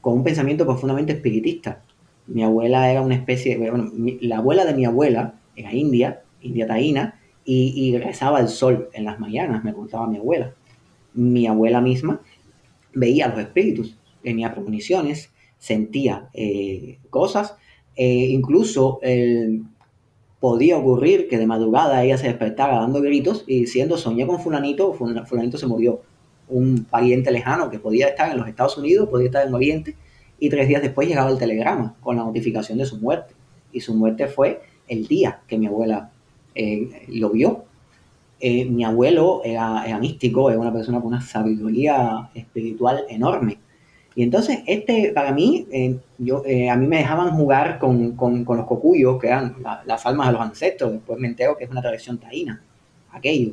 con 0.00 0.14
un 0.14 0.24
pensamiento 0.24 0.64
profundamente 0.64 1.12
espiritista. 1.12 1.82
Mi 2.26 2.42
abuela 2.42 2.90
era 2.90 3.02
una 3.02 3.14
especie, 3.14 3.58
bueno, 3.58 3.90
la 4.20 4.38
abuela 4.38 4.64
de 4.64 4.74
mi 4.74 4.84
abuela 4.84 5.34
era 5.56 5.72
india, 5.74 6.22
india 6.40 6.66
taína, 6.66 7.18
y, 7.44 7.96
rezaba 7.98 8.40
el 8.40 8.48
sol 8.48 8.88
en 8.92 9.04
las 9.04 9.18
mañanas, 9.18 9.64
me 9.64 9.72
contaba 9.72 10.06
mi 10.06 10.16
abuela. 10.16 10.54
Mi 11.12 11.48
abuela 11.48 11.80
misma 11.80 12.20
veía 12.94 13.28
los 13.28 13.40
espíritus, 13.40 13.96
tenía 14.22 14.52
premoniciones, 14.52 15.30
sentía 15.58 16.28
eh, 16.34 16.98
cosas, 17.10 17.56
e 17.96 18.06
incluso 18.30 19.00
podía 20.42 20.76
ocurrir 20.76 21.28
que 21.28 21.38
de 21.38 21.46
madrugada 21.46 22.02
ella 22.02 22.18
se 22.18 22.26
despertara 22.26 22.80
dando 22.80 23.00
gritos 23.00 23.44
y 23.46 23.60
diciendo 23.60 23.96
soñé 23.96 24.26
con 24.26 24.40
fulanito, 24.40 24.92
fulanito 24.92 25.56
se 25.56 25.68
murió. 25.68 26.00
Un 26.48 26.84
pariente 26.84 27.30
lejano 27.30 27.70
que 27.70 27.78
podía 27.78 28.08
estar 28.08 28.30
en 28.30 28.38
los 28.38 28.48
Estados 28.48 28.76
Unidos, 28.76 29.08
podía 29.08 29.26
estar 29.26 29.46
en 29.46 29.54
Oriente, 29.54 29.94
y 30.40 30.48
tres 30.48 30.66
días 30.66 30.82
después 30.82 31.06
llegaba 31.06 31.30
el 31.30 31.38
telegrama 31.38 31.94
con 32.00 32.16
la 32.16 32.24
notificación 32.24 32.76
de 32.78 32.86
su 32.86 32.98
muerte. 32.98 33.34
Y 33.70 33.82
su 33.82 33.94
muerte 33.94 34.26
fue 34.26 34.60
el 34.88 35.06
día 35.06 35.40
que 35.46 35.58
mi 35.58 35.66
abuela 35.66 36.10
eh, 36.54 37.06
lo 37.08 37.30
vio. 37.30 37.64
Eh, 38.40 38.64
mi 38.64 38.84
abuelo 38.84 39.42
era, 39.44 39.98
místico, 39.98 40.50
era 40.50 40.58
una 40.58 40.72
persona 40.72 40.98
con 40.98 41.08
una 41.08 41.20
sabiduría 41.20 42.30
espiritual 42.34 43.04
enorme. 43.08 43.58
Y 44.14 44.22
entonces, 44.24 44.58
este, 44.66 45.12
para 45.14 45.32
mí, 45.32 45.66
eh, 45.72 45.96
yo, 46.18 46.42
a 46.70 46.76
mí 46.76 46.86
me 46.86 46.98
dejaban 46.98 47.30
jugar 47.30 47.78
con, 47.78 48.16
los 48.16 48.66
cocuyos, 48.66 49.18
que 49.20 49.28
eran 49.28 49.56
las 49.86 50.04
almas 50.04 50.26
de 50.26 50.32
los 50.34 50.42
ancestros. 50.42 50.92
Después 50.92 51.18
me 51.18 51.28
entero 51.28 51.56
que 51.56 51.64
es 51.64 51.70
una 51.70 51.80
tradición 51.80 52.18
taína, 52.18 52.62
aquello. 53.10 53.52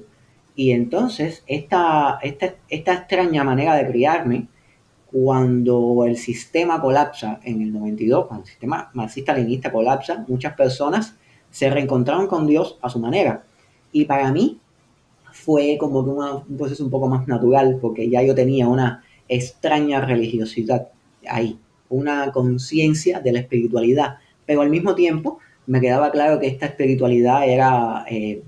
Y 0.55 0.71
entonces, 0.71 1.43
esta, 1.47 2.19
esta, 2.21 2.55
esta 2.67 2.93
extraña 2.93 3.43
manera 3.43 3.75
de 3.75 3.87
criarme, 3.87 4.47
cuando 5.11 6.05
el 6.05 6.17
sistema 6.17 6.79
colapsa 6.79 7.39
en 7.43 7.61
el 7.61 7.73
92, 7.73 8.27
cuando 8.27 8.43
el 8.43 8.49
sistema 8.49 8.91
marxista-leninista 8.93 9.71
colapsa, 9.71 10.23
muchas 10.27 10.53
personas 10.53 11.15
se 11.49 11.69
reencontraron 11.69 12.27
con 12.27 12.45
Dios 12.45 12.77
a 12.81 12.89
su 12.89 12.99
manera. 12.99 13.43
Y 13.91 14.05
para 14.05 14.31
mí 14.31 14.59
fue 15.31 15.77
como 15.79 16.03
que 16.03 16.11
un 16.11 16.57
proceso 16.57 16.83
un 16.83 16.91
poco 16.91 17.07
más 17.07 17.27
natural, 17.27 17.79
porque 17.81 18.09
ya 18.09 18.21
yo 18.21 18.35
tenía 18.35 18.67
una 18.67 19.03
extraña 19.27 20.01
religiosidad 20.01 20.89
ahí. 21.27 21.59
una 21.91 22.31
conciencia 22.31 23.19
de 23.19 23.31
la 23.31 23.39
espiritualidad, 23.39 24.17
pero 24.45 24.61
al 24.61 24.69
mismo 24.69 24.93
tiempo 24.93 25.39
me 25.65 25.81
quedaba 25.81 26.11
claro 26.11 26.39
que 26.39 26.45
esta 26.45 26.67
espiritualidad 26.67 27.49
era, 27.49 28.05
eh, 28.07 28.43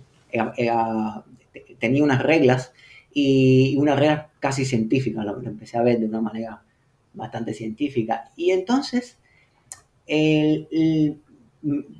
tenía 1.79 2.03
unas 2.03 2.21
reglas 2.21 2.71
y 3.13 3.75
unas 3.77 3.99
reglas 3.99 4.27
casi 4.39 4.65
científicas, 4.65 5.25
lo, 5.25 5.41
empecé 5.41 5.77
a 5.77 5.83
ver 5.83 5.99
de 5.99 6.05
una 6.05 6.21
manera 6.21 6.61
bastante 7.13 7.53
científica. 7.53 8.31
Y 8.35 8.51
entonces 8.51 9.17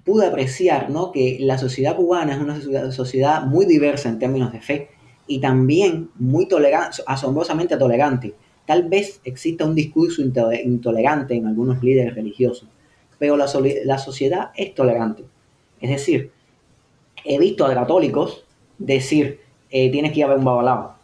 pude 0.03 0.25
apreciar 0.25 0.89
¿no? 0.89 1.11
que 1.11 1.37
la 1.39 1.57
sociedad 1.57 1.95
cubana 1.95 2.33
es 2.33 2.65
una 2.65 2.91
sociedad 2.91 3.43
muy 3.43 3.65
diversa 3.65 4.09
en 4.09 4.19
términos 4.19 4.51
de 4.51 4.59
fe 4.59 4.89
y 5.27 5.39
también 5.39 6.09
muy 6.15 6.47
tolerante, 6.47 7.03
asombrosamente 7.05 7.77
tolerante. 7.77 8.33
Tal 8.65 8.89
vez 8.89 9.21
exista 9.23 9.65
un 9.65 9.75
discurso 9.75 10.21
intolerante 10.21 11.35
en 11.35 11.47
algunos 11.47 11.81
líderes 11.83 12.15
religiosos, 12.15 12.67
pero 13.17 13.37
la, 13.37 13.45
la 13.85 13.97
sociedad 13.97 14.51
es 14.55 14.73
tolerante. 14.73 15.23
Es 15.79 15.89
decir, 15.89 16.31
he 17.23 17.37
visto 17.39 17.65
a 17.65 17.73
católicos 17.73 18.43
decir, 18.77 19.39
eh, 19.69 19.91
tienes 19.91 20.11
que 20.11 20.19
ir 20.19 20.25
a 20.25 20.29
ver 20.29 20.37
un 20.37 20.45
babalao. 20.45 20.95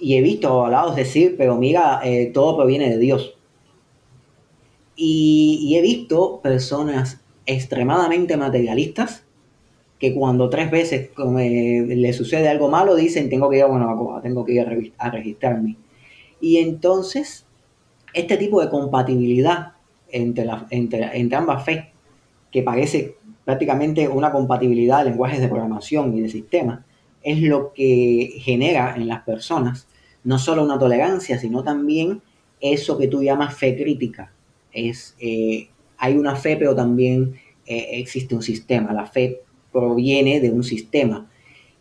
Y 0.00 0.16
he 0.16 0.22
visto 0.22 0.48
a 0.48 0.56
babalaos 0.56 0.96
decir, 0.96 1.36
pero 1.36 1.56
mira, 1.56 2.00
eh, 2.02 2.30
todo 2.32 2.56
proviene 2.56 2.88
de 2.88 2.98
Dios. 2.98 3.34
Y, 4.96 5.74
he 5.76 5.80
visto 5.80 6.40
personas 6.42 7.22
extremadamente 7.46 8.36
materialistas 8.36 9.24
que 9.98 10.14
cuando 10.14 10.50
tres 10.50 10.70
veces 10.70 11.10
le 11.16 12.12
sucede 12.12 12.48
algo 12.48 12.68
malo 12.68 12.94
dicen 12.96 13.28
tengo 13.28 13.48
que 13.50 13.58
ir 13.58 13.62
a 13.62 13.66
Guanabacoa, 13.66 14.22
tengo 14.22 14.44
que 14.44 14.52
ir 14.52 14.92
a, 14.98 15.10
registrarme. 15.10 15.76
Y 16.40 16.58
entonces, 16.58 17.46
este 18.14 18.36
tipo 18.36 18.60
de 18.60 18.70
compatibilidad 18.70 19.72
entre, 20.10 20.48
entre, 20.70 21.18
entre 21.18 21.36
ambas 21.36 21.64
fe, 21.64 21.92
que 22.50 22.62
parece 22.62 23.16
prácticamente 23.44 24.08
una 24.08 24.32
compatibilidad 24.32 24.98
de 24.98 25.10
lenguajes 25.10 25.40
de 25.40 25.48
programación 25.48 26.16
y 26.16 26.20
de 26.20 26.28
sistemas, 26.28 26.80
es 27.22 27.40
lo 27.42 27.72
que 27.72 28.34
genera 28.40 28.94
en 28.96 29.08
las 29.08 29.22
personas 29.22 29.86
no 30.24 30.38
solo 30.38 30.64
una 30.64 30.78
tolerancia, 30.78 31.38
sino 31.38 31.62
también 31.62 32.20
eso 32.60 32.98
que 32.98 33.08
tú 33.08 33.22
llamas 33.22 33.56
fe 33.56 33.76
crítica. 33.76 34.32
Es, 34.72 35.16
eh, 35.18 35.68
hay 35.98 36.14
una 36.14 36.36
fe, 36.36 36.56
pero 36.56 36.74
también 36.74 37.34
eh, 37.66 37.88
existe 37.92 38.34
un 38.34 38.42
sistema. 38.42 38.92
La 38.92 39.06
fe 39.06 39.42
proviene 39.72 40.40
de 40.40 40.50
un 40.50 40.62
sistema. 40.62 41.30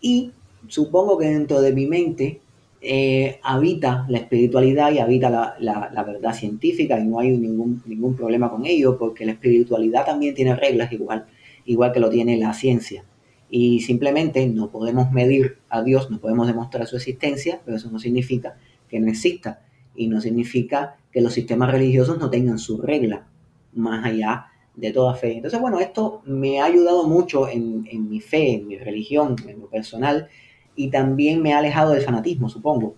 Y 0.02 0.32
supongo 0.68 1.18
que 1.18 1.28
dentro 1.28 1.62
de 1.62 1.74
mi 1.74 1.86
mente 1.86 2.40
eh, 2.82 3.40
habita 3.44 4.06
la 4.08 4.20
espiritualidad 4.20 4.92
y 4.94 5.00
habita 5.00 5.58
la, 5.60 6.04
verdad 6.04 6.34
científica 6.34 6.98
y 6.98 7.06
no 7.06 7.20
hay 7.20 7.32
ningún, 7.32 7.84
ningún 7.86 8.16
problema 8.16 8.50
con 8.50 8.66
ello 8.66 8.98
porque 8.98 9.26
la 9.26 9.34
espiritualidad 9.34 10.06
también 10.06 10.34
tiene 10.34 10.56
reglas 10.56 10.92
igual, 10.94 11.26
igual 11.66 11.92
que 11.92 12.00
lo 12.00 12.10
tiene 12.10 12.38
la 12.38 12.54
ciencia 12.54 13.04
y 13.50 13.82
simplemente 13.82 14.45
no 14.47 14.70
podemos 14.70 15.12
medir 15.12 15.58
a 15.70 15.82
Dios, 15.82 16.10
no 16.12 16.20
podemos 16.20 16.47
demostrar 16.47 16.86
su 16.88 16.97
existencia, 16.97 17.62
pero 17.66 17.78
eso 17.78 17.89
no 17.89 18.00
significa 18.00 18.58
que 18.88 19.00
no 19.00 19.08
exista 19.08 19.62
y 19.95 20.08
no 20.08 20.22
significa 20.22 20.97
que 21.12 21.22
los 21.22 21.34
sistemas 21.34 21.72
religiosos 21.72 22.20
no 22.20 22.30
tengan 22.30 22.60
su 22.60 22.80
regla 22.82 23.28
más 23.74 24.06
allá 24.06 24.45
de 24.76 24.91
toda 24.91 25.16
fe. 25.16 25.38
Entonces, 25.38 25.60
bueno, 25.60 25.80
esto 25.80 26.22
me 26.26 26.62
ha 26.62 26.66
ayudado 26.66 27.08
mucho 27.08 27.47
en, 27.50 27.84
mi 28.10 28.20
fe, 28.22 28.54
en 28.54 28.68
mi 28.68 28.78
religión, 28.78 29.36
en 29.47 29.62
lo 29.62 29.68
personal, 29.68 30.28
y 30.76 30.89
también 30.89 31.41
me 31.41 31.54
ha 31.54 31.60
alejado 31.60 31.91
del 31.91 32.04
fanatismo, 32.04 32.50
supongo. 32.50 32.95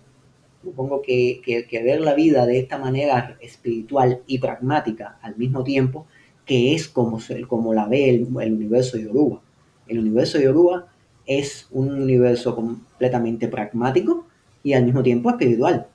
Supongo 0.62 1.02
que, 1.02 1.42
ver 1.82 2.00
la 2.00 2.14
vida 2.14 2.46
de 2.46 2.58
esta 2.60 2.78
manera 2.78 3.36
espiritual 3.40 4.22
y 4.26 4.38
pragmática 4.38 5.18
al 5.22 5.36
mismo 5.36 5.64
tiempo, 5.64 6.06
que 6.44 6.74
es 6.74 6.86
como, 6.88 7.18
como 7.48 7.74
la 7.74 7.88
ve 7.88 8.10
el, 8.10 8.28
el 8.40 8.52
universo 8.52 8.98
Yoruba 8.98 9.40
el 9.88 9.98
universo 9.98 10.38
de 10.38 10.44
Yoruba 10.44 10.86
es 11.26 11.68
un 11.70 11.90
universo 11.90 12.54
completamente 12.54 13.48
pragmático 13.48 14.26
y 14.62 14.72
al 14.72 14.84
mismo 14.84 15.02
tiempo 15.02 15.30
espiritual. 15.30 15.86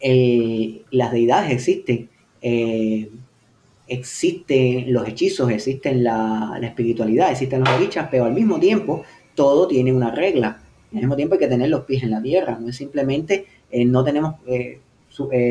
las 0.00 1.12
deidades 1.12 1.52
existen, 1.52 2.08
eh, 2.42 3.10
existen 3.86 4.92
los 4.92 5.06
hechizos, 5.08 5.50
existen 5.50 6.04
la, 6.04 6.58
espiritualidad, 6.62 7.30
existen 7.30 7.60
los 7.60 7.70
orichas, 7.70 8.08
pero 8.10 8.24
al 8.24 8.32
mismo 8.32 8.58
tiempo 8.58 9.02
todo 9.34 9.66
tiene 9.66 9.92
una 9.92 10.10
regla. 10.10 10.62
Al 10.92 10.98
mismo 10.98 11.16
tiempo 11.16 11.34
hay 11.34 11.40
que 11.40 11.48
tener 11.48 11.68
los 11.68 11.84
pies 11.84 12.02
en 12.02 12.10
la 12.10 12.22
tierra, 12.22 12.58
no 12.60 12.68
es 12.68 12.76
simplemente 12.76 13.46
eh, 13.70 13.84
no 13.84 14.02
tenemos 14.02 14.34
eh, 14.46 14.80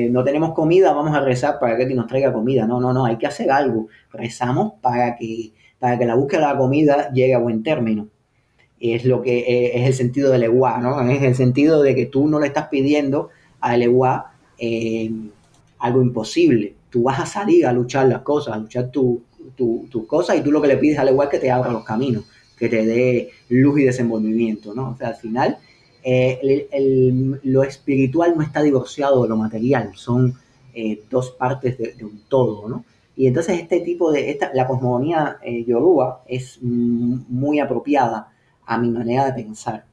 no 0.09 0.24
tenemos 0.24 0.53
comida, 0.53 0.93
vamos 0.93 1.15
a 1.15 1.22
rezar 1.22 1.59
para 1.59 1.78
que 1.78 1.86
nos 1.93 2.07
traiga 2.07 2.34
comida. 2.34 2.65
No, 2.65 2.80
no, 2.80 2.93
no, 2.93 3.05
hay 3.05 3.17
que 3.17 3.28
hacer 3.28 3.51
algo. 3.51 3.88
Rezamos 4.11 4.74
para 4.82 5.15
que 5.15 5.51
para 5.80 5.98
que 5.98 6.06
la 6.06 6.16
búsqueda 6.16 6.42
de 6.42 6.54
la 6.54 6.58
comida 6.58 7.12
llegue 7.12 7.34
a 7.34 7.40
buen 7.40 7.64
término. 7.64 8.08
Es 8.80 9.06
lo 9.06 9.22
que 9.22 9.40
eh, 9.40 9.80
es 9.80 9.88
el 9.88 9.94
sentido 9.94 10.32
del 10.32 10.44
EWA, 10.44 10.78
¿no? 10.80 11.02
Es 11.10 11.22
el 11.22 11.36
sentido 11.36 11.82
de 11.82 11.96
que 11.96 12.06
tú 12.06 12.28
no 12.28 12.40
le 12.40 12.48
estás 12.48 12.68
pidiendo 12.68 13.30
al 13.60 13.82
EWA 13.82 14.34
eh, 14.58 15.12
algo 15.80 16.02
imposible. 16.02 16.76
Tú 16.90 17.04
vas 17.04 17.20
a 17.20 17.26
salir 17.26 17.66
a 17.66 17.74
luchar 17.74 18.08
las 18.08 18.22
cosas, 18.22 18.56
a 18.56 18.58
luchar 18.58 18.90
tus 18.92 19.22
cosas 20.08 20.38
y 20.38 20.42
tú 20.42 20.52
lo 20.52 20.62
que 20.62 20.68
le 20.68 20.78
pides 20.78 21.00
al 21.00 21.10
EWA 21.10 21.26
es 21.26 21.32
que 21.32 21.40
te 21.40 21.52
abra 21.52 21.72
los 21.72 21.84
caminos, 21.84 22.26
que 22.58 22.70
te 22.70 22.86
dé 22.86 23.30
luz 23.50 23.80
y 23.80 23.84
desenvolvimiento, 23.84 24.74
¿no? 24.74 24.92
O 24.92 24.98
sea, 24.98 25.10
al 25.10 25.16
final 25.16 25.58
eh, 26.04 27.40
lo 27.44 27.64
espiritual 27.64 28.34
no 28.36 28.44
está 28.44 28.62
divorciado 28.62 29.24
de 29.24 29.30
lo 29.30 29.38
material, 29.38 29.92
son 29.96 30.36
dos 31.10 31.32
partes 31.32 31.78
de, 31.78 31.94
de 31.94 32.06
un 32.06 32.22
todo, 32.30 32.70
¿no? 32.70 32.86
Y 33.20 33.28
entonces 33.28 33.59
este 33.59 33.82
tipo 33.82 34.13
de, 34.13 34.30
esta, 34.30 34.49
la 34.53 34.65
cosmogonía 34.65 35.39
eh, 35.43 35.65
yoruba 35.65 36.24
es 36.26 36.57
muy 36.61 37.59
apropiada 37.59 38.32
a 38.65 38.78
mi 38.78 38.89
manera 38.91 39.26
de 39.26 39.43
pensar, 39.43 39.84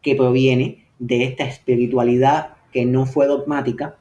que 0.00 0.14
proviene 0.14 0.86
de 1.00 1.24
esta 1.24 1.42
espiritualidad 1.42 2.50
que 2.72 2.84
no 2.84 3.06
fue 3.06 3.26
dogmática 3.26 3.96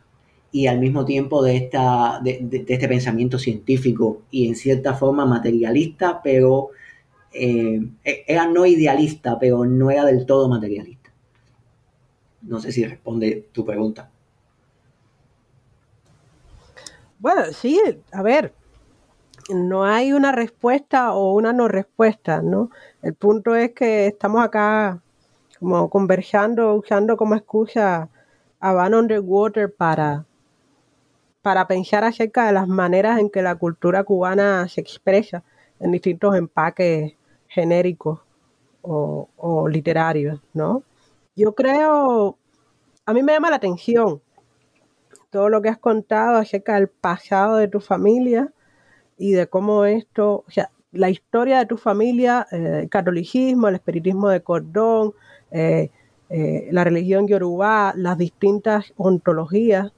y 0.51 0.67
al 0.67 0.79
mismo 0.79 1.03
tiempo 1.03 1.41
de, 1.41 1.57
esta, 1.57 2.19
de, 2.23 2.47
este 2.67 2.87
pensamiento 2.87 3.39
científico 3.39 4.21
y 4.29 4.47
en 4.47 4.55
cierta 4.55 4.93
forma 4.93 5.25
materialista, 5.25 6.21
pero 6.21 6.69
eh, 7.33 7.81
e, 8.03 8.23
era 8.27 8.47
no 8.47 8.67
idealista, 8.67 9.39
pero 9.39 9.65
no 9.65 9.89
era 9.89 10.05
del 10.05 10.27
todo 10.27 10.47
materialista. 10.47 11.11
No 12.43 12.59
sé 12.59 12.71
si 12.71 12.85
responde 12.85 13.47
tu 13.51 13.65
pregunta. 13.65 14.11
Bueno, 17.19 17.45
sí, 17.51 17.81
a 18.11 18.21
ver, 18.21 18.53
no 19.49 19.85
hay 19.85 20.13
una 20.13 20.31
respuesta 20.31 21.13
o 21.13 21.33
una 21.33 21.53
no 21.53 21.67
respuesta, 21.67 22.41
¿no? 22.41 22.69
El 23.01 23.15
punto 23.15 23.55
es 23.55 23.71
que 23.73 24.07
estamos 24.07 24.43
acá 24.43 25.01
como 25.59 25.89
conversando, 25.89 26.75
usando 26.75 27.17
como 27.17 27.35
excusa 27.35 28.09
a 28.59 28.73
Van 28.73 28.93
Underwater 28.93 29.73
para, 29.73 30.25
para 31.41 31.67
pensar 31.67 32.03
acerca 32.03 32.45
de 32.45 32.53
las 32.53 32.67
maneras 32.67 33.19
en 33.19 33.29
que 33.29 33.41
la 33.41 33.55
cultura 33.55 34.03
cubana 34.03 34.67
se 34.67 34.81
expresa 34.81 35.43
en 35.79 35.91
distintos 35.91 36.35
empaques 36.35 37.13
genéricos 37.47 38.19
o, 38.83 39.29
o 39.37 39.67
literarios, 39.67 40.39
¿no? 40.53 40.83
Yo 41.35 41.55
creo, 41.55 42.37
a 43.05 43.13
mí 43.13 43.23
me 43.23 43.33
llama 43.33 43.49
la 43.49 43.57
atención 43.57 44.21
todo 45.29 45.49
lo 45.49 45.61
que 45.61 45.69
has 45.69 45.77
contado 45.77 46.37
acerca 46.37 46.75
del 46.75 46.87
pasado 46.87 47.57
de 47.57 47.67
tu 47.67 47.79
familia 47.79 48.51
y 49.17 49.31
de 49.31 49.47
cómo 49.47 49.85
esto, 49.85 50.43
o 50.47 50.51
sea, 50.51 50.69
la 50.91 51.09
historia 51.09 51.59
de 51.59 51.65
tu 51.65 51.77
familia, 51.77 52.47
eh, 52.51 52.81
el 52.83 52.89
catolicismo, 52.89 53.67
el 53.67 53.75
espiritismo 53.75 54.29
de 54.29 54.41
cordón, 54.41 55.13
eh, 55.51 55.89
eh, 56.29 56.67
la 56.71 56.83
religión 56.83 57.27
yoruba, 57.27 57.93
las 57.95 58.17
distintas 58.17 58.93
ontologías. 58.97 59.91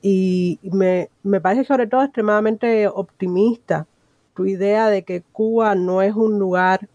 Y 0.00 0.58
me, 0.62 1.10
me 1.22 1.40
parece 1.40 1.64
sobre 1.64 1.86
todo 1.86 2.02
extremadamente 2.02 2.88
optimista 2.88 3.86
tu 4.34 4.46
idea 4.46 4.88
de 4.88 5.04
que 5.04 5.22
Cuba 5.32 5.74
no 5.74 6.02
es 6.02 6.14
un 6.14 6.38
lugar 6.38 6.88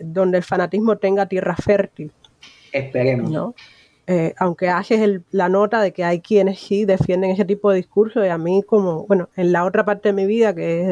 donde 0.00 0.38
el 0.38 0.44
fanatismo 0.44 0.96
tenga 0.96 1.26
tierra 1.26 1.56
fértil. 1.56 2.12
Esperemos. 2.72 3.30
¿no? 3.30 3.54
Eh, 4.10 4.34
aunque 4.38 4.70
haces 4.70 5.20
la 5.32 5.50
nota 5.50 5.82
de 5.82 5.92
que 5.92 6.02
hay 6.02 6.20
quienes 6.20 6.60
sí 6.60 6.86
defienden 6.86 7.30
ese 7.30 7.44
tipo 7.44 7.70
de 7.70 7.76
discurso, 7.76 8.24
y 8.24 8.28
a 8.28 8.38
mí 8.38 8.62
como, 8.62 9.06
bueno, 9.06 9.28
en 9.36 9.52
la 9.52 9.66
otra 9.66 9.84
parte 9.84 10.08
de 10.08 10.12
mi 10.14 10.24
vida, 10.24 10.54
que 10.54 10.80
es 10.80 10.88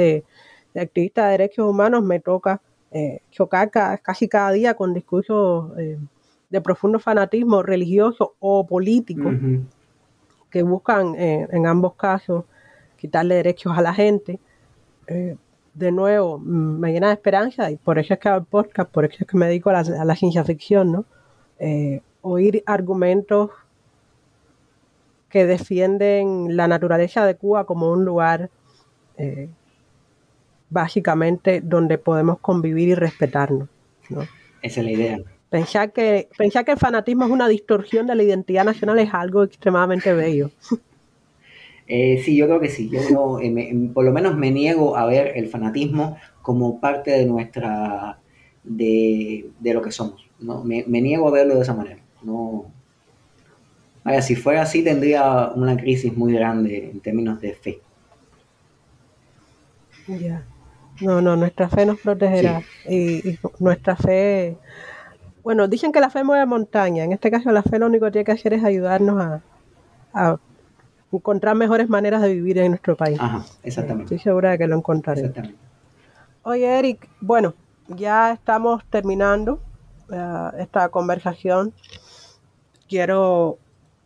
de, 0.74 0.80
activista 0.82 1.24
de 1.24 1.30
derechos 1.30 1.66
humanos, 1.66 2.04
me 2.04 2.20
toca 2.20 2.60
eh, 2.90 3.20
chocar 3.30 3.70
casi 3.70 4.28
cada 4.28 4.52
día 4.52 4.74
con 4.74 4.92
discursos 4.92 5.72
eh, 5.78 5.96
de 6.50 6.60
profundo 6.60 6.98
fanatismo 6.98 7.62
religioso 7.62 8.34
o 8.38 8.66
político, 8.66 9.30
que 10.50 10.62
buscan 10.62 11.14
en 11.16 11.66
ambos 11.66 11.94
casos 11.94 12.44
quitarle 12.98 13.36
derechos 13.36 13.76
a 13.78 13.80
la 13.80 13.94
gente. 13.94 14.38
de 15.06 15.92
nuevo, 15.92 16.38
mm, 16.38 16.80
me 16.80 16.92
llena 16.92 17.08
de 17.08 17.14
esperanza 17.14 17.70
y 17.70 17.76
por 17.76 17.98
eso 17.98 18.12
es 18.12 18.20
que 18.20 18.28
hago 18.28 18.40
el 18.40 18.44
podcast, 18.44 18.90
por 18.90 19.06
eso 19.06 19.16
es 19.20 19.26
que 19.26 19.38
me 19.38 19.46
dedico 19.46 19.70
a 19.70 19.82
la, 19.82 20.02
a 20.02 20.04
la 20.04 20.16
ciencia 20.16 20.44
ficción, 20.44 20.92
¿no? 20.92 21.04
Oír 22.26 22.62
argumentos 22.66 23.50
que 25.28 25.46
defienden 25.46 26.56
la 26.56 26.66
naturaleza 26.68 27.24
de 27.24 27.36
Cuba 27.36 27.64
como 27.64 27.90
un 27.90 28.04
lugar 28.04 28.50
eh, 29.16 29.48
básicamente 30.70 31.60
donde 31.60 31.98
podemos 31.98 32.38
convivir 32.40 32.88
y 32.88 32.94
respetarnos. 32.94 33.68
¿no? 34.08 34.22
Esa 34.62 34.80
es 34.80 34.84
la 34.84 34.92
idea. 34.92 35.18
Pensar 35.50 35.92
que, 35.92 36.28
pensar 36.36 36.64
que 36.64 36.72
el 36.72 36.78
fanatismo 36.78 37.24
es 37.24 37.30
una 37.30 37.48
distorsión 37.48 38.06
de 38.06 38.16
la 38.16 38.22
identidad 38.22 38.64
nacional 38.64 38.98
es 38.98 39.12
algo 39.14 39.44
extremadamente 39.44 40.12
bello. 40.12 40.50
Eh, 41.88 42.20
sí, 42.24 42.34
yo 42.34 42.46
creo 42.46 42.58
que 42.58 42.68
sí. 42.68 42.90
Yo 42.90 43.38
eh, 43.38 43.90
por 43.94 44.04
lo 44.04 44.10
menos 44.10 44.36
me 44.36 44.50
niego 44.50 44.96
a 44.96 45.06
ver 45.06 45.36
el 45.36 45.46
fanatismo 45.46 46.16
como 46.42 46.80
parte 46.80 47.12
de 47.12 47.26
nuestra, 47.26 48.18
de, 48.64 49.48
lo 49.62 49.82
que 49.82 49.92
somos. 49.92 50.28
¿no? 50.40 50.64
Me, 50.64 50.82
niego 50.84 51.28
a 51.28 51.30
verlo 51.30 51.54
de 51.54 51.62
esa 51.62 51.74
manera. 51.74 52.02
No, 52.26 52.66
vaya, 54.02 54.20
si 54.20 54.34
fuera 54.34 54.62
así 54.62 54.82
tendría 54.82 55.52
una 55.54 55.76
crisis 55.76 56.16
muy 56.16 56.32
grande 56.32 56.90
en 56.90 56.98
términos 57.00 57.40
de 57.40 57.54
fe. 57.54 57.80
Ya. 60.08 60.42
No, 61.00 61.20
no, 61.20 61.36
nuestra 61.36 61.68
fe 61.68 61.86
nos 61.86 62.00
protegerá. 62.00 62.62
Y, 62.88 63.38
nuestra 63.60 63.94
fe. 63.94 64.56
Bueno, 65.44 65.68
dicen 65.68 65.92
que 65.92 66.00
la 66.00 66.10
fe 66.10 66.24
mueve 66.24 66.44
montaña. 66.46 67.04
En 67.04 67.12
este 67.12 67.30
caso, 67.30 67.52
la 67.52 67.62
fe 67.62 67.78
lo 67.78 67.86
único 67.86 68.06
que 68.06 68.12
tiene 68.12 68.24
que 68.24 68.32
hacer 68.32 68.54
es 68.54 68.64
ayudarnos 68.64 69.40
a, 70.12 70.38
encontrar 71.12 71.54
mejores 71.54 71.88
maneras 71.88 72.22
de 72.22 72.34
vivir 72.34 72.58
en 72.58 72.72
nuestro 72.72 72.96
país. 72.96 73.18
Ajá, 73.20 73.44
exactamente. 73.62 74.16
Estoy 74.16 74.18
segura 74.18 74.50
de 74.50 74.58
que 74.58 74.66
lo 74.66 74.76
encontraré. 74.76 75.20
Exactamente. 75.20 75.58
Oye, 76.42 76.78
Eric, 76.78 77.08
bueno, 77.20 77.54
ya 77.88 78.32
estamos 78.32 78.84
terminando 78.90 79.60
eh, 80.10 80.50
esta 80.58 80.88
conversación. 80.88 81.72
Quiero, 82.88 83.58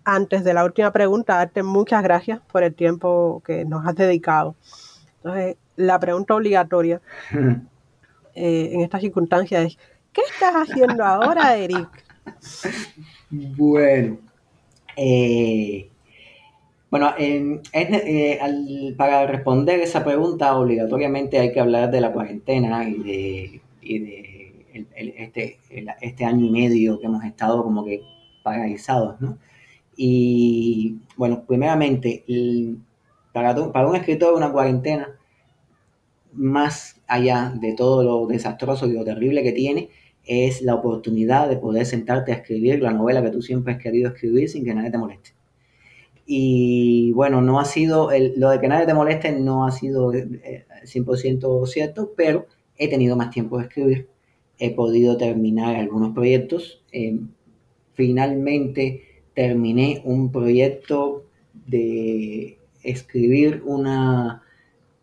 antes 0.05 0.45
de 0.45 0.55
la 0.55 0.65
última 0.65 0.93
pregunta, 0.93 1.37
darte 1.37 1.63
muchas 1.63 2.03
gracias 2.03 2.41
por 2.53 2.63
el 2.63 2.75
tiempo 2.75 3.43
que 3.45 3.65
nos 3.65 3.87
has 3.87 3.95
dedicado. 3.95 4.55
Entonces, 5.17 5.57
la 5.77 5.99
pregunta 5.99 6.35
obligatoria 6.35 7.01
eh, 8.35 8.71
en 8.73 8.81
estas 8.81 9.01
circunstancias 9.01 9.67
es, 9.67 9.79
¿qué 10.13 10.23
estás 10.33 10.55
haciendo 10.55 11.05
ahora, 11.05 11.57
Eric? 11.57 11.89
Bueno, 13.31 14.19
eh, 14.97 15.89
bueno, 16.91 17.15
eh, 17.19 18.95
para 18.97 19.27
responder 19.27 19.81
esa 19.81 20.05
pregunta 20.05 20.57
obligatoriamente 20.57 21.39
hay 21.39 21.53
que 21.53 21.61
hablar 21.61 21.91
de 21.91 22.01
la 22.01 22.13
cuarentena 22.13 22.89
y 22.89 23.61
de, 23.83 24.21
este, 24.73 25.59
este, 26.01 26.25
año 26.25 26.47
y 26.47 26.51
medio 26.51 26.99
que 26.99 27.07
hemos 27.07 27.25
estado 27.25 27.63
como 27.63 27.85
que 27.85 28.03
paralizados, 28.43 29.21
¿no? 29.21 29.39
Y 29.97 30.99
bueno, 31.17 31.45
primeramente, 31.47 32.25
para, 33.33 33.55
para 33.73 33.89
un 33.89 33.97
escritor 33.97 34.35
una 34.35 34.51
cuarentena 34.51 35.09
más 36.33 37.01
allá 37.07 37.53
de 37.61 37.75
todo 37.75 38.03
lo 38.03 38.27
desastroso 38.27 38.87
y 38.87 38.93
lo 38.93 39.05
terrible 39.05 39.43
que 39.43 39.53
tiene, 39.53 39.91
es 40.25 40.63
la 40.63 40.75
oportunidad 40.75 41.49
de 41.49 41.57
poder 41.57 41.87
sentarte 41.87 42.33
a 42.33 42.37
escribir 42.37 42.81
la 42.81 42.93
novela 42.93 43.23
que 43.23 43.31
tú 43.31 43.43
siempre 43.43 43.75
has 43.75 43.83
querido 43.83 44.11
escribir 44.11 44.49
sin 44.49 44.65
que 44.65 44.75
nadie 44.75 44.91
te 44.91 44.99
moleste. 44.99 45.31
Y 46.27 47.11
bueno, 47.13 47.41
no 47.43 47.59
ha 47.59 47.65
sido, 47.65 48.11
lo 48.37 48.51
de 48.51 48.61
que 48.61 48.69
nadie 48.69 48.87
te 48.87 48.95
moleste 48.95 49.33
no 49.33 49.67
ha 49.67 49.73
sido 49.73 50.13
100% 50.13 50.39
eh, 50.45 51.67
cierto, 51.67 52.13
pero 52.17 52.47
he 52.77 52.89
tenido 52.89 53.17
más 53.17 53.31
tiempo 53.31 53.59
de 53.59 53.65
escribir, 53.65 54.09
he 54.59 54.71
podido 54.71 55.17
terminar 55.17 55.75
algunos 55.75 56.15
proyectos. 56.15 56.85
Eh, 56.93 57.19
finalmente 58.01 59.03
terminé 59.35 60.01
un 60.05 60.33
proyecto 60.33 61.25
de 61.67 62.57
escribir 62.83 63.63
una 63.67 64.43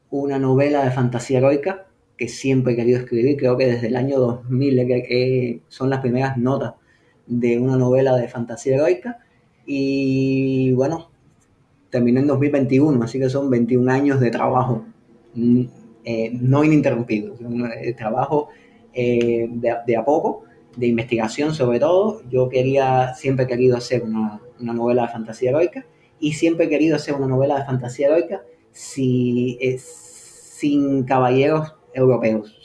una 0.10 0.40
novela 0.40 0.84
de 0.84 0.92
fantasía 0.92 1.40
heroica 1.40 1.86
que 2.18 2.28
siempre 2.28 2.74
he 2.74 2.76
querido 2.76 3.00
escribir, 3.00 3.38
creo 3.38 3.58
que 3.58 3.68
desde 3.68 3.88
el 3.88 3.96
año 3.96 4.20
2000 4.20 4.88
que, 4.88 5.60
son 5.68 5.92
las 5.92 6.00
primeras 6.00 6.38
notas 6.38 6.74
de 7.28 7.60
una 7.60 7.78
novela 7.78 8.16
de 8.16 8.28
fantasía 8.28 8.76
heroica. 8.76 9.20
Y 9.68 10.72
bueno, 10.72 11.12
terminé 11.92 12.22
en 12.22 12.28
2021, 12.28 13.04
así 13.04 13.20
que 13.20 13.30
son 13.30 13.52
21 13.52 13.92
años 13.92 14.20
de 14.20 14.32
trabajo. 14.32 14.84
Mm, 15.36 15.66
eh, 16.06 16.32
no 16.34 16.64
ininterrumpido, 16.64 17.36
de 17.38 17.94
trabajo 17.94 18.48
eh, 18.94 19.48
de, 19.52 19.96
a 19.96 20.04
poco, 20.04 20.46
de 20.78 20.88
investigación 20.88 21.54
sobre 21.54 21.80
todo. 21.80 22.22
Yo 22.30 22.48
quería, 22.48 23.14
siempre 23.16 23.46
he 23.46 23.48
querido 23.48 23.76
hacer 23.76 24.04
una, 24.04 24.40
una 24.60 24.74
novela 24.74 25.04
de 25.04 25.10
fantasía 25.10 25.50
heroica 25.50 25.86
y 26.20 26.34
siempre 26.34 26.66
he 26.66 26.70
querido 26.70 26.96
hacer 26.96 27.16
una 27.16 27.28
novela 27.28 27.60
de 27.60 27.66
fantasía 27.66 28.08
heroica 28.08 28.42
si, 28.72 29.58
es, 29.60 29.84
sin 29.84 31.04
caballeros 31.04 31.76
europeos, 31.94 32.60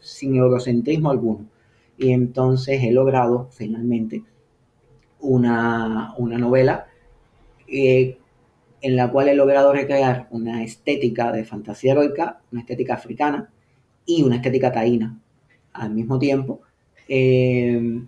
sin 0.00 0.36
eurocentrismo 0.36 1.10
alguno. 1.10 1.46
Y 1.96 2.10
entonces 2.10 2.82
he 2.82 2.90
logrado 2.90 3.48
finalmente 3.52 4.24
una, 5.20 6.14
novela 6.18 6.86
eh, 7.68 8.18
en 8.80 8.96
la 8.96 9.10
cual 9.10 9.28
he 9.28 9.34
logrado 9.34 9.72
recrear 9.72 10.26
una 10.30 10.64
estética 10.64 11.32
de 11.32 11.44
fantasía 11.44 11.92
heroica, 11.92 12.40
una 12.52 12.60
estética 12.60 12.94
africana 12.94 13.50
y 14.04 14.22
una 14.22 14.36
estética 14.36 14.72
taína 14.72 15.18
al 15.72 15.90
mismo 15.90 16.18
tiempo. 16.18 16.60
Eh, 17.08 18.02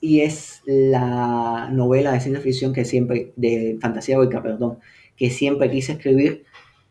y 0.00 0.20
es 0.20 0.62
la 0.64 1.70
novela 1.72 2.12
de 2.12 2.20
ciencia 2.20 2.42
ficción 2.42 2.72
que 2.72 2.84
siempre, 2.84 3.32
de 3.36 3.78
fantasía 3.80 4.14
heroica, 4.14 4.42
perdón, 4.42 4.78
que 5.16 5.30
siempre 5.30 5.70
quise 5.70 5.92
escribir 5.92 6.44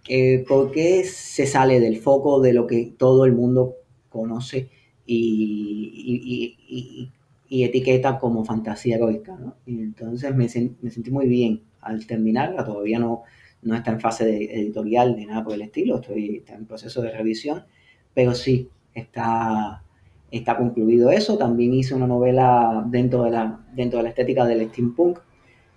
eh, 0.10 0.46
porque 0.48 1.04
se 1.04 1.46
sale 1.46 1.80
del 1.80 1.98
foco 1.98 2.42
de 2.42 2.54
lo 2.54 2.68
que 2.68 2.94
todo 2.98 3.26
el 3.26 3.34
mundo 3.34 3.76
conoce 4.10 4.70
y, 5.06 7.10
etiqueta 7.50 8.20
como 8.20 8.46
fantasía 8.46 8.98
heroica. 8.98 9.38
Y 9.66 9.80
entonces 9.80 10.36
me, 10.36 10.50
sentí 10.50 11.12
muy 11.12 11.28
bien 11.28 11.62
al 11.82 12.06
terminarla, 12.06 12.66
todavía 12.66 13.00
no, 13.00 13.24
no 13.62 13.76
está 13.76 13.92
en 13.92 14.02
fase 14.02 14.26
de 14.26 14.46
editorial 14.46 15.16
ni 15.16 15.26
nada 15.26 15.44
por 15.44 15.54
el 15.54 15.62
estilo, 15.62 16.00
estoy 16.00 16.44
en 16.48 16.66
proceso 16.66 17.02
de 17.02 17.12
revisión, 17.12 17.66
pero 18.14 18.36
sí, 18.36 18.70
está, 18.94 19.84
está 20.32 20.58
concluido 20.58 21.12
eso. 21.12 21.38
También 21.38 21.74
hice 21.74 21.96
una 21.96 22.08
novela 22.08 22.84
dentro 22.88 23.24
de 23.24 23.32
la, 23.32 23.66
dentro 23.74 23.98
de 24.00 24.04
la 24.04 24.10
estética 24.10 24.46
del 24.46 24.70
steampunk. 24.70 25.20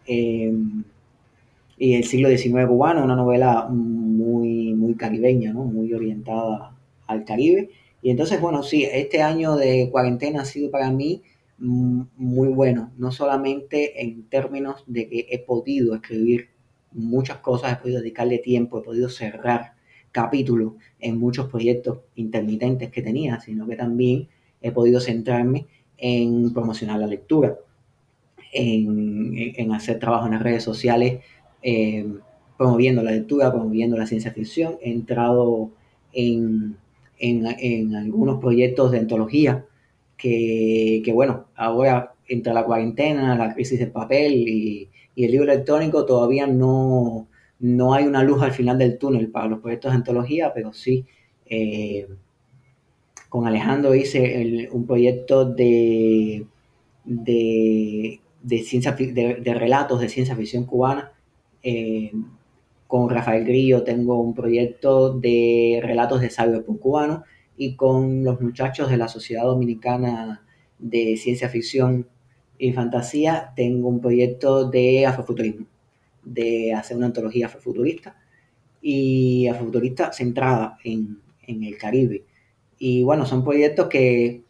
Eh, 0.07 0.53
y 1.79 1.95
el 1.95 2.05
siglo 2.05 2.29
XIX 2.29 2.67
cubano, 2.67 3.03
una 3.03 3.17
novela 3.17 3.67
muy, 3.71 4.75
muy 4.75 4.95
caribeña, 4.97 5.55
¿no? 5.55 5.65
muy 5.65 5.93
orientada 5.95 6.77
al 7.07 7.25
Caribe. 7.25 7.71
Y 8.03 8.11
entonces, 8.11 8.39
bueno, 8.39 8.63
sí, 8.63 8.85
este 8.85 9.23
año 9.23 9.57
de 9.57 9.89
cuarentena 9.91 10.43
ha 10.43 10.45
sido 10.45 10.71
para 10.71 10.91
mí 10.91 11.23
muy 11.61 12.49
bueno, 12.49 12.91
no 12.97 13.13
solamente 13.13 14.03
en 14.03 14.29
términos 14.29 14.83
de 14.87 15.09
que 15.09 15.27
he 15.31 15.39
podido 15.39 15.95
escribir 15.95 16.49
muchas 16.93 17.39
cosas, 17.39 17.73
he 17.73 17.77
podido 17.77 18.01
dedicarle 18.01 18.39
tiempo, 18.39 18.79
he 18.79 18.83
podido 18.83 19.11
cerrar 19.11 19.75
capítulos 20.11 20.75
en 20.99 21.19
muchos 21.19 21.49
proyectos 21.49 22.01
intermitentes 22.15 22.91
que 22.91 23.03
tenía, 23.03 23.41
sino 23.41 23.67
que 23.67 23.77
también 23.77 24.29
he 24.61 24.73
podido 24.73 25.01
centrarme 25.01 25.67
en 25.97 26.53
promocionar 26.53 26.99
la 26.99 27.07
lectura, 27.07 27.57
en, 28.53 29.35
en 29.37 29.73
hacer 29.73 29.99
trabajo 29.99 30.27
en 30.27 30.33
las 30.33 30.43
redes 30.43 30.65
sociales 30.65 31.21
eh, 31.63 32.07
promoviendo 32.57 33.03
la 33.03 33.13
lectura, 33.13 33.51
promoviendo 33.51 33.97
la 33.97 34.07
ciencia 34.07 34.33
ficción. 34.33 34.77
He 34.83 34.93
entrado 34.93 35.71
en, 36.13 36.77
en, 37.19 37.95
algunos 37.95 38.41
proyectos 38.41 38.93
de 38.93 38.99
antología 38.99 39.65
que, 40.17 41.03
que, 41.05 41.13
bueno, 41.13 41.47
ahora 41.55 42.13
entre 42.29 42.53
la 42.53 42.65
cuarentena, 42.65 43.37
la 43.37 43.55
crisis 43.55 43.79
del 43.79 43.91
papel 43.91 44.35
y, 44.35 44.89
el 45.17 45.33
libro 45.33 45.53
electrónico 45.53 46.07
todavía 46.07 46.47
no, 46.47 47.29
no 47.59 47.93
hay 47.93 48.07
una 48.07 48.23
luz 48.23 48.41
al 48.41 48.53
final 48.53 48.79
del 48.79 48.97
túnel 48.97 49.29
para 49.29 49.49
los 49.49 49.61
proyectos 49.61 49.93
de 49.93 49.97
antología, 49.97 50.53
pero 50.55 50.73
sí. 50.73 51.05
Eh, 51.45 52.09
con 53.31 53.47
Alejandro 53.47 53.95
hice 53.95 54.69
un 54.71 54.87
proyecto 54.87 55.47
de, 55.47 56.47
de, 57.05 58.19
ciencia, 58.65 58.93
de, 58.93 59.55
relatos 59.55 60.01
de 60.01 60.11
ciencia 60.11 60.37
ficción 60.37 60.67
cubana 60.67 61.13
eh, 61.63 62.13
con 62.87 63.09
Rafael 63.09 63.45
Grillo 63.45 63.85
tengo 63.85 64.21
un 64.21 64.35
proyecto 64.35 65.17
de 65.19 65.81
relatos 65.83 66.21
de 66.21 66.29
cyberpunk 66.29 66.81
cubano 66.81 67.25
y 67.57 67.77
con 67.77 68.25
los 68.25 68.41
muchachos 68.41 68.91
de 68.91 68.97
la 68.97 69.07
Sociedad 69.07 69.45
Dominicana 69.45 70.45
de 70.79 71.17
Ciencia 71.17 71.49
Ficción 71.49 72.09
y 72.59 72.73
Fantasía 72.73 73.53
tengo 73.55 73.89
un 73.89 74.01
proyecto 74.01 74.69
de 74.69 75.07
afrofuturismo, 75.07 75.67
de 76.25 76.75
hacer 76.75 76.97
una 76.97 77.07
antología 77.07 77.47
afrofuturista 77.47 78.17
y 78.83 79.47
afrofuturista 79.47 80.13
centrada 80.13 80.79
en, 80.85 81.21
el 81.47 81.77
Caribe. 81.79 82.25
Y 82.81 83.05
bueno, 83.05 83.27
son 83.27 83.45
proyectos 83.45 83.89
que 83.89 84.43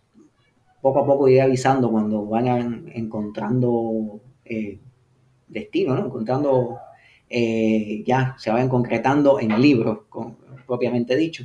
poco 0.81 1.01
a 1.01 1.05
poco 1.05 1.29
iré 1.29 1.43
avisando 1.43 1.91
cuando 1.91 2.25
vayan 2.25 2.91
encontrando 2.95 4.23
eh, 4.47 4.79
destino, 5.49 5.95
¿no? 5.95 6.07
encontrando 6.07 6.79
eh, 7.33 8.03
ya 8.05 8.35
se 8.39 8.51
vayan 8.51 8.69
concretando 8.69 9.39
en 9.39 9.53
el 9.53 9.63
libro, 9.63 10.09
propiamente 10.67 11.17
dicho. 11.17 11.45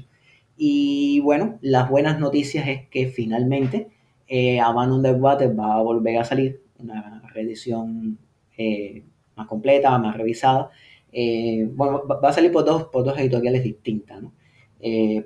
Y 0.57 1.19
bueno, 1.19 1.59
las 1.61 1.89
buenas 1.89 2.19
noticias 2.19 2.67
es 2.67 2.87
que 2.89 3.07
finalmente 3.07 3.89
eh, 4.27 4.59
the 5.03 5.11
Water 5.11 5.59
va 5.59 5.75
a 5.75 5.83
volver 5.83 6.17
a 6.17 6.23
salir, 6.23 6.61
una 6.79 7.21
reedición 7.33 8.17
eh, 8.57 9.03
más 9.35 9.47
completa, 9.47 9.97
más 9.99 10.17
revisada. 10.17 10.71
Bueno, 11.75 12.03
va 12.07 12.29
a 12.29 12.33
salir 12.33 12.51
por 12.51 12.65
dos, 12.65 12.85
por 12.85 13.05
dos 13.05 13.17
editoriales 13.17 13.63
distintas. 13.63 14.21
¿no? 14.21 14.33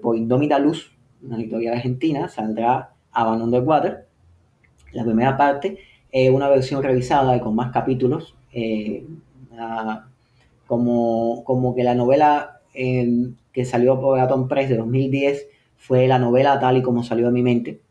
por 0.01 0.15
Indómita 0.15 0.59
Luz, 0.59 0.95
una 1.23 1.37
editorial 1.37 1.75
argentina, 1.75 2.27
saldrá 2.29 2.93
Abandon 3.11 3.51
the 3.51 3.59
Water. 3.59 4.07
La 4.93 5.03
primera 5.03 5.37
parte 5.37 5.79
es 6.11 6.29
una 6.29 6.49
versión 6.49 6.81
revisada 6.81 7.35
y 7.35 7.39
con 7.39 7.55
más 7.55 7.71
capítulos, 7.71 8.35
como, 10.67 11.43
como 11.43 11.75
que 11.75 11.83
la 11.83 11.95
novela 11.95 12.61
que 12.73 13.65
salió 13.65 13.99
por 13.99 14.19
Atom 14.19 14.47
Press 14.47 14.69
de 14.69 14.77
2010 14.77 15.47
fue 15.77 16.07
la 16.07 16.19
novela 16.19 16.59
tal 16.59 16.77
y 16.77 16.81
como 16.81 17.03
salió 17.03 17.27
de 17.27 17.31
mi 17.31 17.43
mente. 17.43 17.81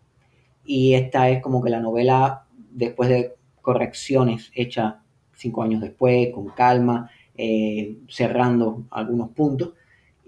Y 0.64 0.94
esta 0.94 1.30
es 1.30 1.42
como 1.42 1.62
que 1.62 1.70
la 1.70 1.80
novela 1.80 2.44
después 2.70 3.08
de 3.08 3.34
correcciones 3.62 4.50
hechas 4.54 4.94
cinco 5.34 5.62
años 5.62 5.80
después, 5.80 6.30
con 6.32 6.48
calma, 6.48 7.10
eh, 7.36 7.96
cerrando 8.08 8.84
algunos 8.90 9.30
puntos. 9.30 9.72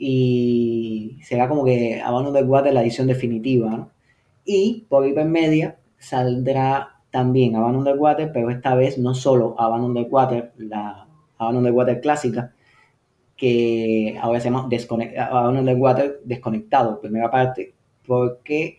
Y 0.02 1.18
será 1.22 1.46
como 1.46 1.62
que 1.62 2.00
Abandon 2.00 2.32
the 2.32 2.42
Water 2.42 2.72
la 2.72 2.80
edición 2.80 3.06
definitiva. 3.06 3.92
Y 4.46 4.86
por 4.88 5.06
Hypermedia 5.06 5.78
saldrá 5.98 7.02
también 7.10 7.54
Abandon 7.54 7.84
the 7.84 7.92
Water, 7.92 8.30
pero 8.32 8.48
esta 8.48 8.74
vez 8.74 8.96
no 8.96 9.14
solo 9.14 9.54
Abandon 9.58 9.92
the 9.92 10.08
Water, 10.10 10.54
la 10.56 11.06
Abandon 11.36 11.64
the 11.64 11.70
Water 11.70 12.00
clásica, 12.00 12.54
que 13.36 14.18
ahora 14.22 14.40
se 14.40 14.48
llama 14.48 14.70
Abandon 15.18 15.66
the 15.66 15.74
Water 15.74 16.20
desconectado, 16.24 16.98
primera 16.98 17.30
parte, 17.30 17.74
porque 18.06 18.78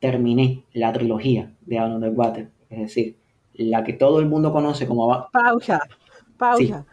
terminé 0.00 0.64
la 0.74 0.92
trilogía 0.92 1.50
de 1.62 1.78
Abandon 1.78 2.02
the 2.02 2.08
Water, 2.10 2.50
es 2.68 2.78
decir, 2.78 3.16
la 3.54 3.82
que 3.84 3.94
todo 3.94 4.20
el 4.20 4.26
mundo 4.26 4.52
conoce 4.52 4.86
como... 4.86 5.30
Pausa, 5.32 5.80
pausa. 6.36 6.84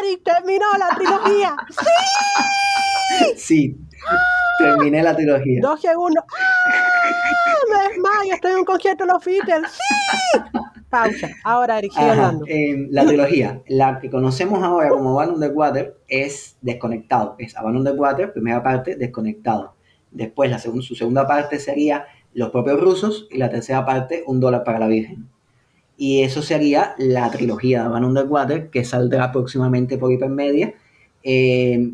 Eric 0.00 0.24
terminó 0.24 0.66
la 0.76 0.96
trilogía. 0.96 1.56
¡Sí! 1.70 2.87
Sí, 3.36 3.76
terminé 4.58 5.02
la 5.02 5.14
trilogía. 5.14 5.60
Dos 5.62 5.80
segundos. 5.80 6.24
¡Ah! 6.28 6.88
Me 7.70 7.88
desmayo, 7.88 8.34
estoy 8.34 8.52
en 8.52 8.58
un 8.58 8.64
concierto 8.64 9.04
de 9.04 9.12
los 9.12 9.24
Beatles. 9.24 9.70
¡Sí! 9.70 10.38
Pausa. 10.88 11.28
Ahora, 11.44 11.78
Eric, 11.78 11.92
hablando. 11.96 12.46
la 12.90 13.06
trilogía, 13.06 13.62
la 13.68 14.00
que 14.00 14.08
conocemos 14.10 14.62
ahora 14.62 14.88
como 14.88 15.10
Abandon 15.20 15.40
the 15.40 15.48
Water, 15.48 15.98
es 16.08 16.56
desconectado. 16.62 17.34
Es 17.38 17.56
Abandon 17.56 17.84
the 17.84 17.90
Water, 17.90 18.32
primera 18.32 18.62
parte, 18.62 18.96
desconectado. 18.96 19.74
Después, 20.10 20.50
la 20.50 20.58
su 20.58 20.94
segunda 20.94 21.26
parte 21.26 21.58
sería 21.58 22.06
Los 22.32 22.50
propios 22.50 22.80
rusos. 22.80 23.26
Y 23.30 23.38
la 23.38 23.50
tercera 23.50 23.84
parte, 23.84 24.22
Un 24.26 24.40
dólar 24.40 24.64
para 24.64 24.78
la 24.78 24.86
Virgen. 24.86 25.28
Y 25.96 26.22
eso 26.22 26.42
sería 26.42 26.94
la 26.98 27.30
trilogía 27.30 27.80
de 27.80 27.86
Abandon 27.86 28.14
the 28.14 28.22
Water, 28.22 28.70
que 28.70 28.84
saldrá 28.84 29.30
próximamente 29.32 29.98
por 29.98 30.12
Hipermedia. 30.12 30.74
Eh, 31.22 31.92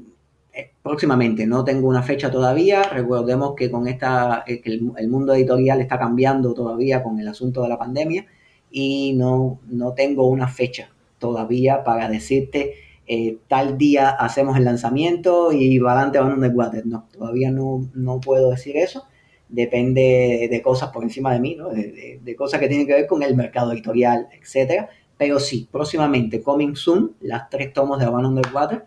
próximamente, 0.85 1.47
no 1.47 1.65
tengo 1.65 1.89
una 1.89 2.03
fecha 2.03 2.31
todavía. 2.31 2.83
Recordemos 2.85 3.55
que 3.57 3.71
con 3.71 3.89
esta, 3.89 4.45
eh, 4.47 4.61
el 4.65 5.09
mundo 5.09 5.35
editorial 5.35 5.81
está 5.81 5.99
cambiando 5.99 6.53
todavía 6.55 7.03
con 7.03 7.19
el 7.19 7.27
asunto 7.27 7.63
de 7.63 7.71
la 7.71 7.79
pandemia 7.79 8.27
y 8.71 9.15
no, 9.15 9.61
no 9.67 9.95
tengo 9.95 10.29
una 10.29 10.47
fecha 10.47 10.91
todavía 11.19 11.85
para 11.85 12.09
decirte 12.09 12.75
eh, 13.07 13.39
tal 13.49 13.79
día 13.79 14.11
hacemos 14.11 14.57
el 14.57 14.65
lanzamiento 14.65 15.53
y 15.53 15.79
va 15.79 15.93
adelante 15.93 16.19
van 16.19 16.41
de 16.41 16.49
water. 16.49 16.87
No, 16.87 17.09
todavía 17.13 17.51
no, 17.51 17.89
no 17.95 18.21
puedo 18.21 18.51
decir 18.51 18.77
eso. 18.77 19.07
Depende 19.49 20.49
de 20.51 20.63
cosas 20.63 20.91
por 20.91 21.03
encima 21.03 21.33
de 21.33 21.41
mí, 21.41 21.55
¿no? 21.55 21.71
de, 21.71 22.37
cosas 22.37 22.61
que 22.61 22.69
tienen 22.69 22.87
que 22.87 22.93
ver 22.93 23.07
con 23.07 23.23
el 23.23 23.35
mercado 23.35 23.73
editorial, 23.73 24.29
etcétera. 24.39 24.91
Pero 25.17 25.39
sí, 25.39 25.67
próximamente, 25.71 26.43
coming 26.43 26.75
soon, 26.75 27.15
las 27.21 27.49
tres 27.49 27.73
tomos 27.73 27.99
de 28.01 28.05
Abandon 28.05 28.43
the 28.43 28.49
Water, 28.53 28.85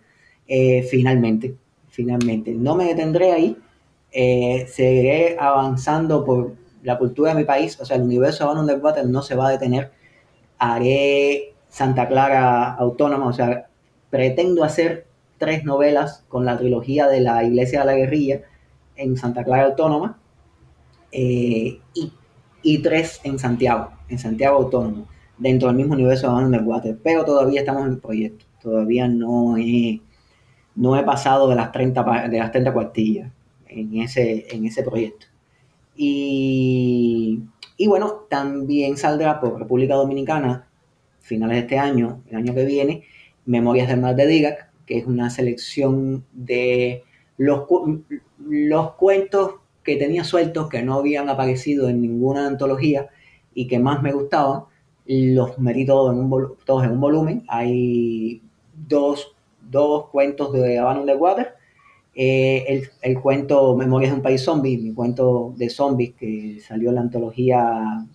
eh, 0.47 0.83
finalmente, 0.83 1.55
finalmente. 1.97 2.53
No 2.53 2.75
me 2.75 2.85
detendré 2.85 3.31
ahí, 3.31 3.57
eh, 4.11 4.67
seguiré 4.69 5.35
avanzando 5.39 6.23
por 6.23 6.53
la 6.83 6.99
cultura 6.99 7.33
de 7.33 7.39
mi 7.39 7.43
país, 7.43 7.75
o 7.81 7.85
sea, 7.85 7.97
el 7.97 8.03
universo 8.03 8.43
de 8.43 8.51
Abandon 8.51 8.79
Water 8.83 9.05
no 9.07 9.23
se 9.23 9.33
va 9.35 9.47
a 9.47 9.51
detener. 9.51 9.91
Haré 10.59 11.55
Santa 11.67 12.07
Clara 12.07 12.75
autónoma, 12.75 13.25
o 13.25 13.33
sea, 13.33 13.67
pretendo 14.11 14.63
hacer 14.63 15.07
tres 15.39 15.63
novelas 15.63 16.23
con 16.29 16.45
la 16.45 16.55
trilogía 16.55 17.07
de 17.07 17.19
la 17.21 17.43
Iglesia 17.43 17.79
de 17.79 17.85
la 17.87 17.95
Guerrilla 17.95 18.41
en 18.95 19.17
Santa 19.17 19.43
Clara 19.43 19.65
Autónoma 19.65 20.19
eh, 21.11 21.79
y, 22.61 22.77
tres 22.83 23.21
en 23.23 23.39
Santiago, 23.39 23.89
en 24.07 24.19
Santiago 24.19 24.57
Autónomo, 24.57 25.07
dentro 25.39 25.69
del 25.69 25.77
mismo 25.77 25.95
universo 25.95 26.27
de 26.27 26.33
Abandon 26.33 26.67
Water. 26.67 26.99
Pero 27.03 27.25
todavía 27.25 27.61
estamos 27.61 27.87
en 27.87 27.99
proyecto, 27.99 28.45
todavía 28.61 29.07
no 29.07 29.57
he, 29.57 30.01
no 30.78 30.95
he 30.95 31.03
pasado 31.03 31.49
de 31.49 31.55
las 31.55 31.71
30, 31.71 32.30
de 32.30 32.39
las 32.39 32.51
30 32.51 32.71
cuartillas 32.71 33.32
en 33.67 34.01
ese, 34.01 34.45
en 34.49 34.65
ese 34.65 34.84
proyecto. 34.84 35.25
Y, 35.95 37.43
bueno, 37.88 38.25
también 38.30 38.97
saldrá 38.97 39.39
por 39.39 39.59
República 39.59 39.95
Dominicana, 39.95 40.67
finales 41.19 41.55
de 41.55 41.61
este 41.61 41.80
año, 41.80 42.21
el 42.30 42.38
año 42.38 42.53
que 42.53 42.65
viene, 42.65 43.03
Memorias 43.45 43.88
del 43.88 43.99
Mar 43.99 44.15
de 44.15 44.28
Digac, 44.28 44.69
que 44.86 44.99
es 44.99 45.07
una 45.07 45.30
selección 45.30 46.23
de 46.32 47.03
los, 47.38 47.63
los 48.39 48.93
cuentos 48.93 49.55
que 49.84 49.95
tenía 49.95 50.23
sueltos, 50.23 50.69
que 50.69 50.84
no 50.84 50.95
habían 50.95 51.30
aparecido 51.30 51.89
en 51.89 52.01
ninguna 52.01 52.45
antología 52.45 53.09
y 53.53 53.67
que 53.67 53.80
más 53.80 54.03
me 54.03 54.11
gustaban, 54.11 54.63
los 55.07 55.57
metí 55.57 55.86
todos 55.86 56.13
en 56.13 56.19
un, 56.19 56.55
todos 56.65 56.84
en 56.84 56.91
un 56.91 56.99
volumen. 56.99 57.43
Hay 57.47 58.43
dos, 58.88 59.36
dos 59.70 60.07
cuentos 60.09 60.53
de 60.53 60.80
Abandon 60.80 61.05
the 61.05 61.15
Water 61.15 61.57
eh, 62.20 62.89
el, 63.03 63.22
cuento 63.22 63.76
Memorias 63.76 64.11
de 64.11 64.18
un 64.18 64.24
país 64.24 64.41
zombie, 64.41 64.76
mi 64.80 64.91
cuento 64.91 65.53
de 65.55 65.70
zombies 65.70 66.15
que 66.15 66.59
salió 66.59 66.89
en 66.89 66.95
la 66.95 67.01
antología 67.01 68.07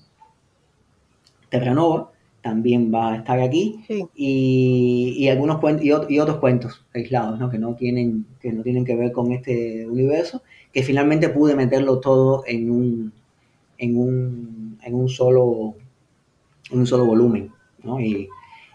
Terranova, 1.49 2.11
también 2.41 2.93
va 2.93 3.13
a 3.13 3.17
estar 3.19 3.39
aquí. 3.39 3.85
Y, 4.17 5.29
algunos 5.29 5.59
cuentos, 5.61 5.85
y, 5.85 6.19
otros 6.19 6.39
cuentos 6.39 6.85
aislados, 6.93 7.39
¿no? 7.39 7.49
Que, 7.49 7.61
no 7.61 7.77
tienen, 7.77 8.27
que 8.41 8.53
no 8.53 8.65
tienen 8.65 8.85
que 8.85 8.97
ver 8.97 9.13
con 9.13 9.31
este 9.31 9.87
universo, 9.89 10.43
que 10.73 10.83
finalmente 10.83 11.29
pude 11.29 11.55
meterlo 11.55 12.01
todo 12.01 12.43
en 12.49 12.73
un, 12.73 13.13
en 13.79 13.97
un, 13.97 14.79
en 14.83 14.95
un, 14.97 15.09
solo, 15.09 15.77
un 16.73 16.87
solo 16.89 17.07
volumen. 17.07 17.53
Y, 18.01 18.29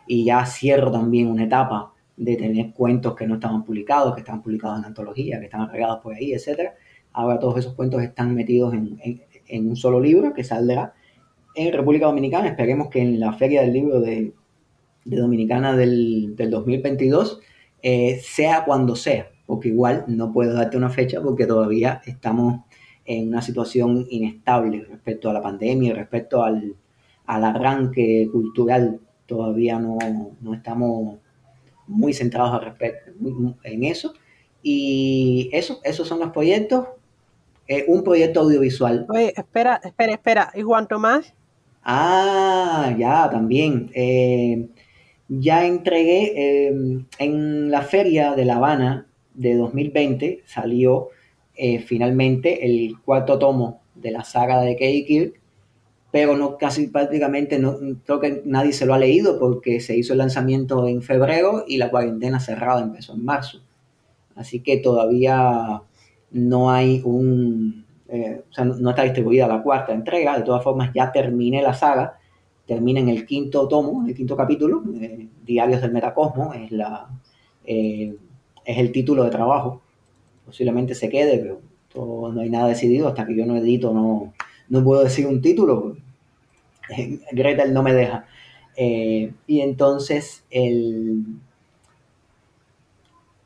y 0.08 0.24
ya 0.24 0.46
cierro 0.46 0.90
también 0.90 1.28
una 1.28 1.44
etapa 1.44 1.92
de 2.18 2.36
tener 2.36 2.74
cuentos 2.74 3.16
que 3.16 3.28
no 3.28 3.36
estaban 3.36 3.64
publicados, 3.64 4.16
que 4.16 4.22
estaban 4.22 4.42
publicados 4.42 4.80
en 4.80 4.86
antología, 4.86 5.40
que 5.40 5.46
estaban 5.46 5.70
regados 5.70 6.00
por 6.02 6.16
ahí, 6.16 6.34
etc. 6.34 6.72
Ahora 7.14 7.40
todos 7.40 7.60
esos 7.60 7.76
cuentos 7.76 8.02
están 8.02 8.34
metidos 8.34 8.74
en, 8.74 9.70
un 9.70 9.76
solo 9.76 10.00
libro 10.00 10.34
que 10.34 10.44
saldrá 10.44 10.94
en 11.56 11.72
República 11.72 12.08
Dominicana. 12.08 12.50
Esperemos 12.50 12.90
que 12.90 13.02
en 13.02 13.20
la 13.20 13.34
Feria 13.34 13.62
del 13.62 13.74
Libro 13.74 14.02
de, 14.02 14.34
Dominicana 15.06 15.78
del, 15.78 16.36
2022 16.36 17.40
eh, 17.84 18.20
sea 18.22 18.66
cuando 18.66 18.96
sea, 18.96 19.30
porque 19.46 19.70
igual 19.70 20.04
no 20.08 20.34
puedo 20.34 20.54
darte 20.54 20.76
una 20.76 20.90
fecha 20.90 21.22
porque 21.22 21.46
todavía 21.46 22.02
estamos 22.06 22.62
en 23.06 23.30
una 23.30 23.42
situación 23.42 24.06
inestable 24.10 24.86
respecto 24.90 25.30
a 25.30 25.34
la 25.34 25.42
pandemia, 25.42 25.94
respecto 25.94 26.44
al, 26.44 26.76
arranque 27.28 28.28
cultural. 28.32 29.00
Todavía 29.28 29.80
no, 29.80 29.98
no 30.42 30.54
estamos 30.54 31.20
muy 31.88 32.14
centrados 32.14 32.54
al 32.54 32.66
respecto, 32.66 33.12
en 33.64 33.84
eso. 33.84 34.14
Y 34.62 35.50
eso, 35.54 35.80
esos 35.84 36.08
son 36.08 36.20
los 36.20 36.32
proyectos. 36.32 36.88
Eh, 37.68 37.86
un 37.88 38.04
proyecto 38.04 38.42
audiovisual. 38.42 39.06
Oye, 39.10 39.34
espera, 39.36 39.82
espera, 39.84 40.14
espera. 40.14 40.52
¿Y 40.56 40.62
Juan 40.62 40.88
Tomás? 40.88 41.34
Ah, 41.84 42.96
ya, 42.98 43.30
también. 43.30 43.92
Eh, 43.94 44.68
ya 45.28 45.66
entregué 45.66 46.34
eh, 46.36 47.04
en 47.20 47.72
la 47.72 47.82
feria 47.82 48.36
de 48.36 48.46
La 48.46 48.56
Habana 48.56 49.08
de 49.34 49.56
2020, 49.56 50.44
salió 50.46 51.10
finalmente 51.86 52.68
el 52.68 53.00
cuarto 53.04 53.40
tomo 53.40 53.82
de 53.96 54.12
la 54.12 54.24
saga 54.24 54.62
de 54.62 54.74
Katie 54.76 55.34
pero 56.12 56.38
no 56.38 56.58
casi 56.58 56.88
prácticamente 56.88 57.60
no 57.60 57.78
creo 58.06 58.20
que 58.20 58.42
nadie 58.46 58.74
se 58.74 58.86
lo 58.86 58.94
ha 58.94 59.00
leído 59.00 59.40
porque 59.40 59.80
se 59.82 59.98
hizo 59.98 60.14
el 60.14 60.20
lanzamiento 60.20 60.88
en 60.88 61.02
febrero 61.02 61.66
y 61.68 61.78
la 61.78 61.90
cuarentena 61.90 62.40
cerrada 62.40 62.82
empezó 62.82 63.14
en 63.14 63.26
marzo. 63.26 63.62
Así 64.36 64.62
que 64.62 64.78
todavía 64.78 65.82
no 66.32 66.72
hay 66.72 67.02
un, 67.04 67.86
eh, 68.08 68.44
o 68.50 68.54
sea, 68.54 68.66
no 68.66 68.90
está 68.90 69.04
distribuida 69.04 69.48
la 69.48 69.62
cuarta 69.62 69.94
entrega. 69.94 70.38
De 70.38 70.44
todas 70.44 70.64
formas, 70.64 70.92
ya 70.94 71.12
terminé 71.12 71.62
la 71.62 71.74
saga, 71.74 72.18
termina 72.66 73.00
en 73.00 73.10
el 73.10 73.26
quinto 73.26 73.68
tomo, 73.68 74.06
el 74.08 74.16
quinto 74.16 74.36
capítulo, 74.38 74.84
eh, 75.02 75.28
Diarios 75.44 75.82
del 75.82 75.92
Metacosmo, 75.92 76.54
es 76.54 76.72
la, 76.72 77.10
eh, 77.66 78.16
es 78.64 78.78
el 78.78 78.92
título 78.92 79.24
de 79.24 79.32
trabajo. 79.32 79.82
Posiblemente 80.46 80.96
se 80.96 81.10
quede, 81.10 81.40
pero 81.40 81.62
no 82.32 82.42
hay 82.42 82.50
nada 82.50 82.68
decidido. 82.68 83.08
Hasta 83.08 83.26
que 83.26 83.36
yo 83.36 83.46
no 83.46 83.58
edito, 83.58 83.94
no, 83.94 84.34
no 84.70 84.84
puedo 84.84 85.04
decir 85.04 85.28
un 85.28 85.42
título. 85.42 85.96
Gretel 87.32 87.74
no 87.74 87.84
me 87.84 87.94
deja. 87.94 88.26
Eh, 88.76 89.34
y 89.48 89.62
entonces 89.62 90.44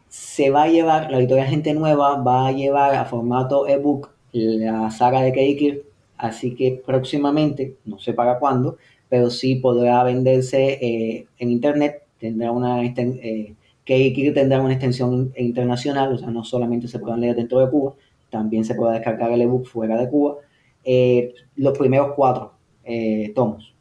se 0.09 0.49
va 0.49 0.63
a 0.63 0.67
llevar, 0.67 1.09
la 1.09 1.19
editorial 1.19 1.47
Gente 1.47 1.73
Nueva 1.73 2.21
va 2.21 2.47
a 2.47 2.51
llevar 2.51 2.95
a 2.95 3.05
formato 3.05 3.67
ebook 3.67 4.09
la 4.33 4.91
saga 4.91 5.21
de 5.21 5.31
Keikir, 5.31 5.85
así 6.17 6.55
que 6.55 6.81
próximamente, 6.85 7.75
no 7.85 7.99
sé 7.99 8.13
para 8.13 8.39
cuándo, 8.39 8.77
pero 9.09 9.29
sí 9.29 9.55
podrá 9.55 10.03
venderse 10.03 10.79
eh, 10.81 11.27
en 11.39 11.51
internet, 11.51 12.03
tendrá 12.19 12.51
una 12.51 12.83
eh, 12.83 13.55
tendrá 13.85 14.61
una 14.61 14.73
extensión 14.73 15.33
internacional, 15.37 16.13
o 16.13 16.17
sea, 16.17 16.29
no 16.29 16.43
solamente 16.43 16.87
se 16.87 16.99
puedan 16.99 17.21
leer 17.21 17.35
dentro 17.35 17.59
de 17.59 17.69
Cuba, 17.69 17.93
también 18.29 18.63
se 18.65 18.75
puede 18.75 18.93
descargar 18.93 19.31
el 19.31 19.41
ebook 19.41 19.65
fuera 19.65 19.97
de 19.97 20.09
Cuba. 20.09 20.35
Eh, 20.83 21.33
los 21.55 21.77
primeros 21.77 22.13
cuatro 22.15 22.53
eh, 22.83 23.31
tomos, 23.35 23.73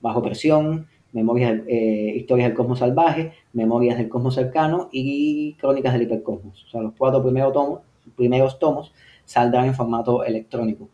bajo 0.00 0.22
presión, 0.22 0.86
memorias, 1.12 1.60
historias 1.68 2.48
del 2.48 2.56
cosmos 2.56 2.78
salvaje, 2.78 3.32
memorias 3.52 3.98
del 3.98 4.08
cosmos 4.08 4.34
cercano 4.34 4.88
y 4.92 5.54
crónicas 5.54 5.92
del 5.92 6.02
hipercosmos. 6.02 6.64
O 6.64 6.68
sea, 6.68 6.80
los 6.82 6.94
cuatro 6.96 7.22
primeros 7.22 7.52
tomos, 7.52 7.80
primeros 8.16 8.58
tomos 8.58 8.92
saldrán 9.24 9.66
en 9.66 9.74
formato 9.74 10.24
electrónico. 10.24 10.88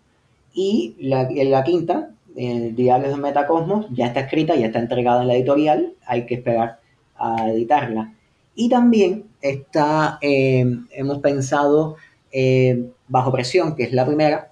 Y 0.53 0.97
la, 0.99 1.29
la 1.31 1.63
quinta, 1.63 2.11
el 2.37 2.75
Diarios 2.75 3.11
de 3.11 3.17
Metacosmos, 3.17 3.87
ya 3.91 4.07
está 4.07 4.21
escrita, 4.21 4.57
ya 4.57 4.67
está 4.67 4.79
entregada 4.79 5.23
en 5.23 5.29
la 5.29 5.35
editorial, 5.35 5.95
hay 6.07 6.27
que 6.27 6.35
esperar 6.35 6.81
a 7.17 7.51
editarla. 7.51 8.15
Y 8.55 8.69
también 8.69 9.25
está, 9.41 10.19
eh, 10.21 10.65
hemos 10.91 11.19
pensado 11.19 11.97
eh, 12.33 12.91
Bajo 13.07 13.33
Presión, 13.33 13.77
que 13.77 13.85
es 13.85 13.93
la 13.93 14.07
primera, 14.07 14.48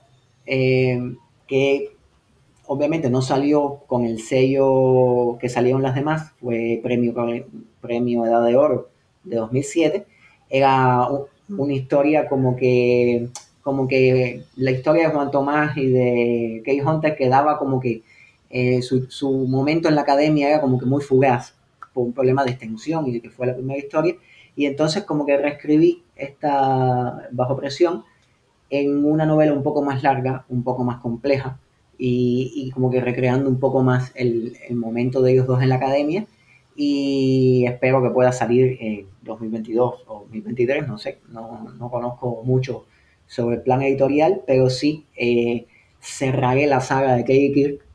eh, 0.47 1.15
que 1.47 1.93
obviamente 2.67 3.11
no 3.11 3.23
salió 3.23 3.83
con 3.87 4.05
el 4.05 4.21
sello 4.21 5.39
que 5.41 5.49
salieron 5.49 5.83
las 5.83 5.95
demás, 5.95 6.33
fue 6.41 6.81
premio, 6.83 7.15
premio 7.81 8.27
Edad 8.27 8.45
de 8.45 8.57
Oro 8.57 8.89
de 9.25 9.37
2007. 9.37 10.07
Era 10.49 11.09
una 11.49 11.73
historia 11.73 12.29
como 12.29 12.57
que 12.57 13.29
como 13.67 13.89
que 13.89 14.45
la 14.55 14.71
historia 14.71 15.09
de 15.09 15.15
Juan 15.15 15.33
Tomás 15.33 15.77
y 15.77 15.89
de 15.89 16.63
Kay 16.65 16.81
Hunter 16.83 17.17
quedaba 17.17 17.59
como 17.59 17.81
que 17.81 18.03
eh, 18.49 18.81
su, 18.81 19.33
momento 19.49 19.89
en 19.89 19.97
la 19.97 20.03
academia 20.03 20.49
era 20.49 20.61
como 20.61 20.79
que 20.79 20.87
muy 20.87 21.03
fugaz 21.03 21.53
por 21.93 22.07
un 22.07 22.13
problema 22.13 22.45
de 22.45 22.53
extensión 22.53 23.09
y 23.09 23.15
de 23.15 23.21
que 23.21 23.29
fue 23.29 23.45
la 23.45 23.57
primera 23.57 23.81
historia. 23.81 24.15
Y 24.55 24.67
entonces 24.67 25.03
como 25.03 25.27
que 25.27 25.37
reescribí 25.37 26.05
esta 26.15 27.29
Bajo 27.33 27.57
Presión 27.57 28.05
en 28.71 29.05
una 29.05 29.27
novela 29.27 29.53
un 29.53 29.63
poco 29.63 29.83
más 29.83 30.03
larga, 30.03 30.45
un 30.49 30.63
poco 30.63 30.85
más 30.85 31.01
compleja 31.01 31.59
y, 31.99 32.71
como 32.75 32.91
que 32.91 33.01
recreando 33.01 33.49
un 33.49 33.59
poco 33.59 33.83
más 33.83 34.13
el, 34.15 34.57
el, 34.69 34.77
momento 34.77 35.23
de 35.23 35.33
ellos 35.33 35.47
dos 35.47 35.63
en 35.63 35.71
la 35.71 35.77
academia 35.77 36.27
y 36.75 37.65
espero 37.67 38.03
que 38.03 38.11
pueda 38.11 38.33
salir 38.33 38.77
en 38.81 39.07
2022 39.23 40.05
o 40.07 40.21
2023, 40.21 40.87
no 40.87 40.99
sé, 40.99 41.21
no, 41.29 41.71
no 41.79 41.91
conozco 41.91 42.43
mucho 42.45 42.85
sobre 43.27 43.57
el 43.57 43.63
plan 43.63 43.83
editorial, 43.83 44.43
pero 44.47 44.71
sí 44.71 45.07
eh, 45.17 45.67
cerraré 46.01 46.67
la 46.67 46.81
saga 46.81 47.17
de 47.17 47.23
Katie 47.23 47.53
Kirk. 47.53 47.87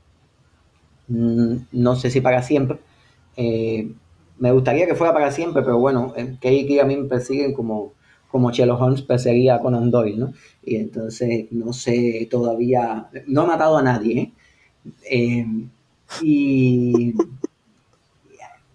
Mm, 1.08 1.56
no 1.72 1.96
sé 1.96 2.10
si 2.10 2.22
para 2.22 2.42
siempre. 2.42 2.80
Eh, 3.38 3.92
me 4.38 4.52
gustaría 4.52 4.88
que 4.88 4.96
fuera 4.96 5.14
para 5.14 5.32
siempre, 5.32 5.62
pero 5.62 5.78
bueno, 5.80 6.14
en 6.16 6.36
Katie 6.36 6.66
Kirk 6.66 6.82
a 6.82 6.88
mí 6.88 6.98
me 6.98 7.08
persiguen 7.08 7.54
como, 7.54 7.94
como 8.32 8.52
Sherlock 8.52 8.82
Holmes 8.82 9.02
perseguía 9.02 9.56
a 9.56 9.60
Conan 9.60 9.92
Doyle, 9.92 10.18
¿no? 10.18 10.34
Y 10.64 10.78
entonces 10.78 11.48
no 11.52 11.74
sé 11.74 12.28
todavía, 12.30 13.08
no 13.28 13.44
he 13.44 13.48
matado 13.48 13.78
a 13.78 13.84
nadie, 13.84 14.32
¿eh? 15.10 15.46
y, 16.22 17.14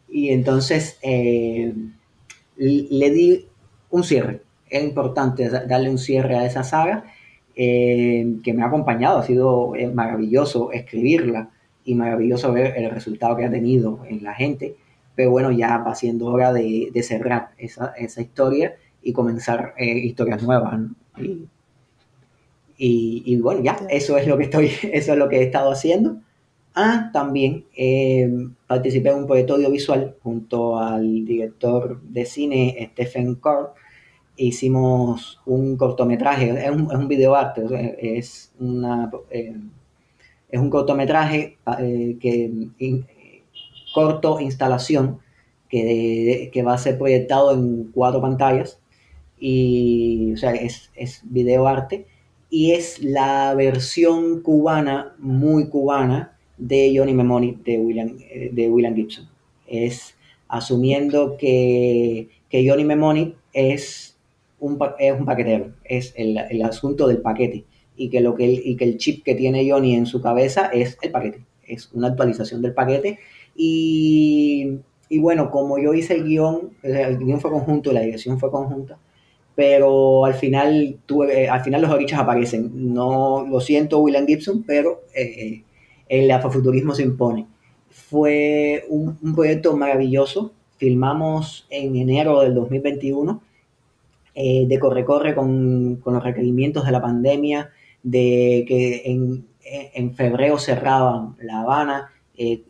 y 0.09 0.29
entonces 0.31 0.99
le 1.03 3.11
di 3.11 3.47
un 3.91 4.05
cierre 4.05 4.47
es 4.69 4.83
importante 4.83 5.49
darle 5.49 5.91
un 5.91 5.99
cierre 5.99 6.37
a 6.37 6.45
esa 6.45 6.65
saga 6.65 7.05
eh, 7.55 8.37
que 8.43 8.53
me 8.53 8.63
ha 8.63 8.67
acompañado. 8.67 9.19
Ha 9.19 9.25
sido 9.25 9.75
eh, 9.77 9.89
maravilloso 9.89 10.73
escribirla 10.73 11.51
y 11.85 11.95
maravilloso 11.95 12.53
ver 12.53 12.75
el 12.77 12.91
resultado 12.91 13.37
que 13.37 13.45
ha 13.45 13.51
tenido 13.51 14.01
en 14.09 14.25
la 14.25 14.35
gente. 14.35 14.77
Pero 15.15 15.31
bueno, 15.31 15.51
ya 15.51 15.79
va 15.79 15.95
siendo 15.95 16.27
hora 16.27 16.53
de, 16.53 16.91
cerrar 17.03 17.51
esa, 17.59 18.21
historia 18.21 18.77
y 19.07 19.13
comenzar 19.13 19.75
eh, 19.79 19.99
historias 19.99 20.43
nuevas. 20.43 20.81
Y, 22.79 23.37
bueno, 23.41 23.63
ya, 23.63 23.79
eso 23.89 24.19
es 24.19 24.27
lo 24.27 24.37
que 24.37 24.45
estoy, 24.45 24.67
eso 24.93 25.13
es 25.13 25.19
lo 25.19 25.29
que 25.29 25.39
he 25.39 25.43
estado 25.45 25.71
haciendo. 25.71 26.19
Ah, 26.75 27.11
también 27.13 27.65
participé 28.67 29.09
en 29.09 29.21
un 29.21 29.27
proyecto 29.27 29.55
audiovisual 29.55 30.17
junto 30.23 30.79
al 30.79 31.25
director 31.25 32.03
de 32.03 32.27
cine 32.27 32.91
Stephen 32.93 33.37
Core 33.37 33.71
hicimos 34.37 35.41
un 35.47 35.77
cortometraje, 35.77 36.51
es 36.51 36.71
un, 36.71 36.91
es 36.91 36.99
un 36.99 37.09
videoarte, 37.09 38.19
es, 38.19 38.53
una, 38.59 39.11
eh, 39.31 39.57
es 40.51 40.61
un 40.61 40.71
cortometraje 40.71 41.59
eh, 41.79 42.17
que 42.21 42.69
corto 43.95 44.41
instalación 44.41 45.21
que, 45.69 46.51
que, 46.53 46.63
va 46.63 46.75
a 46.75 46.79
ser 46.79 46.99
proyectado 46.99 47.53
en 47.53 47.91
cuatro 47.93 48.21
pantallas 48.21 48.79
y 49.39 50.33
o 50.33 50.37
sea 50.37 50.53
es, 50.53 50.91
es 50.95 51.21
videoarte 51.25 52.07
y 52.51 52.73
es 52.73 53.03
la 53.03 53.55
versión 53.55 54.43
cubana 54.43 55.15
muy 55.19 55.69
cubana 55.69 56.37
de 56.57 56.95
Johnny 56.97 57.13
Memoni 57.15 57.59
de 57.65 57.79
William, 57.79 58.17
eh, 58.31 58.51
de 58.53 58.69
William 58.71 58.95
Gibson. 58.95 59.29
Es 59.67 60.15
asumiendo 60.49 61.37
que, 61.37 62.29
que 62.49 62.69
Johnny 62.69 62.85
Memoni 62.85 63.35
es 63.53 64.17
un, 64.61 64.79
es 64.99 65.13
un 65.19 65.27
paquetero, 65.27 65.75
es 65.85 66.15
el, 66.17 66.39
el, 66.39 66.63
asunto 66.63 67.09
del 67.09 67.19
paquete 67.19 67.65
y 67.97 68.09
que, 68.11 68.21
lo 68.21 68.35
que 68.35 68.45
el, 68.45 68.63
y 68.65 68.77
que 68.77 68.85
el 68.85 68.97
chip 68.97 69.25
que 69.25 69.35
tiene 69.35 69.69
Johnny 69.69 69.95
en 69.95 70.07
su 70.07 70.21
cabeza 70.23 70.67
es 70.67 70.99
el 71.03 71.11
paquete, 71.11 71.45
es 71.67 71.93
una 71.93 72.09
actualización 72.09 72.63
del 72.63 72.75
paquete 72.75 73.19
y, 73.57 74.79
y 75.09 75.19
bueno, 75.19 75.51
como 75.51 75.79
yo 75.79 75.95
hice 75.95 76.15
el 76.15 76.25
guion, 76.25 76.71
el 76.83 77.19
guion 77.19 77.41
fue 77.41 77.51
conjunto, 77.51 77.93
la 77.93 78.01
dirección 78.01 78.39
fue 78.39 78.51
conjunta, 78.51 78.99
pero 79.57 80.25
al 80.25 80.35
final, 80.35 80.99
tuve, 81.07 81.45
eh, 81.45 81.49
al 81.49 81.63
final 81.63 81.83
los 81.83 81.91
orichas 81.91 82.21
aparecen. 82.21 82.95
No 82.95 83.45
lo 83.49 83.61
siento, 83.61 83.99
William 83.99 84.27
Gibson, 84.27 84.63
pero 84.63 85.03
eh, 85.15 85.65
el 86.09 86.31
afrofuturismo 86.31 86.95
se 86.95 87.03
impone. 87.03 87.47
Fue 87.91 88.85
un, 88.89 89.19
un, 89.21 89.35
proyecto 89.35 89.77
maravilloso. 89.77 90.53
Filmamos 90.77 91.67
en 91.71 91.97
enero 91.97 92.43
del 92.43 92.55
2021 92.55 93.41
eh, 94.39 94.67
de 94.69 94.79
corre-corre 94.79 95.35
con, 95.35 96.03
los 96.05 96.23
requerimientos 96.23 96.85
de 96.85 96.93
la 96.93 97.01
pandemia, 97.01 97.71
de 98.03 98.67
que 98.69 99.03
en, 99.07 100.15
febrero 100.15 100.59
cerraban 100.59 101.37
La 101.41 101.63
Habana. 101.63 102.13
Eh, 102.37 102.63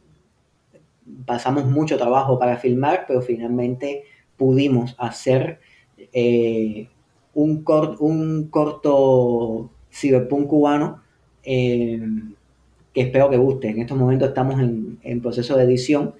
pasamos 1.24 1.66
mucho 1.66 1.99
trabajo 1.99 2.39
para 2.39 2.57
filmar, 2.59 3.05
pero 3.09 3.20
finalmente 3.20 4.05
pudimos 4.37 4.95
hacer 4.97 5.59
eh, 6.12 6.88
un, 7.34 7.64
un 8.01 8.49
corto 8.49 9.70
cyberpunk 9.90 10.47
cubano 10.47 11.03
que 12.97 13.03
espero 13.03 13.28
que 13.28 13.36
guste. 13.36 13.68
En 13.68 13.80
estos 13.80 13.99
momentos 13.99 14.28
estamos 14.28 14.59
en, 14.59 15.20
proceso 15.20 15.55
de 15.55 15.64
edición 15.64 16.14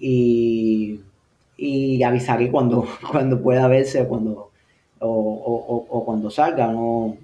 y, 0.00 1.00
y 1.56 2.02
avisaré 2.02 2.50
cuando, 2.50 2.84
cuando 3.12 3.40
pueda 3.40 3.68
verse, 3.68 4.04
cuando, 4.06 4.50
o, 4.98 6.02
cuando 6.04 6.28
salga. 6.28 6.72
No, 6.72 7.16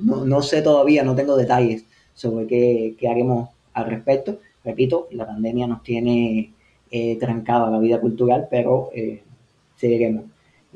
no, 0.00 0.42
sé 0.42 0.62
todavía, 0.62 1.02
no 1.02 1.16
tengo 1.16 1.36
detalles 1.36 1.84
sobre 2.14 2.46
qué, 2.46 3.08
haremos 3.10 3.50
al 3.74 3.86
respecto. 3.86 4.38
Repito, 4.64 5.08
la 5.10 5.26
pandemia 5.26 5.66
nos 5.66 5.82
tiene 5.82 6.52
eh, 6.92 7.16
trancada 7.18 7.68
la 7.68 7.80
vida 7.80 8.00
cultural, 8.00 8.46
pero 8.48 8.90
eh, 8.94 9.22
seguiremos. 9.76 10.24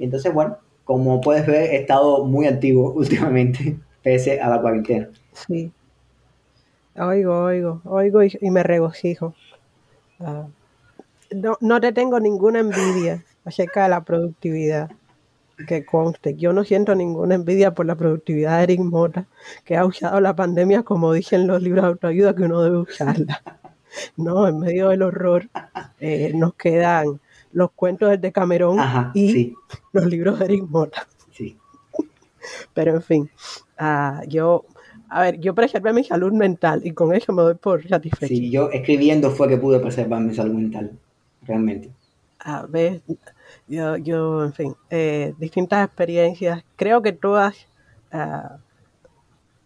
Y 0.00 0.04
entonces, 0.04 0.32
bueno, 0.32 0.56
como 0.84 1.20
puedes 1.20 1.46
ver, 1.46 1.70
he 1.70 1.76
estado 1.76 2.24
muy 2.24 2.46
activo 2.46 2.92
últimamente, 2.96 3.78
pese 4.02 4.40
a 4.40 4.48
la 4.48 4.60
cuarentena. 4.60 5.10
Sí. 5.32 5.70
Oigo, 6.96 7.44
oigo, 7.44 7.80
oigo 7.84 8.22
y, 8.22 8.50
me 8.50 8.62
regocijo. 8.62 9.34
Ah, 10.18 10.46
no, 11.30 11.56
no 11.60 11.80
te 11.80 11.92
tengo 11.92 12.18
ninguna 12.18 12.60
envidia 12.60 13.24
acerca 13.44 13.84
de 13.84 13.90
la 13.90 14.04
productividad 14.04 14.90
que 15.66 15.84
conste, 15.84 16.34
yo 16.36 16.54
no 16.54 16.64
siento 16.64 16.94
ninguna 16.94 17.34
envidia 17.34 17.74
por 17.74 17.84
la 17.84 17.94
productividad 17.94 18.58
de 18.58 18.64
Eric 18.64 18.80
Mota, 18.80 19.26
que 19.64 19.76
ha 19.76 19.84
usado 19.84 20.18
la 20.20 20.34
pandemia 20.34 20.82
como 20.82 21.12
dicen 21.12 21.46
los 21.46 21.62
libros 21.62 21.82
de 21.82 21.88
autoayuda 21.88 22.34
que 22.34 22.44
uno 22.44 22.62
debe 22.62 22.78
usarla. 22.78 23.42
No, 24.16 24.46
en 24.46 24.60
medio 24.60 24.90
del 24.90 25.02
horror 25.02 25.48
eh, 25.98 26.30
nos 26.32 26.54
quedan 26.54 27.20
los 27.52 27.70
cuentos 27.72 28.20
de 28.20 28.32
Camerón 28.32 28.78
Ajá, 28.78 29.10
y 29.14 29.32
sí, 29.32 29.54
los 29.92 30.06
libros 30.06 30.38
de 30.38 30.44
Eric 30.46 30.64
Mota. 30.68 31.06
sí. 31.32 31.56
Pero 32.74 32.94
en 32.94 33.02
fin, 33.02 33.30
ah, 33.78 34.22
yo, 34.26 34.64
a 35.08 35.22
ver, 35.22 35.40
yo 35.40 35.54
preservé 35.54 35.92
mi 35.92 36.04
salud 36.04 36.32
mental 36.32 36.80
y 36.84 36.92
con 36.92 37.12
eso 37.14 37.32
me 37.32 37.42
doy 37.42 37.54
por 37.54 37.86
satisfecho. 37.86 38.34
Sí, 38.34 38.50
yo 38.50 38.70
escribiendo 38.70 39.30
fue 39.30 39.48
que 39.48 39.58
pude 39.58 39.78
preservar 39.78 40.20
mi 40.22 40.34
salud 40.34 40.54
mental, 40.54 40.92
realmente. 41.42 41.90
A 42.38 42.64
ver, 42.64 43.02
yo, 43.68 43.96
yo, 43.98 44.44
en 44.44 44.52
fin, 44.54 44.74
eh, 44.88 45.34
distintas 45.38 45.84
experiencias, 45.84 46.64
creo 46.76 47.02
que 47.02 47.12
todas 47.12 47.66
ah, 48.12 48.56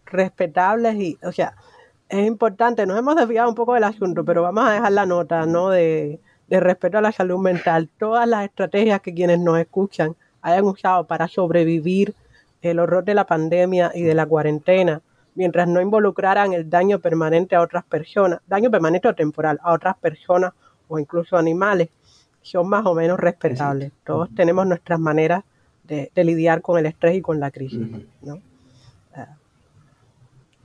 respetables 0.05 0.95
y, 0.95 1.17
o 1.23 1.31
sea, 1.31 1.55
es 2.09 2.25
importante, 2.27 2.85
nos 2.85 2.99
hemos 2.99 3.15
desviado 3.15 3.49
un 3.49 3.55
poco 3.55 3.73
del 3.73 3.83
asunto, 3.83 4.23
pero 4.25 4.41
vamos 4.41 4.65
a 4.67 4.73
dejar 4.73 4.91
la 4.91 5.05
nota, 5.05 5.45
¿no? 5.45 5.69
De, 5.69 6.19
de 6.47 6.59
respeto 6.59 6.97
a 6.97 7.01
la 7.01 7.11
salud 7.11 7.39
mental. 7.39 7.89
Todas 7.97 8.27
las 8.27 8.45
estrategias 8.45 9.01
que 9.01 9.13
quienes 9.13 9.39
nos 9.39 9.59
escuchan 9.59 10.15
hayan 10.41 10.65
usado 10.65 11.05
para 11.05 11.27
sobrevivir 11.27 12.13
el 12.61 12.79
horror 12.79 13.03
de 13.03 13.13
la 13.13 13.25
pandemia 13.25 13.91
y 13.93 14.01
de 14.01 14.13
la 14.13 14.25
cuarentena, 14.25 15.01
mientras 15.35 15.67
no 15.67 15.81
involucraran 15.81 16.53
el 16.53 16.69
daño 16.69 16.99
permanente 16.99 17.55
a 17.55 17.61
otras 17.61 17.83
personas, 17.83 18.39
daño 18.47 18.71
permanente 18.71 19.07
o 19.07 19.15
temporal 19.15 19.59
a 19.63 19.73
otras 19.73 19.97
personas 19.97 20.53
o 20.87 20.99
incluso 20.99 21.37
animales, 21.37 21.89
son 22.41 22.69
más 22.69 22.85
o 22.85 22.93
menos 22.93 23.19
respetables. 23.19 23.91
Todos 24.03 24.29
tenemos 24.35 24.67
nuestras 24.67 24.99
maneras 24.99 25.43
de, 25.83 26.11
de 26.13 26.23
lidiar 26.23 26.61
con 26.61 26.79
el 26.79 26.85
estrés 26.85 27.15
y 27.15 27.21
con 27.21 27.39
la 27.39 27.51
crisis. 27.51 27.87
¿no? 28.21 28.39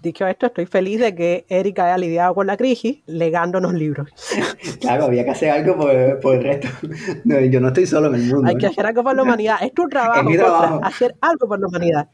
Dicho 0.02 0.26
esto, 0.26 0.46
estoy 0.46 0.64
feliz 0.64 0.98
de 0.98 1.14
que 1.14 1.44
Erika 1.48 1.84
haya 1.84 1.98
lidiado 1.98 2.34
con 2.34 2.46
la 2.46 2.56
crisis 2.56 3.00
legándonos 3.06 3.74
libros. 3.74 4.08
Claro, 4.80 5.04
había 5.04 5.24
que 5.24 5.30
hacer 5.30 5.50
algo 5.50 5.76
por, 5.76 6.20
por 6.20 6.36
el 6.36 6.42
resto. 6.42 6.68
No, 7.24 7.38
yo 7.40 7.60
no 7.60 7.68
estoy 7.68 7.86
solo 7.86 8.08
en 8.08 8.14
el 8.14 8.26
mundo. 8.26 8.48
Hay 8.48 8.56
que 8.56 8.66
¿no? 8.66 8.72
hacer 8.72 8.86
algo 8.86 9.02
por 9.02 9.14
la 9.14 9.22
humanidad. 9.22 9.56
Es 9.60 9.74
tu 9.74 9.88
trabajo, 9.88 10.22
mi 10.22 10.36
Costra, 10.36 10.58
trabajo. 10.58 10.80
hacer 10.84 11.14
algo 11.20 11.48
por 11.48 11.60
la 11.60 11.66
humanidad. 11.66 12.08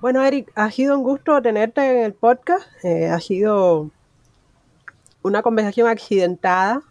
Bueno, 0.00 0.22
Eric, 0.22 0.52
ha 0.54 0.70
sido 0.70 0.96
un 0.96 1.02
gusto 1.02 1.42
tenerte 1.42 1.80
en 1.90 2.04
el 2.04 2.12
podcast. 2.12 2.66
Eh, 2.84 3.08
ha 3.08 3.18
sido 3.18 3.90
una 5.22 5.42
conversación 5.42 5.88
accidentada, 5.88 6.82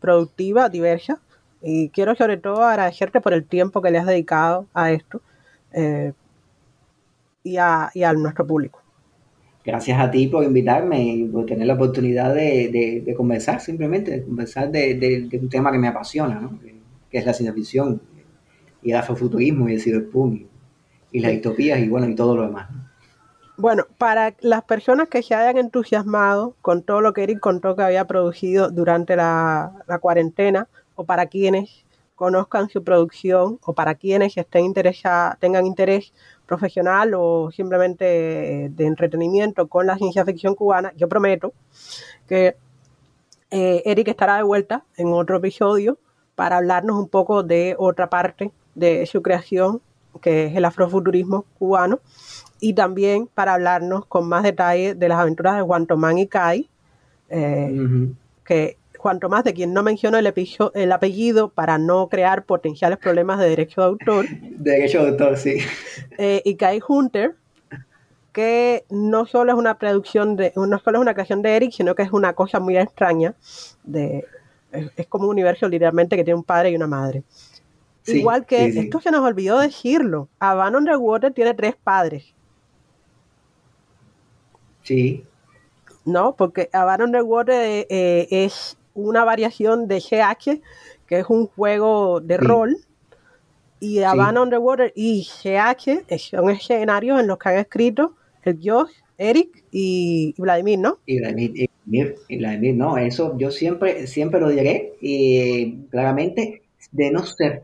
productiva, 0.00 0.68
diversa. 0.68 1.18
Y 1.60 1.88
quiero 1.88 2.14
sobre 2.14 2.36
todo 2.36 2.62
agradecerte 2.62 3.20
por 3.20 3.32
el 3.32 3.44
tiempo 3.44 3.82
que 3.82 3.90
le 3.90 3.98
has 3.98 4.06
dedicado 4.06 4.66
a 4.74 4.92
esto 4.92 5.20
eh, 5.72 6.12
y, 7.42 7.56
a, 7.58 7.90
y 7.94 8.02
a 8.04 8.12
nuestro 8.12 8.46
público. 8.46 8.80
Gracias 9.64 10.00
a 10.00 10.10
ti 10.10 10.26
por 10.26 10.42
invitarme 10.44 11.02
y 11.04 11.24
por 11.28 11.46
tener 11.46 11.66
la 11.68 11.74
oportunidad 11.74 12.34
de, 12.34 12.68
de- 12.68 13.02
de 13.06 13.14
conversar, 13.14 13.60
simplemente, 13.60 14.10
de 14.10 14.24
conversar 14.24 14.70
de, 14.72 14.94
de- 14.94 15.38
un 15.38 15.48
tema 15.48 15.70
que 15.72 15.78
me 15.78 15.88
apasiona, 15.88 16.40
¿no? 16.40 16.58
que, 16.60 16.82
es 17.18 17.26
la 17.26 17.32
ciencia 17.34 17.54
ficción 17.54 18.02
y 18.82 18.90
el 18.92 18.96
afrofuturismo 18.98 19.68
y 19.68 19.74
el 19.74 19.80
cyberpunk 19.82 20.34
y, 20.42 20.48
y 21.12 21.20
las 21.20 21.32
distopías 21.32 21.80
y 21.80 21.88
bueno, 21.88 22.08
y 22.08 22.14
todo 22.16 22.36
lo 22.36 22.42
demás. 22.44 22.70
¿no? 22.70 22.88
Bueno, 23.56 23.84
para 23.98 24.34
las 24.40 24.64
personas 24.64 25.08
que 25.08 25.22
se 25.22 25.34
hayan 25.34 25.58
entusiasmado 25.58 26.56
con 26.62 26.82
todo 26.82 27.00
lo 27.00 27.12
que 27.12 27.22
Eric 27.24 27.38
contó 27.40 27.76
que 27.76 27.82
había 27.82 28.06
producido 28.06 28.70
durante 28.70 29.14
la, 29.16 29.84
la 29.86 29.98
cuarentena, 29.98 30.68
o 30.94 31.04
para 31.04 31.26
quienes 31.26 31.84
conozcan 32.14 32.68
su 32.70 32.82
producción, 32.82 33.58
o 33.62 33.74
para 33.74 33.94
quienes 33.94 34.36
estén 34.36 34.64
interesa- 34.64 35.36
tengan 35.40 35.66
interés 35.66 36.12
profesional 36.52 37.14
o 37.14 37.50
simplemente 37.50 38.04
de 38.70 38.86
entretenimiento 38.86 39.68
con 39.68 39.86
la 39.86 39.96
ciencia 39.96 40.22
ficción 40.26 40.54
cubana, 40.54 40.92
yo 40.98 41.08
prometo 41.08 41.54
que 42.28 42.56
eh, 43.50 43.82
Eric 43.86 44.08
estará 44.08 44.36
de 44.36 44.42
vuelta 44.42 44.84
en 44.98 45.08
otro 45.14 45.38
episodio 45.38 45.96
para 46.34 46.58
hablarnos 46.58 46.98
un 46.98 47.08
poco 47.08 47.42
de 47.42 47.74
otra 47.78 48.10
parte 48.10 48.50
de 48.74 49.06
su 49.06 49.22
creación, 49.22 49.80
que 50.20 50.46
es 50.46 50.56
el 50.56 50.66
afrofuturismo 50.66 51.46
cubano, 51.58 52.00
y 52.60 52.74
también 52.74 53.28
para 53.32 53.54
hablarnos 53.54 54.04
con 54.04 54.28
más 54.28 54.42
detalle 54.42 54.94
de 54.94 55.08
las 55.08 55.18
aventuras 55.18 55.56
de 55.56 55.62
Juan 55.62 55.86
Tomás 55.86 56.18
y 56.18 56.26
Kai, 56.26 56.68
eh, 57.30 57.80
Ujú. 57.80 58.14
que 58.44 58.76
Juan 59.02 59.18
Tomás, 59.18 59.42
de 59.42 59.52
quien 59.52 59.74
no 59.74 59.82
menciono 59.82 60.16
el, 60.16 60.92
apellido 60.92 61.48
para 61.48 61.76
no 61.76 62.08
crear 62.08 62.44
potenciales 62.44 62.98
problemas 62.98 63.40
de 63.40 63.48
derecho 63.48 63.80
de 63.80 63.86
autor, 63.88 64.26
Derecho 64.30 65.02
de 65.02 65.10
autor, 65.10 65.36
sí. 65.36 65.58
eh, 66.18 66.40
y 66.44 66.54
Kai 66.54 66.80
Hunter, 66.86 67.34
que 68.32 68.84
no 68.90 69.26
solo 69.26 69.52
es 69.52 69.58
una 69.58 69.76
producción 69.76 70.36
de, 70.36 70.52
no 70.54 70.78
solo 70.78 70.98
es 70.98 71.02
una 71.02 71.14
creación 71.14 71.42
de 71.42 71.56
Eric, 71.56 71.72
sino 71.72 71.96
que 71.96 72.02
es 72.02 72.12
una 72.12 72.32
cosa 72.34 72.60
muy 72.60 72.78
extraña, 72.78 73.34
de, 73.82 74.24
es, 74.70 74.90
es 74.96 75.06
como 75.08 75.24
un 75.24 75.30
universo 75.30 75.68
literalmente 75.68 76.16
que 76.16 76.22
tiene 76.24 76.38
un 76.38 76.44
padre 76.44 76.70
y 76.70 76.76
una 76.76 76.86
madre. 76.86 77.24
Sí, 78.04 78.18
Igual 78.18 78.46
que, 78.46 78.66
sí, 78.66 78.72
sí. 78.72 78.78
esto 78.78 79.00
se 79.00 79.10
nos 79.10 79.20
olvidó 79.20 79.58
decirlo, 79.58 80.28
Havana 80.38 80.78
Underwater 80.78 81.32
tiene 81.32 81.54
tres 81.54 81.74
padres, 81.74 82.32
Sí, 84.84 85.24
¿no? 86.04 86.34
Porque 86.34 86.68
Havana 86.72 87.04
Underwater 87.04 87.54
eh, 87.54 87.86
eh, 87.88 88.28
es 88.30 88.76
una 88.94 89.24
variación 89.24 89.88
de 89.88 90.00
GH, 90.00 90.60
que 91.06 91.20
es 91.20 91.26
un 91.28 91.46
juego 91.46 92.20
de 92.20 92.38
Sí. 92.38 92.44
rol, 92.46 92.76
y 93.80 93.98
Havana 94.00 94.42
Underwater 94.42 94.92
y 94.94 95.26
GH 95.42 96.04
son 96.18 96.50
escenarios 96.50 97.20
en 97.20 97.26
los 97.26 97.38
que 97.38 97.48
han 97.48 97.58
escrito 97.58 98.14
el 98.44 98.58
Josh, 98.62 98.90
Eric 99.18 99.64
y 99.70 100.34
Vladimir, 100.38 100.78
¿no? 100.78 100.98
y 101.06 101.18
Vladimir, 101.18 101.52
y 101.54 101.68
Vladimir, 101.84 102.16
y 102.28 102.38
Vladimir, 102.38 102.74
no, 102.76 102.96
eso 102.96 103.36
yo 103.38 103.50
siempre, 103.50 104.06
siempre 104.06 104.40
lo 104.40 104.48
diré 104.50 104.94
y 105.00 105.76
claramente, 105.90 106.62
de 106.92 107.10
no 107.10 107.24
ser 107.24 107.62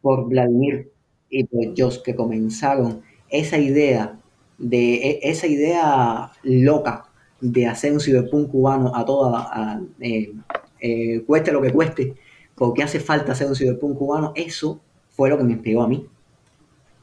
por 0.00 0.28
Vladimir 0.28 0.90
y 1.30 1.44
por 1.44 1.74
Josh 1.76 2.02
que 2.02 2.14
comenzaron 2.14 3.02
esa 3.28 3.58
idea 3.58 4.18
de 4.58 4.94
e- 4.94 5.20
esa 5.22 5.46
idea 5.46 6.32
loca 6.42 7.06
de 7.52 7.66
hacer 7.66 7.92
un 7.92 8.00
cyberpunk 8.00 8.50
cubano 8.50 8.94
a 8.94 9.04
toda 9.04 9.48
a, 9.52 9.80
eh, 10.00 10.32
eh, 10.80 11.22
cueste 11.26 11.52
lo 11.52 11.60
que 11.60 11.72
cueste 11.72 12.14
porque 12.54 12.82
hace 12.82 13.00
falta 13.00 13.32
hacer 13.32 13.46
un 13.46 13.54
cyberpunk 13.54 13.98
cubano 13.98 14.32
eso 14.34 14.80
fue 15.10 15.28
lo 15.28 15.36
que 15.36 15.44
me 15.44 15.52
inspiró 15.52 15.82
a 15.82 15.88
mí 15.88 16.06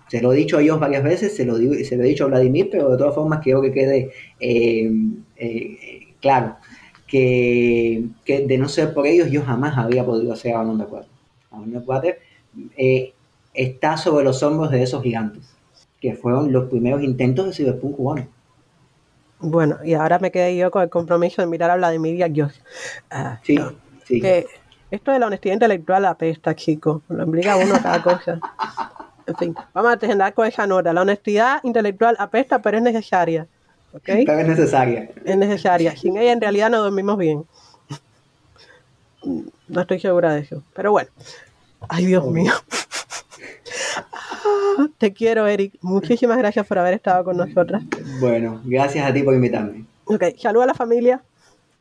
se 0.08 0.22
lo 0.22 0.34
he 0.34 0.38
dicho 0.38 0.58
a 0.58 0.62
ellos 0.62 0.80
varias 0.80 1.04
veces 1.04 1.36
se 1.36 1.46
lo, 1.46 1.58
digo, 1.58 1.74
se 1.86 1.96
lo 1.96 2.04
he 2.04 2.08
dicho 2.08 2.24
a 2.24 2.28
Vladimir 2.28 2.70
pero 2.72 2.90
de 2.90 2.98
todas 2.98 3.14
formas 3.14 3.40
quiero 3.44 3.62
que 3.62 3.72
quede 3.72 4.12
eh, 4.40 4.92
claro 6.20 6.56
que, 7.08 8.06
que 8.26 8.48
de 8.48 8.58
no 8.58 8.68
ser 8.68 8.94
por 8.94 9.06
ellos 9.06 9.30
yo 9.30 9.44
jamás 9.44 9.78
habría 9.78 10.04
podido 10.04 10.34
hacer 10.34 10.54
the 10.54 10.58
Water 10.58 11.08
Abandon 11.52 11.82
the 11.82 11.88
Water 11.88 12.20
eh, 12.78 13.14
está 13.54 13.98
sobre 13.98 14.24
los 14.24 14.42
hombros 14.44 14.72
de 14.72 14.82
esos 14.82 15.04
gigantes 15.04 15.56
que 16.00 16.16
fueron 16.16 16.52
los 16.52 16.70
primeros 16.70 17.04
intentos 17.04 17.46
de 17.46 17.54
cyberpunk 17.54 17.96
cubano. 17.96 18.28
Bueno, 19.42 19.78
y 19.84 19.94
ahora 19.94 20.20
me 20.20 20.32
quedé 20.32 20.56
yo 20.56 20.70
con 20.72 20.84
el 20.84 20.90
compromiso 20.90 21.42
de 21.42 21.48
mirar 21.48 21.72
a 21.72 21.76
Vladimir 21.76 22.16
y 22.16 22.24
a. 22.24 22.52
Ah, 23.10 23.40
Sí, 23.44 23.56
no, 23.56 23.74
sí. 24.06 24.22
que 24.22 24.46
esto 24.92 25.12
de 25.12 25.20
la 25.20 25.28
honestidad 25.28 25.54
intelectual 25.56 26.06
apesta, 26.06 26.56
chicos. 26.56 27.02
Lo 27.10 27.24
implica 27.24 27.56
uno 27.58 27.76
a 27.76 27.82
cada 27.82 28.04
cosa. 28.04 28.40
En 29.26 29.36
fin, 29.38 29.56
vamos 29.74 29.94
a 29.94 29.98
terminar 29.98 30.34
con 30.34 30.46
esa 30.48 30.68
nota. 30.68 30.92
La 30.94 31.02
honestidad 31.02 31.60
intelectual 31.64 32.16
apesta, 32.20 32.62
pero 32.62 32.78
es 32.78 32.84
necesaria. 32.84 33.48
¿Ok? 33.94 34.02
Pero 34.06 34.40
es 34.40 34.48
necesaria. 34.48 35.10
Es 35.24 35.38
necesaria. 35.38 35.96
Sin 35.96 36.18
ella, 36.18 36.32
en 36.34 36.42
realidad, 36.42 36.70
no 36.70 36.82
dormimos 36.82 37.18
bien. 37.18 37.46
No 39.68 39.82
estoy 39.82 40.00
segura 40.00 40.34
de 40.34 40.42
eso. 40.42 40.64
Pero 40.74 40.92
bueno. 40.92 41.10
Ay, 41.88 42.06
Dios 42.06 42.26
mío. 42.28 42.54
Te 44.98 45.14
quiero, 45.14 45.48
Eric. 45.48 45.78
Muchísimas 45.82 46.38
gracias 46.38 46.66
por 46.66 46.80
haber 46.80 46.94
estado 46.94 47.24
con 47.24 47.38
nosotras. 47.38 47.84
Bueno, 48.20 48.62
gracias 48.66 49.10
a 49.10 49.14
ti 49.14 49.24
por 49.24 49.34
invitarme. 49.34 49.86
Ok, 50.06 50.24
saludos 50.38 50.64
a 50.64 50.68
la 50.68 50.74
familia. 50.74 51.24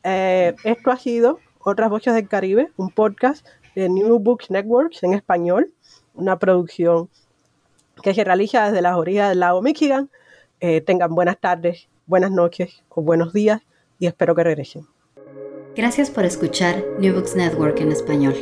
Eh, 0.04 0.54
esto 0.64 0.90
ha 0.90 0.96
sido 0.96 1.40
Otras 1.60 1.90
Voces 1.90 2.14
del 2.14 2.28
Caribe, 2.28 2.70
un 2.76 2.90
podcast 2.90 3.46
de 3.74 3.88
New 3.88 4.18
Books 4.18 4.50
Networks 4.50 5.02
en 5.02 5.14
español, 5.14 5.72
una 6.14 6.38
producción 6.38 7.08
que 8.02 8.14
se 8.14 8.24
realiza 8.24 8.66
desde 8.66 8.82
las 8.82 8.96
orillas 8.96 9.28
del 9.28 9.40
lago 9.40 9.62
Michigan. 9.62 10.10
Eh, 10.60 10.80
tengan 10.80 11.14
buenas 11.14 11.38
tardes, 11.38 11.88
buenas 12.06 12.30
noches 12.30 12.82
o 12.88 13.02
buenos 13.02 13.32
días 13.32 13.62
y 13.98 14.06
espero 14.06 14.34
que 14.34 14.44
regresen. 14.44 14.86
Gracias 15.76 16.10
por 16.10 16.24
escuchar 16.24 16.82
New 16.98 17.14
Books 17.14 17.36
Network 17.36 17.80
en 17.80 17.92
español. 17.92 18.34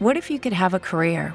What 0.00 0.16
if 0.16 0.30
you 0.30 0.38
could 0.40 0.54
have 0.54 0.74
a 0.74 0.80
career 0.80 1.34